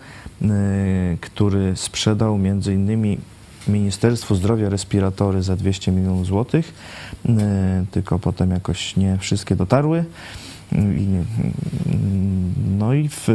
który 1.22 1.76
sprzedał 1.76 2.38
między 2.38 2.74
innymi 2.74 3.18
Ministerstwu 3.68 4.36
Zdrowia 4.36 4.70
respiratory 4.70 5.44
za 5.44 5.56
200 5.56 5.92
milionów 5.92 6.26
złotych, 6.26 6.74
tylko 7.92 8.20
potem 8.20 8.52
jakoś 8.52 8.96
nie 8.98 9.18
wszystkie 9.18 9.56
dotarły. 9.56 10.06
I, 10.76 11.08
no 12.78 12.94
i 12.94 13.10
w, 13.10 13.28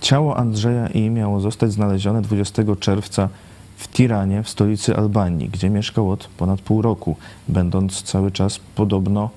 ciało 0.00 0.36
Andrzeja 0.36 0.86
I 0.86 1.10
miało 1.10 1.40
zostać 1.40 1.72
znalezione 1.72 2.22
20 2.22 2.62
czerwca 2.80 3.28
w 3.76 3.88
Tiranie, 3.88 4.42
w 4.42 4.48
stolicy 4.48 4.96
Albanii, 4.96 5.48
gdzie 5.48 5.70
mieszkał 5.70 6.10
od 6.10 6.26
ponad 6.26 6.60
pół 6.60 6.82
roku, 6.82 7.16
będąc 7.48 8.02
cały 8.02 8.30
czas 8.30 8.60
podobno 8.74 9.30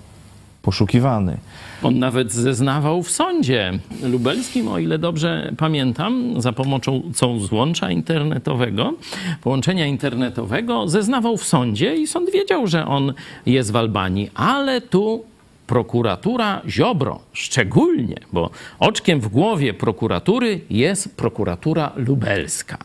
poszukiwany. 0.62 1.38
On 1.84 2.00
nawet 2.00 2.32
zeznawał 2.32 3.04
w 3.04 3.12
sądzie 3.12 3.80
lubelskim, 4.04 4.68
o 4.68 4.80
ile 4.80 5.00
dobrze 5.00 5.54
pamiętam, 5.58 6.42
za 6.42 6.54
pomocą 6.54 7.02
złącza 7.40 7.92
internetowego, 7.92 8.94
połączenia 9.42 9.86
internetowego, 9.86 10.88
zeznawał 10.88 11.38
w 11.38 11.44
sądzie 11.44 11.96
i 11.96 12.08
sąd 12.08 12.32
wiedział, 12.32 12.68
że 12.68 12.86
on 12.86 13.14
jest 13.46 13.72
w 13.72 13.76
Albanii, 13.76 14.30
ale 14.36 14.82
tu 14.82 15.24
prokuratura 15.74 16.62
Ziobro, 16.68 17.20
szczególnie, 17.34 18.20
bo 18.34 18.50
oczkiem 18.80 19.20
w 19.22 19.28
głowie 19.28 19.74
prokuratury 19.74 20.62
jest 20.70 21.18
prokuratura 21.18 21.92
lubelska. 21.96 22.78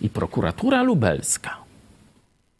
I 0.00 0.08
prokuratura 0.10 0.82
lubelska 0.82 1.56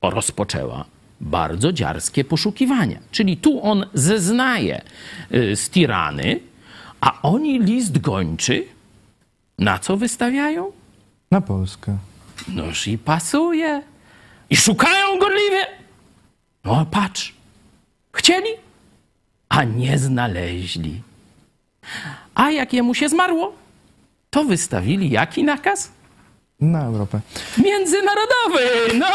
rozpoczęła 0.03 0.85
bardzo 1.21 1.73
dziarskie 1.73 2.25
poszukiwania. 2.25 2.99
Czyli 3.11 3.37
tu 3.37 3.63
on 3.63 3.87
zeznaje 3.95 4.83
y, 5.35 5.57
z 5.57 5.71
tirany, 5.71 6.41
a 7.01 7.23
oni 7.23 7.59
list 7.61 7.99
gończy 7.99 8.65
na 9.59 9.79
co 9.79 9.97
wystawiają? 9.97 10.73
Na 11.31 11.41
Polskę. 11.41 11.99
Noż 12.49 12.89
i 12.89 12.99
pasuje. 12.99 13.83
I 14.51 14.57
szukają 14.57 15.19
gorliwie. 15.19 15.67
No 16.65 16.87
patrz, 16.87 17.35
chcieli, 18.13 18.65
a 19.57 19.65
nie 19.65 19.99
znaleźli. 19.99 21.03
A 22.35 22.51
jak 22.51 22.73
jemu 22.73 22.95
się 22.95 23.09
zmarło, 23.09 23.53
to 24.31 24.45
wystawili 24.45 25.11
jaki 25.11 25.45
nakaz? 25.45 25.93
Na 26.61 26.85
Europę. 26.85 27.21
Międzynarodowy! 27.59 28.99
No, 28.99 29.07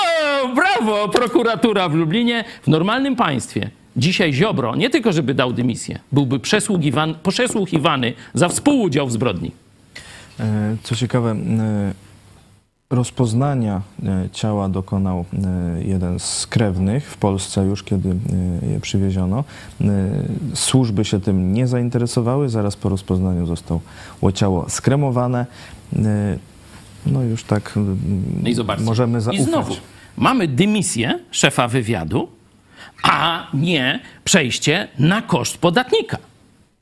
brawo! 0.55 1.09
Prokuratura 1.09 1.89
w 1.89 1.93
Lublinie 1.93 2.43
w 2.61 2.67
normalnym 2.67 3.15
państwie. 3.15 3.69
Dzisiaj 3.97 4.33
Ziobro, 4.33 4.75
nie 4.75 4.89
tylko 4.89 5.13
żeby 5.13 5.33
dał 5.33 5.53
dymisję, 5.53 5.99
byłby 6.11 6.39
przesłuchiwany, 7.23 8.13
za 8.33 8.49
współudział 8.49 9.07
w 9.07 9.11
zbrodni. 9.11 9.51
E, 10.39 10.75
Co 10.83 10.95
ciekawe, 10.95 11.31
e, 11.31 11.93
rozpoznania 12.89 13.81
e, 14.05 14.29
ciała 14.31 14.69
dokonał 14.69 15.25
e, 15.77 15.83
jeden 15.83 16.19
z 16.19 16.47
krewnych 16.47 17.11
w 17.11 17.17
Polsce 17.17 17.65
już, 17.65 17.83
kiedy 17.83 18.09
e, 18.09 18.65
je 18.71 18.79
przywieziono. 18.79 19.43
Służby 20.53 21.05
się 21.05 21.19
tym 21.21 21.53
nie 21.53 21.67
zainteresowały. 21.67 22.49
Zaraz 22.49 22.75
po 22.75 22.89
rozpoznaniu 22.89 23.45
zostało 23.45 23.81
ciało 24.33 24.69
skremowane. 24.69 25.45
No 27.05 27.23
już 27.23 27.43
tak 27.43 27.73
No 28.43 28.49
i 28.49 28.53
zobaczcie. 28.53 28.85
możemy 28.85 29.17
I 29.17 29.21
zaufać. 29.21 29.43
znowu 29.45 29.75
mamy 30.17 30.47
dymisję 30.47 31.19
szefa 31.31 31.67
wywiadu, 31.67 32.29
a 33.03 33.47
nie 33.53 33.99
przejście 34.23 34.87
na 34.99 35.21
koszt 35.21 35.57
podatnika, 35.57 36.17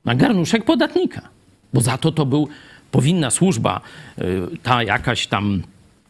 na 0.05 0.15
garnuszek 0.15 0.65
podatnika. 0.65 1.21
Bo 1.73 1.81
za 1.81 1.97
to 1.97 2.11
to 2.11 2.25
był, 2.25 2.47
powinna 2.91 3.29
służba, 3.31 3.81
ta 4.63 4.83
jakaś 4.83 5.27
tam, 5.27 5.63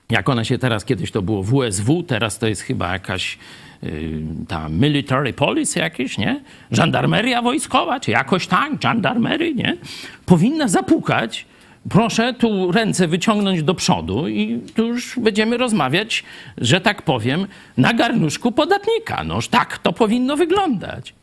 jak 0.09 0.29
ona 0.29 0.43
się 0.43 0.57
teraz, 0.57 0.85
kiedyś 0.85 1.11
to 1.11 1.21
było 1.21 1.43
WSW, 1.43 2.03
teraz 2.03 2.39
to 2.39 2.47
jest 2.47 2.61
chyba 2.61 2.93
jakaś 2.93 3.37
y, 3.83 4.21
ta 4.47 4.69
military 4.69 5.33
police 5.33 5.79
jakieś, 5.79 6.17
nie? 6.17 6.43
Żandarmeria 6.71 7.41
wojskowa, 7.41 7.99
czy 7.99 8.11
jakoś 8.11 8.47
tak, 8.47 8.71
żandarmery, 8.83 9.55
nie? 9.55 9.77
Powinna 10.25 10.67
zapukać 10.67 11.45
proszę 11.89 12.33
tu 12.33 12.71
ręce 12.71 13.07
wyciągnąć 13.07 13.63
do 13.63 13.75
przodu 13.75 14.27
i 14.27 14.59
tu 14.75 14.87
już 14.87 15.19
będziemy 15.19 15.57
rozmawiać, 15.57 16.23
że 16.57 16.81
tak 16.81 17.01
powiem, 17.01 17.47
na 17.77 17.93
garnuszku 17.93 18.51
podatnika. 18.51 19.23
Noż 19.23 19.47
tak 19.47 19.77
to 19.77 19.93
powinno 19.93 20.37
wyglądać. 20.37 21.13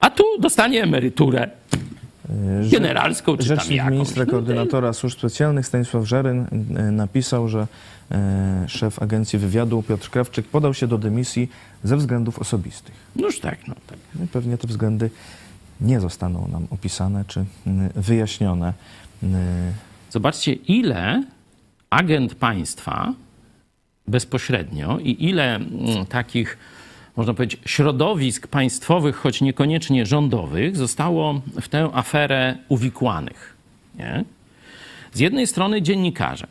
A 0.00 0.10
tu 0.10 0.24
dostanie 0.38 0.82
emeryturę 0.82 1.50
generalską 2.70 3.36
czy 3.36 3.42
Rzecznik 3.42 3.84
ministra 3.84 4.24
No, 4.24 4.30
koordynatora 4.30 4.92
służb 4.92 5.18
specjalnych 5.18 5.66
Stanisław 5.66 6.04
Żeryn 6.04 6.46
e, 6.76 6.82
napisał, 6.82 7.48
że 7.48 7.66
e, 8.10 8.64
szef 8.68 9.02
agencji 9.02 9.38
wywiadu 9.38 9.82
Piotr 9.82 10.10
Krawczyk 10.10 10.46
podał 10.46 10.74
się 10.74 10.86
do 10.86 10.98
dymisji 10.98 11.48
ze 11.84 11.96
względów 11.96 12.38
osobistych. 12.38 12.94
Noż 13.16 13.40
tak, 13.40 13.68
no 13.68 13.74
tak. 13.86 13.98
No 14.14 14.24
i 14.24 14.28
pewnie 14.28 14.58
te 14.58 14.68
względy 14.68 15.10
nie 15.80 16.00
zostaną 16.00 16.48
nam 16.48 16.66
opisane 16.70 17.24
czy 17.24 17.44
wyjaśnione. 17.94 18.72
Zobaczcie, 20.10 20.52
ile 20.52 21.24
agent 21.90 22.34
państwa 22.34 23.12
bezpośrednio 24.08 24.98
i 24.98 25.24
ile 25.24 25.60
takich, 26.08 26.58
można 27.18 27.34
powiedzieć, 27.34 27.60
środowisk 27.66 28.46
państwowych, 28.46 29.16
choć 29.16 29.40
niekoniecznie 29.40 30.06
rządowych, 30.06 30.76
zostało 30.76 31.40
w 31.60 31.68
tę 31.68 31.90
aferę 31.92 32.58
uwikłanych. 32.68 33.56
Nie? 33.94 34.24
Z 35.12 35.18
jednej 35.18 35.46
strony 35.46 35.82
dziennikarze. 35.82 36.46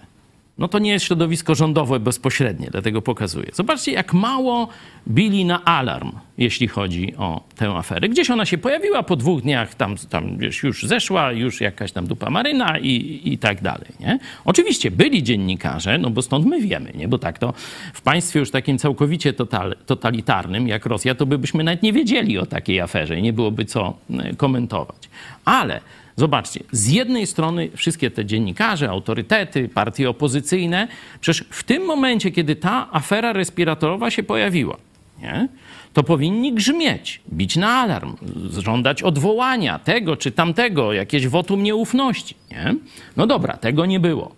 No 0.57 0.67
to 0.67 0.79
nie 0.79 0.91
jest 0.91 1.05
środowisko 1.05 1.55
rządowe 1.55 1.99
bezpośrednie, 1.99 2.67
dlatego 2.71 3.01
pokazuję. 3.01 3.49
Zobaczcie, 3.53 3.91
jak 3.91 4.13
mało 4.13 4.67
bili 5.07 5.45
na 5.45 5.65
alarm, 5.65 6.11
jeśli 6.37 6.67
chodzi 6.67 7.15
o 7.15 7.43
tę 7.55 7.69
aferę. 7.69 8.09
Gdzieś 8.09 8.31
ona 8.31 8.45
się 8.45 8.57
pojawiła, 8.57 9.03
po 9.03 9.15
dwóch 9.15 9.41
dniach 9.41 9.75
tam, 9.75 9.95
tam 10.09 10.37
wiesz, 10.37 10.63
już 10.63 10.83
zeszła, 10.83 11.31
już 11.31 11.61
jakaś 11.61 11.91
tam 11.91 12.07
dupa 12.07 12.29
maryna 12.29 12.79
i, 12.79 13.21
i 13.25 13.37
tak 13.37 13.61
dalej. 13.61 13.87
Nie? 13.99 14.19
Oczywiście 14.45 14.91
byli 14.91 15.23
dziennikarze, 15.23 15.97
no 15.97 16.09
bo 16.09 16.21
stąd 16.21 16.45
my 16.45 16.61
wiemy, 16.61 16.91
nie? 16.95 17.07
bo 17.07 17.17
tak 17.17 17.39
to 17.39 17.53
w 17.93 18.01
państwie 18.01 18.39
już 18.39 18.51
takim 18.51 18.77
całkowicie 18.77 19.33
total, 19.33 19.75
totalitarnym 19.85 20.67
jak 20.67 20.85
Rosja, 20.85 21.15
to 21.15 21.25
by 21.25 21.37
byśmy 21.37 21.63
nawet 21.63 21.83
nie 21.83 21.93
wiedzieli 21.93 22.37
o 22.37 22.45
takiej 22.45 22.81
aferze 22.81 23.19
i 23.19 23.21
nie 23.21 23.33
byłoby 23.33 23.65
co 23.65 23.93
e, 24.09 24.35
komentować. 24.35 25.09
Ale 25.45 25.81
Zobaczcie, 26.17 26.59
z 26.71 26.87
jednej 26.87 27.27
strony 27.27 27.69
wszystkie 27.75 28.11
te 28.11 28.25
dziennikarze, 28.25 28.89
autorytety, 28.89 29.69
partie 29.69 30.09
opozycyjne, 30.09 30.87
przecież 31.21 31.45
w 31.49 31.63
tym 31.63 31.85
momencie, 31.85 32.31
kiedy 32.31 32.55
ta 32.55 32.87
afera 32.91 33.33
respiratorowa 33.33 34.11
się 34.11 34.23
pojawiła, 34.23 34.77
nie? 35.21 35.47
to 35.93 36.03
powinni 36.03 36.53
grzmieć, 36.53 37.21
bić 37.33 37.55
na 37.55 37.69
alarm, 37.69 38.15
żądać 38.57 39.03
odwołania 39.03 39.79
tego 39.79 40.15
czy 40.15 40.31
tamtego, 40.31 40.93
jakieś 40.93 41.27
wotum 41.27 41.63
nieufności. 41.63 42.35
Nie? 42.51 42.75
No 43.17 43.27
dobra, 43.27 43.57
tego 43.57 43.85
nie 43.85 43.99
było. 43.99 44.31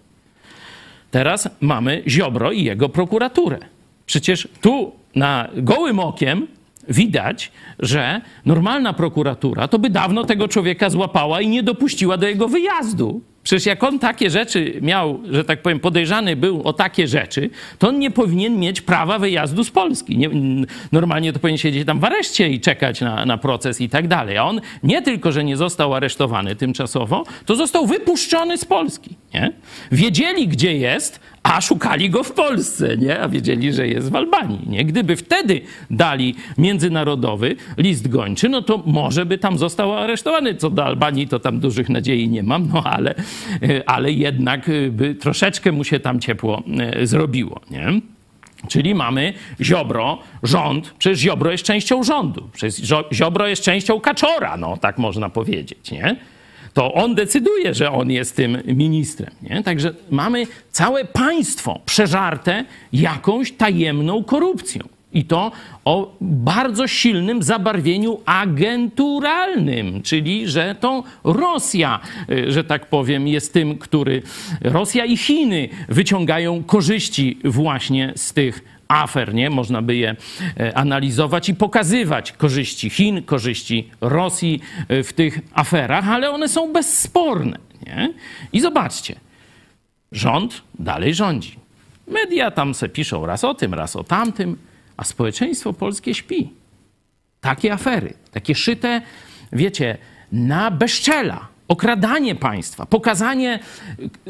Teraz 1.12 1.50
mamy 1.62 2.04
Ziobro 2.08 2.52
i 2.52 2.64
jego 2.64 2.90
prokuraturę. 2.90 3.60
Przecież 4.06 4.48
tu 4.62 4.92
na 5.16 5.50
gołym 5.56 6.00
okiem 6.00 6.48
widać, 6.90 7.52
że 7.80 8.22
normalna 8.46 8.94
prokuratura 8.94 9.68
to 9.68 9.80
by 9.80 9.90
dawno 9.90 10.24
tego 10.24 10.48
człowieka 10.48 10.90
złapała 10.90 11.42
i 11.42 11.48
nie 11.48 11.64
dopuściła 11.64 12.18
do 12.18 12.28
jego 12.28 12.48
wyjazdu. 12.48 13.22
Przecież 13.44 13.66
jak 13.66 13.84
on 13.84 14.00
takie 14.00 14.30
rzeczy 14.30 14.74
miał, 14.82 15.20
że 15.32 15.44
tak 15.44 15.62
powiem, 15.62 15.80
podejrzany 15.80 16.36
był 16.36 16.64
o 16.64 16.74
takie 16.74 17.08
rzeczy, 17.08 17.50
to 17.80 17.88
on 17.88 18.00
nie 18.00 18.12
powinien 18.12 18.60
mieć 18.60 18.82
prawa 18.82 19.20
wyjazdu 19.20 19.64
z 19.64 19.72
Polski. 19.72 20.18
Nie, 20.18 20.30
normalnie 20.92 21.34
to 21.34 21.40
powinien 21.40 21.58
siedzieć 21.58 21.86
tam 21.86 22.00
w 22.00 22.04
areszcie 22.04 22.50
i 22.50 22.60
czekać 22.60 23.02
na, 23.02 23.26
na 23.26 23.38
proces 23.38 23.82
i 23.82 23.90
tak 23.90 24.08
dalej. 24.08 24.38
A 24.38 24.44
on 24.44 24.62
nie 24.84 25.02
tylko, 25.02 25.32
że 25.32 25.44
nie 25.44 25.58
został 25.58 25.94
aresztowany 25.94 26.56
tymczasowo, 26.56 27.24
to 27.46 27.56
został 27.56 27.86
wypuszczony 27.86 28.58
z 28.58 28.66
Polski. 28.66 29.16
Nie? 29.34 29.52
Wiedzieli, 29.92 30.48
gdzie 30.48 30.78
jest, 30.78 31.20
a 31.44 31.62
szukali 31.62 32.10
go 32.10 32.24
w 32.24 32.32
Polsce, 32.32 32.98
nie? 32.98 33.20
A 33.20 33.30
wiedzieli, 33.30 33.74
że 33.74 33.88
jest 33.88 34.12
w 34.12 34.16
Albanii, 34.16 34.60
nie? 34.68 34.86
Gdyby 34.86 35.16
wtedy 35.16 35.62
dali 35.92 36.36
międzynarodowy 36.58 37.56
list 37.78 38.08
gończy, 38.08 38.50
no 38.50 38.62
to 38.62 38.84
może 38.86 39.26
by 39.26 39.38
tam 39.38 39.58
został 39.58 39.94
aresztowany. 39.94 40.56
Co 40.56 40.70
do 40.70 40.86
Albanii, 40.86 41.28
to 41.28 41.40
tam 41.40 41.60
dużych 41.60 41.90
nadziei 41.90 42.30
nie 42.30 42.44
mam, 42.44 42.70
no 42.74 42.84
ale, 42.84 43.16
ale 43.86 44.12
jednak 44.12 44.72
by 44.92 45.16
troszeczkę 45.16 45.72
mu 45.72 45.84
się 45.84 46.00
tam 46.00 46.20
ciepło 46.20 46.64
e, 46.80 47.08
zrobiło, 47.08 47.62
nie? 47.72 48.02
Czyli 48.68 48.96
mamy 48.96 49.34
Ziobro, 49.62 50.18
rząd, 50.44 50.94
przecież 50.98 51.20
Ziobro 51.20 51.52
jest 51.52 51.64
częścią 51.64 52.04
rządu, 52.04 52.50
przecież 52.54 52.86
Zio- 52.90 53.14
Ziobro 53.14 53.48
jest 53.48 53.64
częścią 53.64 54.00
Kaczora, 54.00 54.58
no 54.58 54.78
tak 54.78 54.98
można 54.98 55.30
powiedzieć, 55.30 55.92
nie? 55.92 56.16
To 56.74 56.94
on 56.94 57.16
decyduje, 57.16 57.74
że 57.74 57.92
on 57.92 58.12
jest 58.12 58.36
tym 58.36 58.58
ministrem, 58.66 59.30
nie? 59.42 59.64
Także 59.64 59.94
mamy 60.10 60.48
całe 60.72 61.06
państwo 61.06 61.80
przeżarte 61.86 62.66
jakąś 62.94 63.52
tajemną 63.52 64.24
korupcją. 64.24 64.84
I 65.14 65.26
to 65.26 65.52
o 65.86 66.16
bardzo 66.22 66.88
silnym 66.88 67.44
zabarwieniu 67.44 68.20
agenturalnym, 68.26 70.02
czyli 70.02 70.48
że 70.48 70.76
to 70.80 71.04
Rosja, 71.24 72.00
y, 72.32 72.52
że 72.52 72.64
tak 72.64 72.86
powiem, 72.86 73.28
jest 73.28 73.54
tym, 73.54 73.78
który 73.78 74.22
Rosja 74.62 75.06
i 75.06 75.18
Chiny 75.18 75.70
wyciągają 75.88 76.64
korzyści 76.64 77.40
właśnie 77.44 78.14
z 78.16 78.34
tych 78.34 78.79
afer, 78.90 79.34
nie? 79.34 79.50
Można 79.50 79.82
by 79.82 79.96
je 79.96 80.16
e, 80.60 80.78
analizować 80.78 81.50
i 81.50 81.56
pokazywać 81.56 82.32
korzyści 82.32 82.90
Chin, 82.90 83.24
korzyści 83.24 83.90
Rosji 84.02 84.62
e, 84.88 85.04
w 85.04 85.14
tych 85.14 85.40
aferach, 85.54 86.10
ale 86.10 86.32
one 86.32 86.50
są 86.50 86.74
bezsporne, 86.74 87.60
nie? 87.88 88.14
I 88.54 88.60
zobaczcie, 88.60 89.16
rząd 90.12 90.62
dalej 90.80 91.14
rządzi. 91.14 91.60
Media 92.08 92.52
tam 92.52 92.74
se 92.74 92.90
piszą 92.90 93.26
raz 93.26 93.44
o 93.44 93.54
tym, 93.54 93.74
raz 93.74 93.96
o 93.96 94.04
tamtym, 94.04 94.58
a 94.98 95.04
społeczeństwo 95.04 95.74
polskie 95.74 96.16
śpi. 96.16 96.50
Takie 97.42 97.74
afery, 97.74 98.14
takie 98.32 98.56
szyte, 98.56 99.02
wiecie, 99.54 99.98
na 100.32 100.72
bezczela, 100.72 101.48
okradanie 101.68 102.36
państwa, 102.36 102.86
pokazanie 102.86 103.60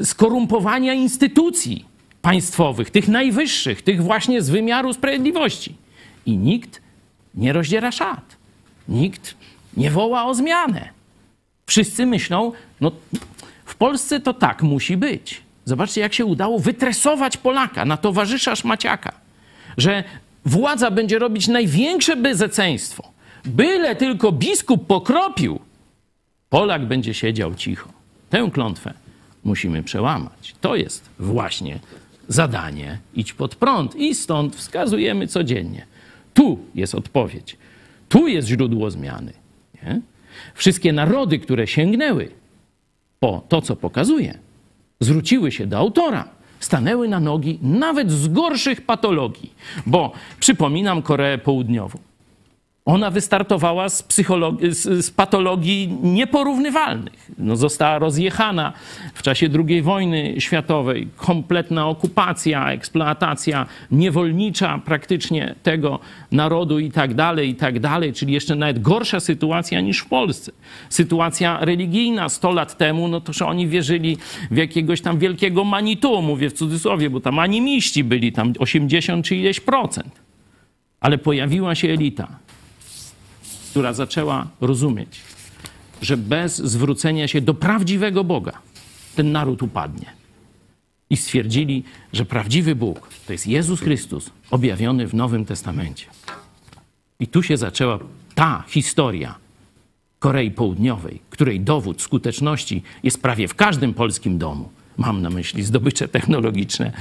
skorumpowania 0.04 0.94
instytucji, 0.94 1.86
państwowych, 2.22 2.90
tych 2.90 3.08
najwyższych, 3.08 3.82
tych 3.82 4.04
właśnie 4.04 4.42
z 4.42 4.50
wymiaru 4.50 4.94
sprawiedliwości. 4.94 5.76
I 6.26 6.38
nikt 6.38 6.82
nie 7.36 7.54
rozdziera 7.54 7.92
szat. 7.92 8.36
Nikt 8.88 9.36
nie 9.78 9.92
woła 9.92 10.26
o 10.26 10.34
zmianę. 10.34 10.90
Wszyscy 11.66 12.06
myślą, 12.06 12.52
no 12.82 12.92
w 13.66 13.76
Polsce 13.76 14.20
to 14.20 14.34
tak 14.34 14.64
musi 14.64 14.98
być. 14.98 15.42
Zobaczcie, 15.66 16.02
jak 16.02 16.14
się 16.14 16.26
udało 16.26 16.60
wytresować 16.60 17.38
Polaka 17.38 17.86
na 17.86 17.98
towarzysza 17.98 18.56
szmaciaka, 18.56 19.12
że 19.78 20.04
władza 20.46 20.92
będzie 20.92 21.20
robić 21.20 21.48
największe 21.48 22.16
bezeceństwo. 22.16 23.12
Byle 23.46 23.96
tylko 23.96 24.32
biskup 24.32 24.88
pokropił, 24.88 25.60
Polak 26.50 26.86
będzie 26.86 27.14
siedział 27.14 27.56
cicho. 27.56 27.90
Tę 28.30 28.50
klątwę 28.54 28.94
musimy 29.44 29.84
przełamać. 29.84 30.56
To 30.62 30.76
jest 30.76 31.10
właśnie 31.20 31.80
zadanie 32.30 32.98
idź 33.14 33.34
pod 33.34 33.56
prąd. 33.56 33.96
I 33.96 34.16
stąd 34.16 34.56
wskazujemy 34.56 35.28
codziennie. 35.28 35.86
Tu 36.34 36.60
jest 36.76 36.96
odpowiedź. 36.96 37.58
Tu 38.10 38.28
jest 38.28 38.48
źródło 38.48 38.92
zmiany. 38.92 39.34
Nie? 39.84 40.02
Wszystkie 40.54 40.94
narody, 40.94 41.40
które 41.40 41.68
sięgnęły 41.68 42.32
po 43.20 43.42
to, 43.50 43.62
co 43.62 43.76
pokazuje, 43.76 44.38
zwróciły 45.00 45.52
się 45.52 45.68
do 45.68 45.78
autora, 45.78 46.30
stanęły 46.60 47.08
na 47.08 47.20
nogi 47.20 47.60
nawet 47.62 48.12
z 48.12 48.28
gorszych 48.28 48.82
patologii. 48.82 49.54
Bo 49.86 50.12
przypominam 50.40 51.02
Koreę 51.02 51.38
Południową. 51.38 52.00
Ona 52.90 53.12
wystartowała 53.12 53.90
z, 53.90 54.08
z, 54.72 55.06
z, 55.06 55.12
patologii 55.12 55.98
nieporównywalnych. 56.04 57.32
No, 57.38 57.56
została 57.56 58.00
rozjechana 58.00 58.74
w 59.14 59.22
czasie 59.22 59.50
II 59.68 59.82
wojny 59.82 60.36
światowej. 60.42 61.08
Kompletna 61.16 61.88
okupacja, 61.88 62.72
eksploatacja 62.72 63.66
niewolnicza 63.92 64.82
praktycznie 64.86 65.56
tego 65.64 66.00
narodu 66.32 66.80
i 66.80 66.92
tak 66.92 67.14
dalej, 67.14 67.50
i 67.50 67.56
tak 67.56 67.80
dalej. 67.80 68.14
Czyli 68.14 68.34
jeszcze 68.34 68.56
nawet 68.56 68.82
gorsza 68.82 69.20
sytuacja 69.20 69.82
niż 69.82 70.00
w 70.00 70.06
Polsce. 70.06 70.52
Sytuacja 70.90 71.66
religijna 71.66 72.30
100 72.30 72.52
lat 72.52 72.78
temu, 72.78 73.08
no 73.08 73.22
to 73.22 73.34
że 73.34 73.46
oni 73.46 73.68
wierzyli 73.68 74.18
w 74.52 74.58
jakiegoś 74.58 75.02
tam 75.02 75.20
wielkiego 75.20 75.64
Manitu, 75.64 76.22
mówię 76.22 76.50
w 76.50 76.54
cudzysłowie, 76.54 77.10
bo 77.10 77.20
tam 77.20 77.40
animiści 77.40 78.04
byli 78.04 78.32
tam 78.32 78.54
80 78.60 79.26
czy 79.26 79.36
ileś 79.36 79.60
procent. 79.60 80.22
Ale 81.00 81.18
pojawiła 81.18 81.76
się 81.76 81.90
elita 81.90 82.49
która 83.70 83.94
zaczęła 83.94 84.48
rozumieć, 84.62 85.22
że 86.02 86.18
bez 86.18 86.58
zwrócenia 86.58 87.28
się 87.28 87.42
do 87.42 87.54
prawdziwego 87.54 88.24
Boga 88.24 88.52
ten 89.16 89.32
naród 89.32 89.64
upadnie. 89.64 90.06
I 91.10 91.18
stwierdzili, 91.18 91.84
że 92.14 92.26
prawdziwy 92.26 92.76
Bóg 92.76 93.10
to 93.28 93.34
jest 93.34 93.48
Jezus 93.48 93.80
Chrystus 93.80 94.30
objawiony 94.52 95.08
w 95.08 95.14
Nowym 95.14 95.46
Testamencie. 95.46 96.06
I 97.20 97.28
tu 97.28 97.44
się 97.44 97.58
zaczęła 97.58 98.00
ta 98.36 98.64
historia 98.68 99.36
Korei 100.20 100.52
Południowej, 100.52 101.22
której 101.30 101.60
dowód 101.60 102.02
skuteczności 102.02 102.84
jest 103.04 103.22
prawie 103.22 103.48
w 103.48 103.56
każdym 103.56 103.94
polskim 103.94 104.38
domu. 104.38 104.70
Mam 104.98 105.22
na 105.22 105.30
myśli 105.30 105.64
zdobycze 105.64 106.08
technologiczne, 106.08 106.92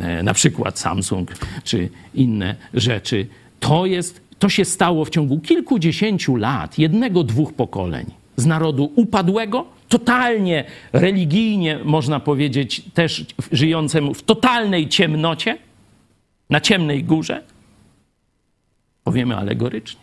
e, 0.00 0.22
na 0.22 0.34
przykład 0.34 0.78
Samsung 0.78 1.32
czy 1.64 1.88
inne 2.14 2.56
rzeczy. 2.74 3.26
To 3.60 3.86
jest 3.86 4.20
to 4.40 4.48
się 4.48 4.64
stało 4.64 5.04
w 5.04 5.10
ciągu 5.10 5.40
kilkudziesięciu 5.40 6.36
lat, 6.36 6.78
jednego, 6.78 7.24
dwóch 7.24 7.52
pokoleń, 7.52 8.06
z 8.36 8.46
narodu 8.46 8.92
upadłego, 8.96 9.66
totalnie 9.88 10.64
religijnie, 10.92 11.78
można 11.84 12.20
powiedzieć, 12.20 12.82
też 12.94 13.26
żyjącemu 13.52 14.14
w 14.14 14.22
totalnej 14.22 14.88
ciemnocie, 14.88 15.58
na 16.50 16.60
ciemnej 16.60 17.04
górze. 17.04 17.42
Powiemy 19.04 19.36
alegorycznie. 19.36 20.00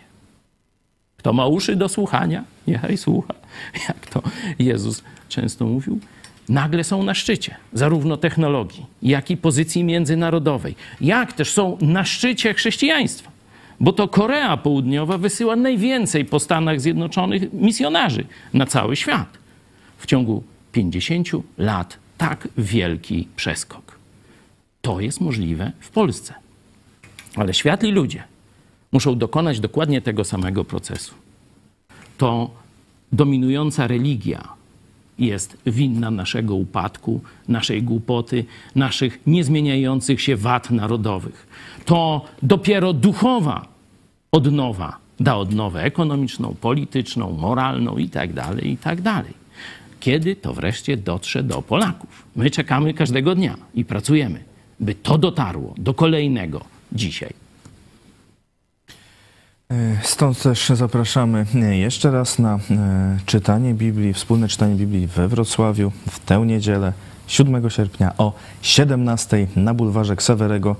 Kto 1.17 1.33
ma 1.33 1.47
uszy 1.47 1.75
do 1.75 1.89
słuchania, 1.89 2.43
niechaj 2.67 2.97
słucha. 2.97 3.33
Jak 3.87 4.07
to 4.07 4.21
Jezus 4.59 5.03
często 5.29 5.65
mówił. 5.65 5.99
Nagle 6.49 6.83
są 6.83 7.03
na 7.03 7.13
szczycie 7.13 7.55
zarówno 7.73 8.17
technologii, 8.17 8.85
jak 9.01 9.31
i 9.31 9.37
pozycji 9.37 9.83
międzynarodowej, 9.83 10.75
jak 11.01 11.33
też 11.33 11.51
są 11.51 11.77
na 11.81 12.05
szczycie 12.05 12.53
chrześcijaństwa 12.53 13.36
bo 13.79 13.93
to 13.93 14.07
Korea 14.07 14.57
Południowa 14.57 15.17
wysyła 15.17 15.55
najwięcej 15.55 16.25
po 16.25 16.39
Stanach 16.39 16.81
Zjednoczonych 16.81 17.53
misjonarzy 17.53 18.25
na 18.53 18.65
cały 18.65 18.95
świat. 18.95 19.37
W 19.97 20.05
ciągu 20.05 20.43
50 20.71 21.27
lat 21.57 21.97
tak 22.17 22.47
wielki 22.57 23.27
przeskok. 23.35 23.97
To 24.81 24.99
jest 24.99 25.21
możliwe 25.21 25.71
w 25.79 25.89
Polsce. 25.89 26.33
Ale 27.35 27.53
światli 27.53 27.91
ludzie 27.91 28.23
muszą 28.91 29.17
dokonać 29.17 29.59
dokładnie 29.59 30.01
tego 30.01 30.23
samego 30.23 30.65
procesu. 30.65 31.13
To 32.17 32.49
dominująca 33.11 33.87
religia 33.87 34.56
jest 35.19 35.57
winna 35.65 36.11
naszego 36.11 36.55
upadku, 36.55 37.21
naszej 37.47 37.83
głupoty, 37.83 38.45
naszych 38.75 39.19
niezmieniających 39.27 40.21
się 40.21 40.35
wad 40.35 40.71
narodowych. 40.71 41.47
To 41.85 42.25
dopiero 42.41 42.93
duchowa 42.93 43.67
odnowa 44.31 45.07
da 45.19 45.35
odnowę 45.37 45.83
ekonomiczną, 45.83 46.55
polityczną, 46.61 47.31
moralną 47.31 47.97
itd., 47.97 48.41
tak 48.41 48.65
itd. 48.65 49.03
Tak 49.03 49.25
Kiedy 49.99 50.35
to 50.35 50.53
wreszcie 50.53 50.97
dotrze 50.97 51.43
do 51.43 51.61
Polaków? 51.61 52.25
My 52.35 52.49
czekamy 52.49 52.93
każdego 52.93 53.35
dnia 53.35 53.55
i 53.75 53.85
pracujemy, 53.85 54.43
by 54.79 54.95
to 54.95 55.17
dotarło 55.17 55.73
do 55.77 55.93
kolejnego 55.93 56.61
dzisiaj. 56.91 57.46
E, 59.71 59.97
stąd 60.03 60.41
też 60.41 60.69
zapraszamy 60.69 61.45
e, 61.55 61.77
jeszcze 61.77 62.11
raz 62.11 62.39
na 62.39 62.55
e, 62.55 62.59
czytanie 63.25 63.73
Biblii, 63.73 64.13
wspólne 64.13 64.47
czytanie 64.47 64.75
Biblii 64.75 65.07
we 65.07 65.27
Wrocławiu 65.27 65.91
w 66.09 66.19
tę 66.19 66.39
niedzielę 66.45 66.93
7 67.27 67.69
sierpnia 67.69 68.13
o 68.17 68.33
17 68.61 69.47
na 69.55 69.73
bulwarze 69.73 70.15
Ksawerego 70.15 70.75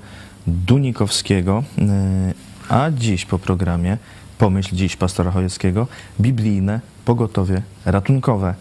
Dunikowskiego. 0.46 1.64
A 2.68 2.90
dziś 2.90 3.24
po 3.24 3.38
programie 3.38 3.98
Pomyśl 4.38 4.76
dziś 4.76 4.96
pastora 4.96 5.30
Chojeckiego 5.30 5.86
biblijne 6.20 6.80
pogotowie 7.04 7.62
ratunkowe. 7.84 8.54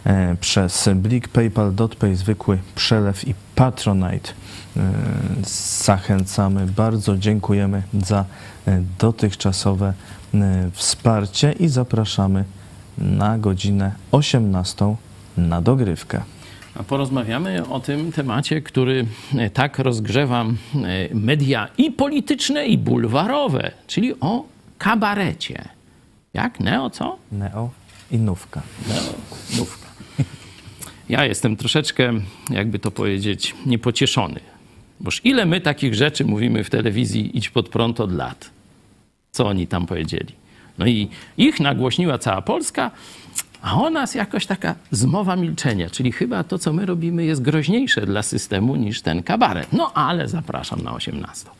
e, 0.05 0.37
przez 0.41 0.89
Blik, 0.95 1.29
PayPal, 1.29 1.75
DotPay, 1.75 2.17
zwykły 2.17 2.59
przelew 2.75 3.29
i 3.29 3.35
Patronite. 3.55 4.31
E, 4.77 4.93
Zachęcamy 5.85 6.67
bardzo, 6.67 7.17
dziękujemy 7.19 7.83
za 8.03 8.25
e, 8.67 8.83
dotychczasowe 8.99 9.93
e, 10.35 10.71
wsparcie 10.73 11.53
i 11.53 11.69
zapraszamy 11.69 12.45
na 12.99 13.39
godzinę 13.39 13.93
18 14.11 14.97
na 15.37 15.61
dogrywkę. 15.61 16.23
A 16.75 16.83
porozmawiamy 16.83 17.69
o 17.69 17.81
tym 17.81 18.13
temacie, 18.13 18.61
który 18.61 19.07
e, 19.39 19.51
tak 19.51 19.79
rozgrzewa 19.79 20.45
e, 20.45 21.15
media 21.15 21.69
i 21.79 21.91
polityczne, 21.91 22.67
i 22.67 22.79
bulwarowe, 22.79 23.71
czyli 23.87 24.21
o 24.21 24.45
kabarecie. 24.79 25.69
Jak? 26.35 26.61
Neo 26.61 26.91
co? 26.91 27.19
Neo 27.33 27.71
i 28.11 28.19
nówka. 28.19 28.63
Neo, 28.89 29.15
nówka. 29.59 29.87
Ja 31.09 31.25
jestem 31.25 31.57
troszeczkę, 31.57 32.13
jakby 32.51 32.79
to 32.79 32.91
powiedzieć, 32.91 33.55
niepocieszony. 33.67 34.41
Boż 35.01 35.21
ile 35.25 35.47
my 35.47 35.61
takich 35.61 35.95
rzeczy 35.95 36.25
mówimy 36.25 36.65
w 36.65 36.71
telewizji 36.71 37.39
idź 37.39 37.51
pod 37.51 37.69
prąd 37.69 38.01
od 38.01 38.13
lat. 38.13 38.51
Co 39.33 39.47
oni 39.47 39.67
tam 39.67 39.87
powiedzieli? 39.87 40.42
No 40.79 40.87
i 40.87 41.09
ich 41.37 41.61
nagłośniła 41.61 42.19
cała 42.19 42.43
Polska, 42.43 42.91
a 43.63 43.75
o 43.83 43.91
nas 43.91 44.15
jakoś 44.15 44.47
taka 44.47 44.75
zmowa 44.91 45.37
milczenia, 45.37 45.91
czyli 45.91 46.13
chyba 46.13 46.45
to, 46.45 46.59
co 46.59 46.73
my 46.73 46.87
robimy, 46.87 47.25
jest 47.25 47.43
groźniejsze 47.43 48.07
dla 48.07 48.23
systemu 48.23 48.77
niż 48.77 49.03
ten 49.03 49.23
kabaret. 49.23 49.73
No 49.73 49.93
ale 49.95 50.29
zapraszam 50.29 50.81
na 50.83 50.93
18. 50.95 51.51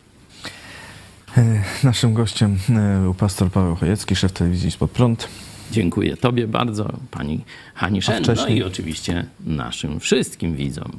E, 1.37 1.63
Naszym 1.85 2.15
gościem 2.15 2.59
e, 2.71 3.01
był 3.03 3.15
pastor 3.15 3.51
Paweł 3.51 3.77
Chojecki, 3.77 4.17
szef 4.17 4.33
telewizji 4.33 4.71
Spod 4.71 4.91
Prąd. 4.91 5.29
Dziękuję 5.71 6.17
Tobie 6.17 6.47
bardzo, 6.49 6.93
pani 7.11 7.41
Hani 7.75 8.03
Szen, 8.03 8.17
no 8.17 8.23
wcześniej- 8.35 8.59
i 8.59 8.63
oczywiście 8.65 9.25
naszym 9.47 10.01
wszystkim 10.01 10.57
widzom. 10.57 10.93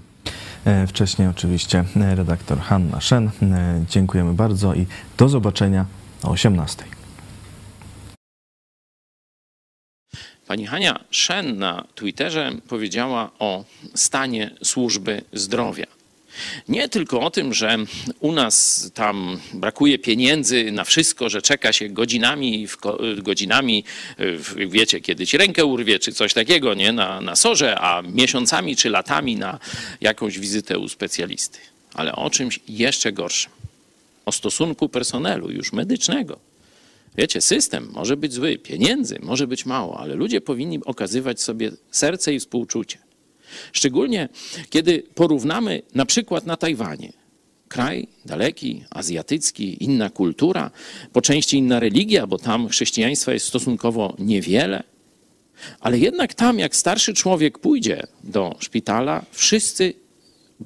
E, 0.66 0.88
Wcześniej 0.88 1.28
oczywiście 1.28 1.84
redaktor 1.96 2.60
Hanna 2.60 3.02
Szen. 3.02 3.30
Dziękujemy 3.90 4.34
bardzo 4.34 4.74
i 4.74 4.86
do 5.18 5.30
zobaczenia 5.30 5.86
o 6.24 6.30
18. 6.30 6.84
Pani 10.54 10.66
Hania 10.66 11.00
Szen 11.12 11.58
na 11.58 11.88
Twitterze 11.96 12.52
powiedziała 12.68 13.32
o 13.40 13.66
stanie 13.96 14.52
służby 14.64 15.22
zdrowia. 15.34 15.86
Nie 16.68 16.90
tylko 16.90 17.22
o 17.22 17.32
tym, 17.32 17.54
że 17.54 17.78
u 18.20 18.32
nas 18.32 18.92
tam 18.94 19.40
brakuje 19.54 20.00
pieniędzy 20.00 20.72
na 20.72 20.84
wszystko, 20.84 21.30
że 21.30 21.42
czeka 21.42 21.74
się 21.74 21.90
godzinami, 21.90 22.68
w 23.18 23.22
godzinami 23.22 23.84
w, 24.18 24.56
wiecie, 24.70 25.02
kiedy 25.02 25.28
ci 25.28 25.38
rękę 25.38 25.66
urwie, 25.66 26.00
czy 26.00 26.12
coś 26.12 26.34
takiego, 26.34 26.74
nie, 26.74 26.92
na, 26.92 27.22
na 27.22 27.36
sorze, 27.36 27.80
a 27.80 28.02
miesiącami 28.02 28.76
czy 28.76 28.90
latami 28.90 29.36
na 29.36 29.60
jakąś 30.02 30.40
wizytę 30.40 30.80
u 30.80 30.90
specjalisty. 30.90 31.60
Ale 31.94 32.16
o 32.16 32.30
czymś 32.30 32.60
jeszcze 32.68 33.12
gorszym. 33.12 33.52
O 34.26 34.32
stosunku 34.32 34.90
personelu 34.90 35.52
już 35.52 35.74
medycznego. 35.74 36.53
Wiecie, 37.18 37.42
system 37.42 37.90
może 37.94 38.18
być 38.18 38.34
zły, 38.34 38.58
pieniędzy 38.58 39.20
może 39.22 39.48
być 39.48 39.66
mało, 39.66 40.00
ale 40.00 40.16
ludzie 40.16 40.42
powinni 40.42 40.80
okazywać 40.86 41.42
sobie 41.42 41.72
serce 41.92 42.34
i 42.34 42.40
współczucie. 42.40 42.98
Szczególnie 43.72 44.30
kiedy 44.70 45.04
porównamy 45.16 45.82
na 45.96 46.06
przykład 46.06 46.46
na 46.46 46.58
Tajwanie. 46.58 47.14
Kraj 47.68 48.08
daleki, 48.26 48.84
azjatycki, 48.90 49.84
inna 49.84 50.10
kultura, 50.10 50.72
po 51.14 51.22
części 51.22 51.58
inna 51.58 51.80
religia, 51.80 52.28
bo 52.28 52.38
tam 52.38 52.68
chrześcijaństwa 52.68 53.34
jest 53.34 53.46
stosunkowo 53.48 54.16
niewiele. 54.20 54.84
Ale 55.80 56.00
jednak 56.00 56.34
tam, 56.34 56.60
jak 56.60 56.76
starszy 56.76 57.14
człowiek 57.14 57.60
pójdzie 57.60 58.04
do 58.24 58.56
szpitala, 58.60 59.26
wszyscy 59.32 59.94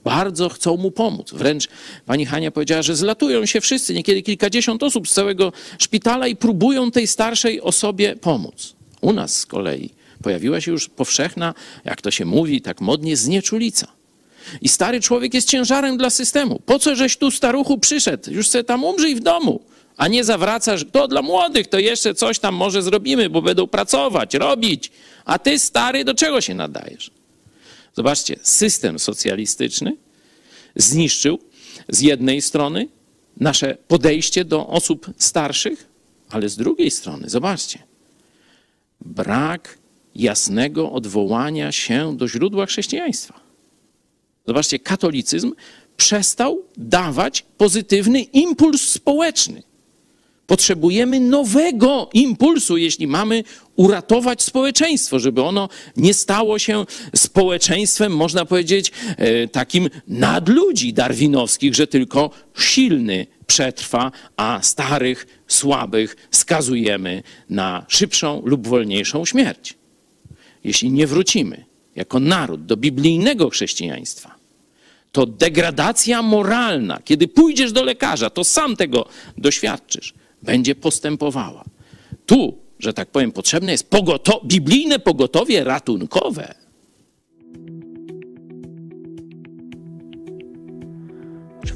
bardzo 0.04 0.50
chcą 0.50 0.78
mu 0.78 0.92
pomóc. 0.92 1.32
Wręcz 1.34 1.68
pani 2.06 2.26
Hania 2.26 2.52
powiedziała, 2.52 2.82
że 2.82 2.96
zlatują 2.96 3.46
się 3.46 3.62
wszyscy, 3.62 3.94
niekiedy 3.94 4.22
kilkadziesiąt 4.22 4.84
osób 4.84 5.08
z 5.08 5.14
całego 5.14 5.54
szpitala 5.80 6.28
i 6.28 6.36
próbują 6.36 6.92
tej 6.92 7.08
starszej 7.08 7.62
osobie 7.62 8.16
pomóc. 8.16 8.74
U 9.02 9.14
nas 9.14 9.40
z 9.40 9.46
kolei 9.46 9.90
pojawiła 10.24 10.62
się 10.62 10.72
już 10.72 10.90
powszechna, 10.90 11.54
jak 11.86 12.02
to 12.02 12.12
się 12.12 12.26
mówi 12.26 12.62
tak 12.62 12.82
modnie, 12.82 13.18
znieczulica. 13.18 13.88
I 14.62 14.70
stary 14.70 15.02
człowiek 15.02 15.34
jest 15.34 15.50
ciężarem 15.50 15.98
dla 15.98 16.10
systemu. 16.10 16.62
Po 16.66 16.80
co 16.80 16.96
żeś 16.96 17.18
tu 17.18 17.32
staruchu 17.32 17.78
przyszedł? 17.78 18.32
Już 18.32 18.48
se 18.48 18.64
tam 18.64 18.84
umrzyj 18.84 19.16
w 19.16 19.20
domu. 19.20 19.62
A 19.98 20.08
nie 20.08 20.24
zawracasz, 20.24 20.86
to 20.92 21.08
dla 21.08 21.22
młodych 21.22 21.68
to 21.68 21.80
jeszcze 21.80 22.14
coś 22.14 22.40
tam 22.40 22.56
może 22.56 22.82
zrobimy, 22.82 23.30
bo 23.30 23.42
będą 23.42 23.68
pracować, 23.68 24.34
robić. 24.34 24.92
A 25.26 25.40
ty 25.40 25.60
stary, 25.60 26.04
do 26.04 26.14
czego 26.14 26.42
się 26.42 26.54
nadajesz? 26.54 27.12
Zobaczcie, 27.98 28.40
system 28.42 29.00
socjalistyczny 29.00 29.98
zniszczył 30.76 31.40
z 31.90 32.02
jednej 32.02 32.42
strony 32.42 32.88
nasze 33.38 33.78
podejście 33.88 34.46
do 34.46 34.68
osób 34.68 35.12
starszych, 35.18 35.88
ale 36.30 36.50
z 36.50 36.58
drugiej 36.58 36.92
strony, 36.92 37.30
zobaczcie, 37.30 37.80
brak 39.02 39.78
jasnego 40.16 40.92
odwołania 40.92 41.72
się 41.72 42.18
do 42.18 42.28
źródła 42.28 42.66
chrześcijaństwa. 42.66 43.40
Zobaczcie, 44.48 44.80
katolicyzm 44.80 45.54
przestał 45.98 46.64
dawać 46.78 47.46
pozytywny 47.58 48.22
impuls 48.22 48.82
społeczny. 48.82 49.64
Potrzebujemy 50.48 51.20
nowego 51.20 52.10
impulsu, 52.14 52.78
jeśli 52.78 53.08
mamy 53.08 53.44
uratować 53.76 54.42
społeczeństwo, 54.42 55.20
żeby 55.20 55.44
ono 55.44 55.70
nie 55.98 56.14
stało 56.14 56.60
się 56.60 56.86
społeczeństwem, 57.16 58.16
można 58.16 58.46
powiedzieć, 58.46 58.92
e, 59.18 59.48
takim 59.48 59.90
nadludzi 60.08 60.94
darwinowskich, 60.94 61.76
że 61.76 61.88
tylko 61.88 62.30
silny 62.58 63.28
przetrwa, 63.48 64.12
a 64.38 64.60
starych, 64.62 65.28
słabych 65.48 66.16
skazujemy 66.32 67.24
na 67.50 67.86
szybszą 67.88 68.42
lub 68.46 68.68
wolniejszą 68.68 69.26
śmierć. 69.26 69.74
Jeśli 70.64 70.92
nie 70.92 71.08
wrócimy 71.08 71.66
jako 71.96 72.20
naród 72.20 72.66
do 72.66 72.78
biblijnego 72.78 73.50
chrześcijaństwa, 73.50 74.36
to 75.12 75.26
degradacja 75.26 76.22
moralna, 76.22 77.00
kiedy 77.06 77.28
pójdziesz 77.28 77.72
do 77.72 77.84
lekarza, 77.84 78.30
to 78.30 78.44
sam 78.44 78.76
tego 78.76 79.06
doświadczysz, 79.38 80.14
będzie 80.42 80.76
postępowała. 80.76 81.64
Tu, 82.26 82.58
że 82.80 82.94
tak 82.94 83.12
powiem, 83.12 83.32
potrzebne 83.32 83.72
jest 83.72 83.90
pogoto 83.90 84.42
biblijne 84.46 85.00
pogotowie 85.00 85.64
ratunkowe. 85.64 86.56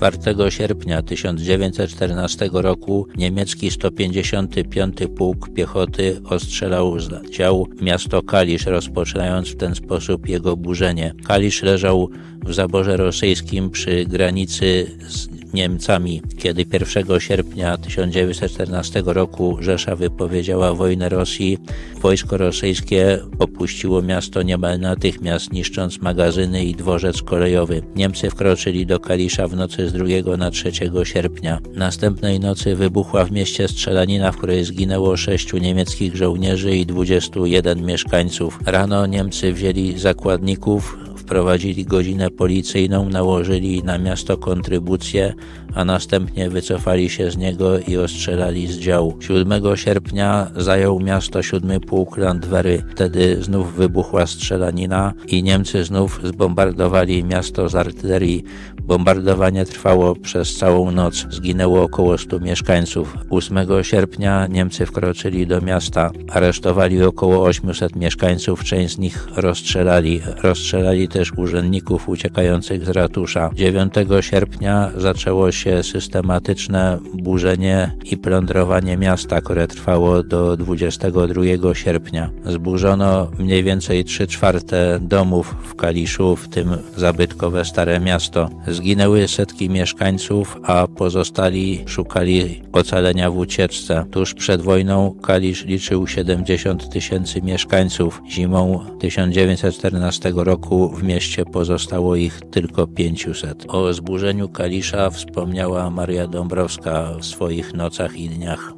Czwartego 0.01 0.51
sierpnia 0.51 1.01
1914 1.01 2.49
roku 2.53 3.07
niemiecki 3.15 3.71
155 3.71 4.97
Pułk 5.15 5.49
Piechoty 5.53 6.21
ostrzelał 6.25 6.99
z 6.99 7.29
dział 7.29 7.67
miasto 7.81 8.23
Kalisz, 8.23 8.65
rozpoczynając 8.65 9.49
w 9.49 9.55
ten 9.55 9.75
sposób 9.75 10.29
jego 10.29 10.57
burzenie. 10.57 11.13
Kalisz 11.27 11.63
leżał 11.63 12.09
w 12.45 12.53
zaborze 12.53 12.97
rosyjskim 12.97 13.69
przy 13.69 14.05
granicy 14.05 14.97
z 15.07 15.40
Niemcami. 15.53 16.21
Kiedy 16.37 16.65
1 16.73 17.19
sierpnia 17.19 17.77
1914 17.77 19.03
roku 19.05 19.57
Rzesza 19.59 19.95
wypowiedziała 19.95 20.73
wojnę 20.73 21.09
Rosji, 21.09 21.57
wojsko 22.01 22.37
rosyjskie 22.37 23.19
opuściło 23.39 24.01
miasto 24.01 24.41
niemal 24.41 24.79
natychmiast, 24.79 25.53
niszcząc 25.53 26.01
magazyny 26.01 26.65
i 26.65 26.75
dworzec 26.75 27.21
kolejowy. 27.21 27.81
Niemcy 27.95 28.29
wkroczyli 28.29 28.85
do 28.85 28.99
Kalisza 28.99 29.47
w 29.47 29.55
nocy 29.55 29.89
z 29.89 29.93
2 29.93 30.37
na 30.37 30.51
3 30.51 30.71
sierpnia. 31.03 31.59
Następnej 31.73 32.39
nocy 32.39 32.75
wybuchła 32.75 33.25
w 33.25 33.31
mieście 33.31 33.67
strzelanina, 33.67 34.31
w 34.31 34.37
której 34.37 34.63
zginęło 34.63 35.17
sześciu 35.17 35.57
niemieckich 35.57 36.15
żołnierzy 36.15 36.75
i 36.75 36.85
21 36.85 37.85
mieszkańców. 37.85 38.59
Rano 38.65 39.05
Niemcy 39.05 39.53
wzięli 39.53 39.99
zakładników, 39.99 40.97
wprowadzili 41.31 41.85
godzinę 41.85 42.29
policyjną, 42.29 43.09
nałożyli 43.09 43.83
na 43.83 43.97
miasto 43.97 44.37
kontrybucję, 44.37 45.33
a 45.75 45.85
następnie 45.85 46.49
wycofali 46.49 47.09
się 47.09 47.31
z 47.31 47.37
niego 47.37 47.79
i 47.79 47.97
ostrzelali 47.97 48.67
z 48.67 48.77
działu. 48.77 49.17
7 49.19 49.77
sierpnia 49.77 50.51
zajął 50.55 50.99
miasto 50.99 51.43
7 51.43 51.79
Pułk 51.79 52.17
Landwery. 52.17 52.83
Wtedy 52.91 53.43
znów 53.43 53.73
wybuchła 53.73 54.27
strzelanina 54.27 55.13
i 55.27 55.43
Niemcy 55.43 55.83
znów 55.83 56.19
zbombardowali 56.23 57.23
miasto 57.23 57.69
z 57.69 57.75
artylerii, 57.75 58.43
Bombardowanie 58.91 59.65
trwało 59.65 60.15
przez 60.15 60.55
całą 60.55 60.91
noc. 60.91 61.25
Zginęło 61.29 61.83
około 61.83 62.17
100 62.17 62.39
mieszkańców. 62.39 63.17
8 63.29 63.57
sierpnia 63.81 64.47
Niemcy 64.47 64.85
wkroczyli 64.85 65.47
do 65.47 65.61
miasta. 65.61 66.11
Aresztowali 66.29 67.03
około 67.03 67.43
800 67.43 67.95
mieszkańców, 67.95 68.63
część 68.63 68.95
z 68.95 68.97
nich 68.97 69.27
rozstrzelali. 69.35 70.21
Rozstrzelali 70.43 71.07
też 71.07 71.31
urzędników 71.37 72.09
uciekających 72.09 72.85
z 72.85 72.89
ratusza. 72.89 73.49
9 73.53 73.93
sierpnia 74.21 74.91
zaczęło 74.97 75.51
się 75.51 75.83
systematyczne 75.83 76.99
burzenie 77.13 77.95
i 78.05 78.17
plądrowanie 78.17 78.97
miasta, 78.97 79.41
które 79.41 79.67
trwało 79.67 80.23
do 80.23 80.57
22 80.57 81.73
sierpnia. 81.73 82.29
Zburzono 82.45 83.31
mniej 83.39 83.63
więcej 83.63 84.03
3 84.05 84.27
czwarte 84.27 84.99
domów 85.01 85.55
w 85.63 85.75
Kaliszu, 85.75 86.35
w 86.35 86.47
tym 86.47 86.77
zabytkowe 86.97 87.65
Stare 87.65 87.99
Miasto. 87.99 88.49
Zginęły 88.81 89.27
setki 89.27 89.69
mieszkańców, 89.69 90.57
a 90.63 90.87
pozostali 90.87 91.83
szukali 91.87 92.61
ocalenia 92.73 93.31
w 93.31 93.37
ucieczce. 93.37 94.05
Tuż 94.11 94.33
przed 94.33 94.61
wojną 94.61 95.15
Kalisz 95.23 95.65
liczył 95.65 96.07
70 96.07 96.89
tysięcy 96.89 97.41
mieszkańców. 97.41 98.21
Zimą 98.29 98.85
1914 98.99 100.33
roku 100.35 100.89
w 100.89 101.03
mieście 101.03 101.45
pozostało 101.45 102.15
ich 102.15 102.39
tylko 102.51 102.87
500. 102.87 103.65
O 103.67 103.93
zburzeniu 103.93 104.49
Kalisza 104.49 105.09
wspomniała 105.09 105.89
Maria 105.89 106.27
Dąbrowska 106.27 107.13
w 107.19 107.25
swoich 107.25 107.73
nocach 107.73 108.17
i 108.17 108.29
dniach. 108.29 108.73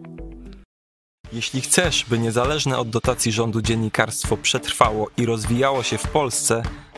Jeśli 1.33 1.61
chcesz, 1.61 2.05
by 2.09 2.19
niezależne 2.19 2.77
od 2.77 2.89
dotacji 2.89 3.31
rządu 3.31 3.61
dziennikarstwo 3.61 4.37
przetrwało 4.37 5.09
i 5.17 5.25
rozwijało 5.25 5.83
się 5.83 5.97
w 5.97 6.07
Polsce, 6.07 6.63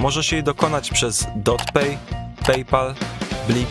Możesz 0.00 0.32
jej 0.32 0.42
dokonać 0.42 0.90
przez 0.90 1.26
DotPay, 1.36 1.98
PayPal, 2.46 2.94
Blik 3.48 3.68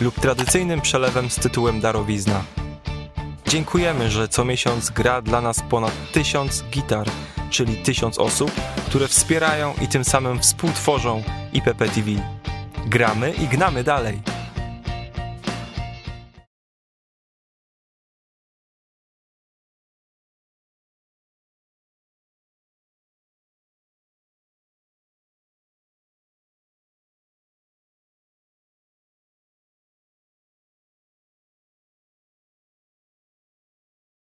lub 0.00 0.20
tradycyjnym 0.20 0.80
przelewem 0.80 1.30
z 1.30 1.36
tytułem 1.36 1.80
darowizna. 1.80 2.44
Dziękujemy, 3.48 4.10
że 4.10 4.28
co 4.28 4.44
miesiąc 4.44 4.90
gra 4.90 5.22
dla 5.22 5.40
nas 5.40 5.62
ponad 5.70 5.92
tysiąc 6.12 6.64
gitar, 6.70 7.06
czyli 7.50 7.76
tysiąc 7.76 8.18
osób, 8.18 8.50
które 8.86 9.08
wspierają 9.08 9.74
i 9.82 9.88
tym 9.88 10.04
samym 10.04 10.38
współtworzą 10.38 11.22
IPP 11.52 11.88
TV. 11.88 12.10
Gramy 12.86 13.32
i 13.32 13.46
gnamy 13.46 13.84
dalej. 13.84 14.35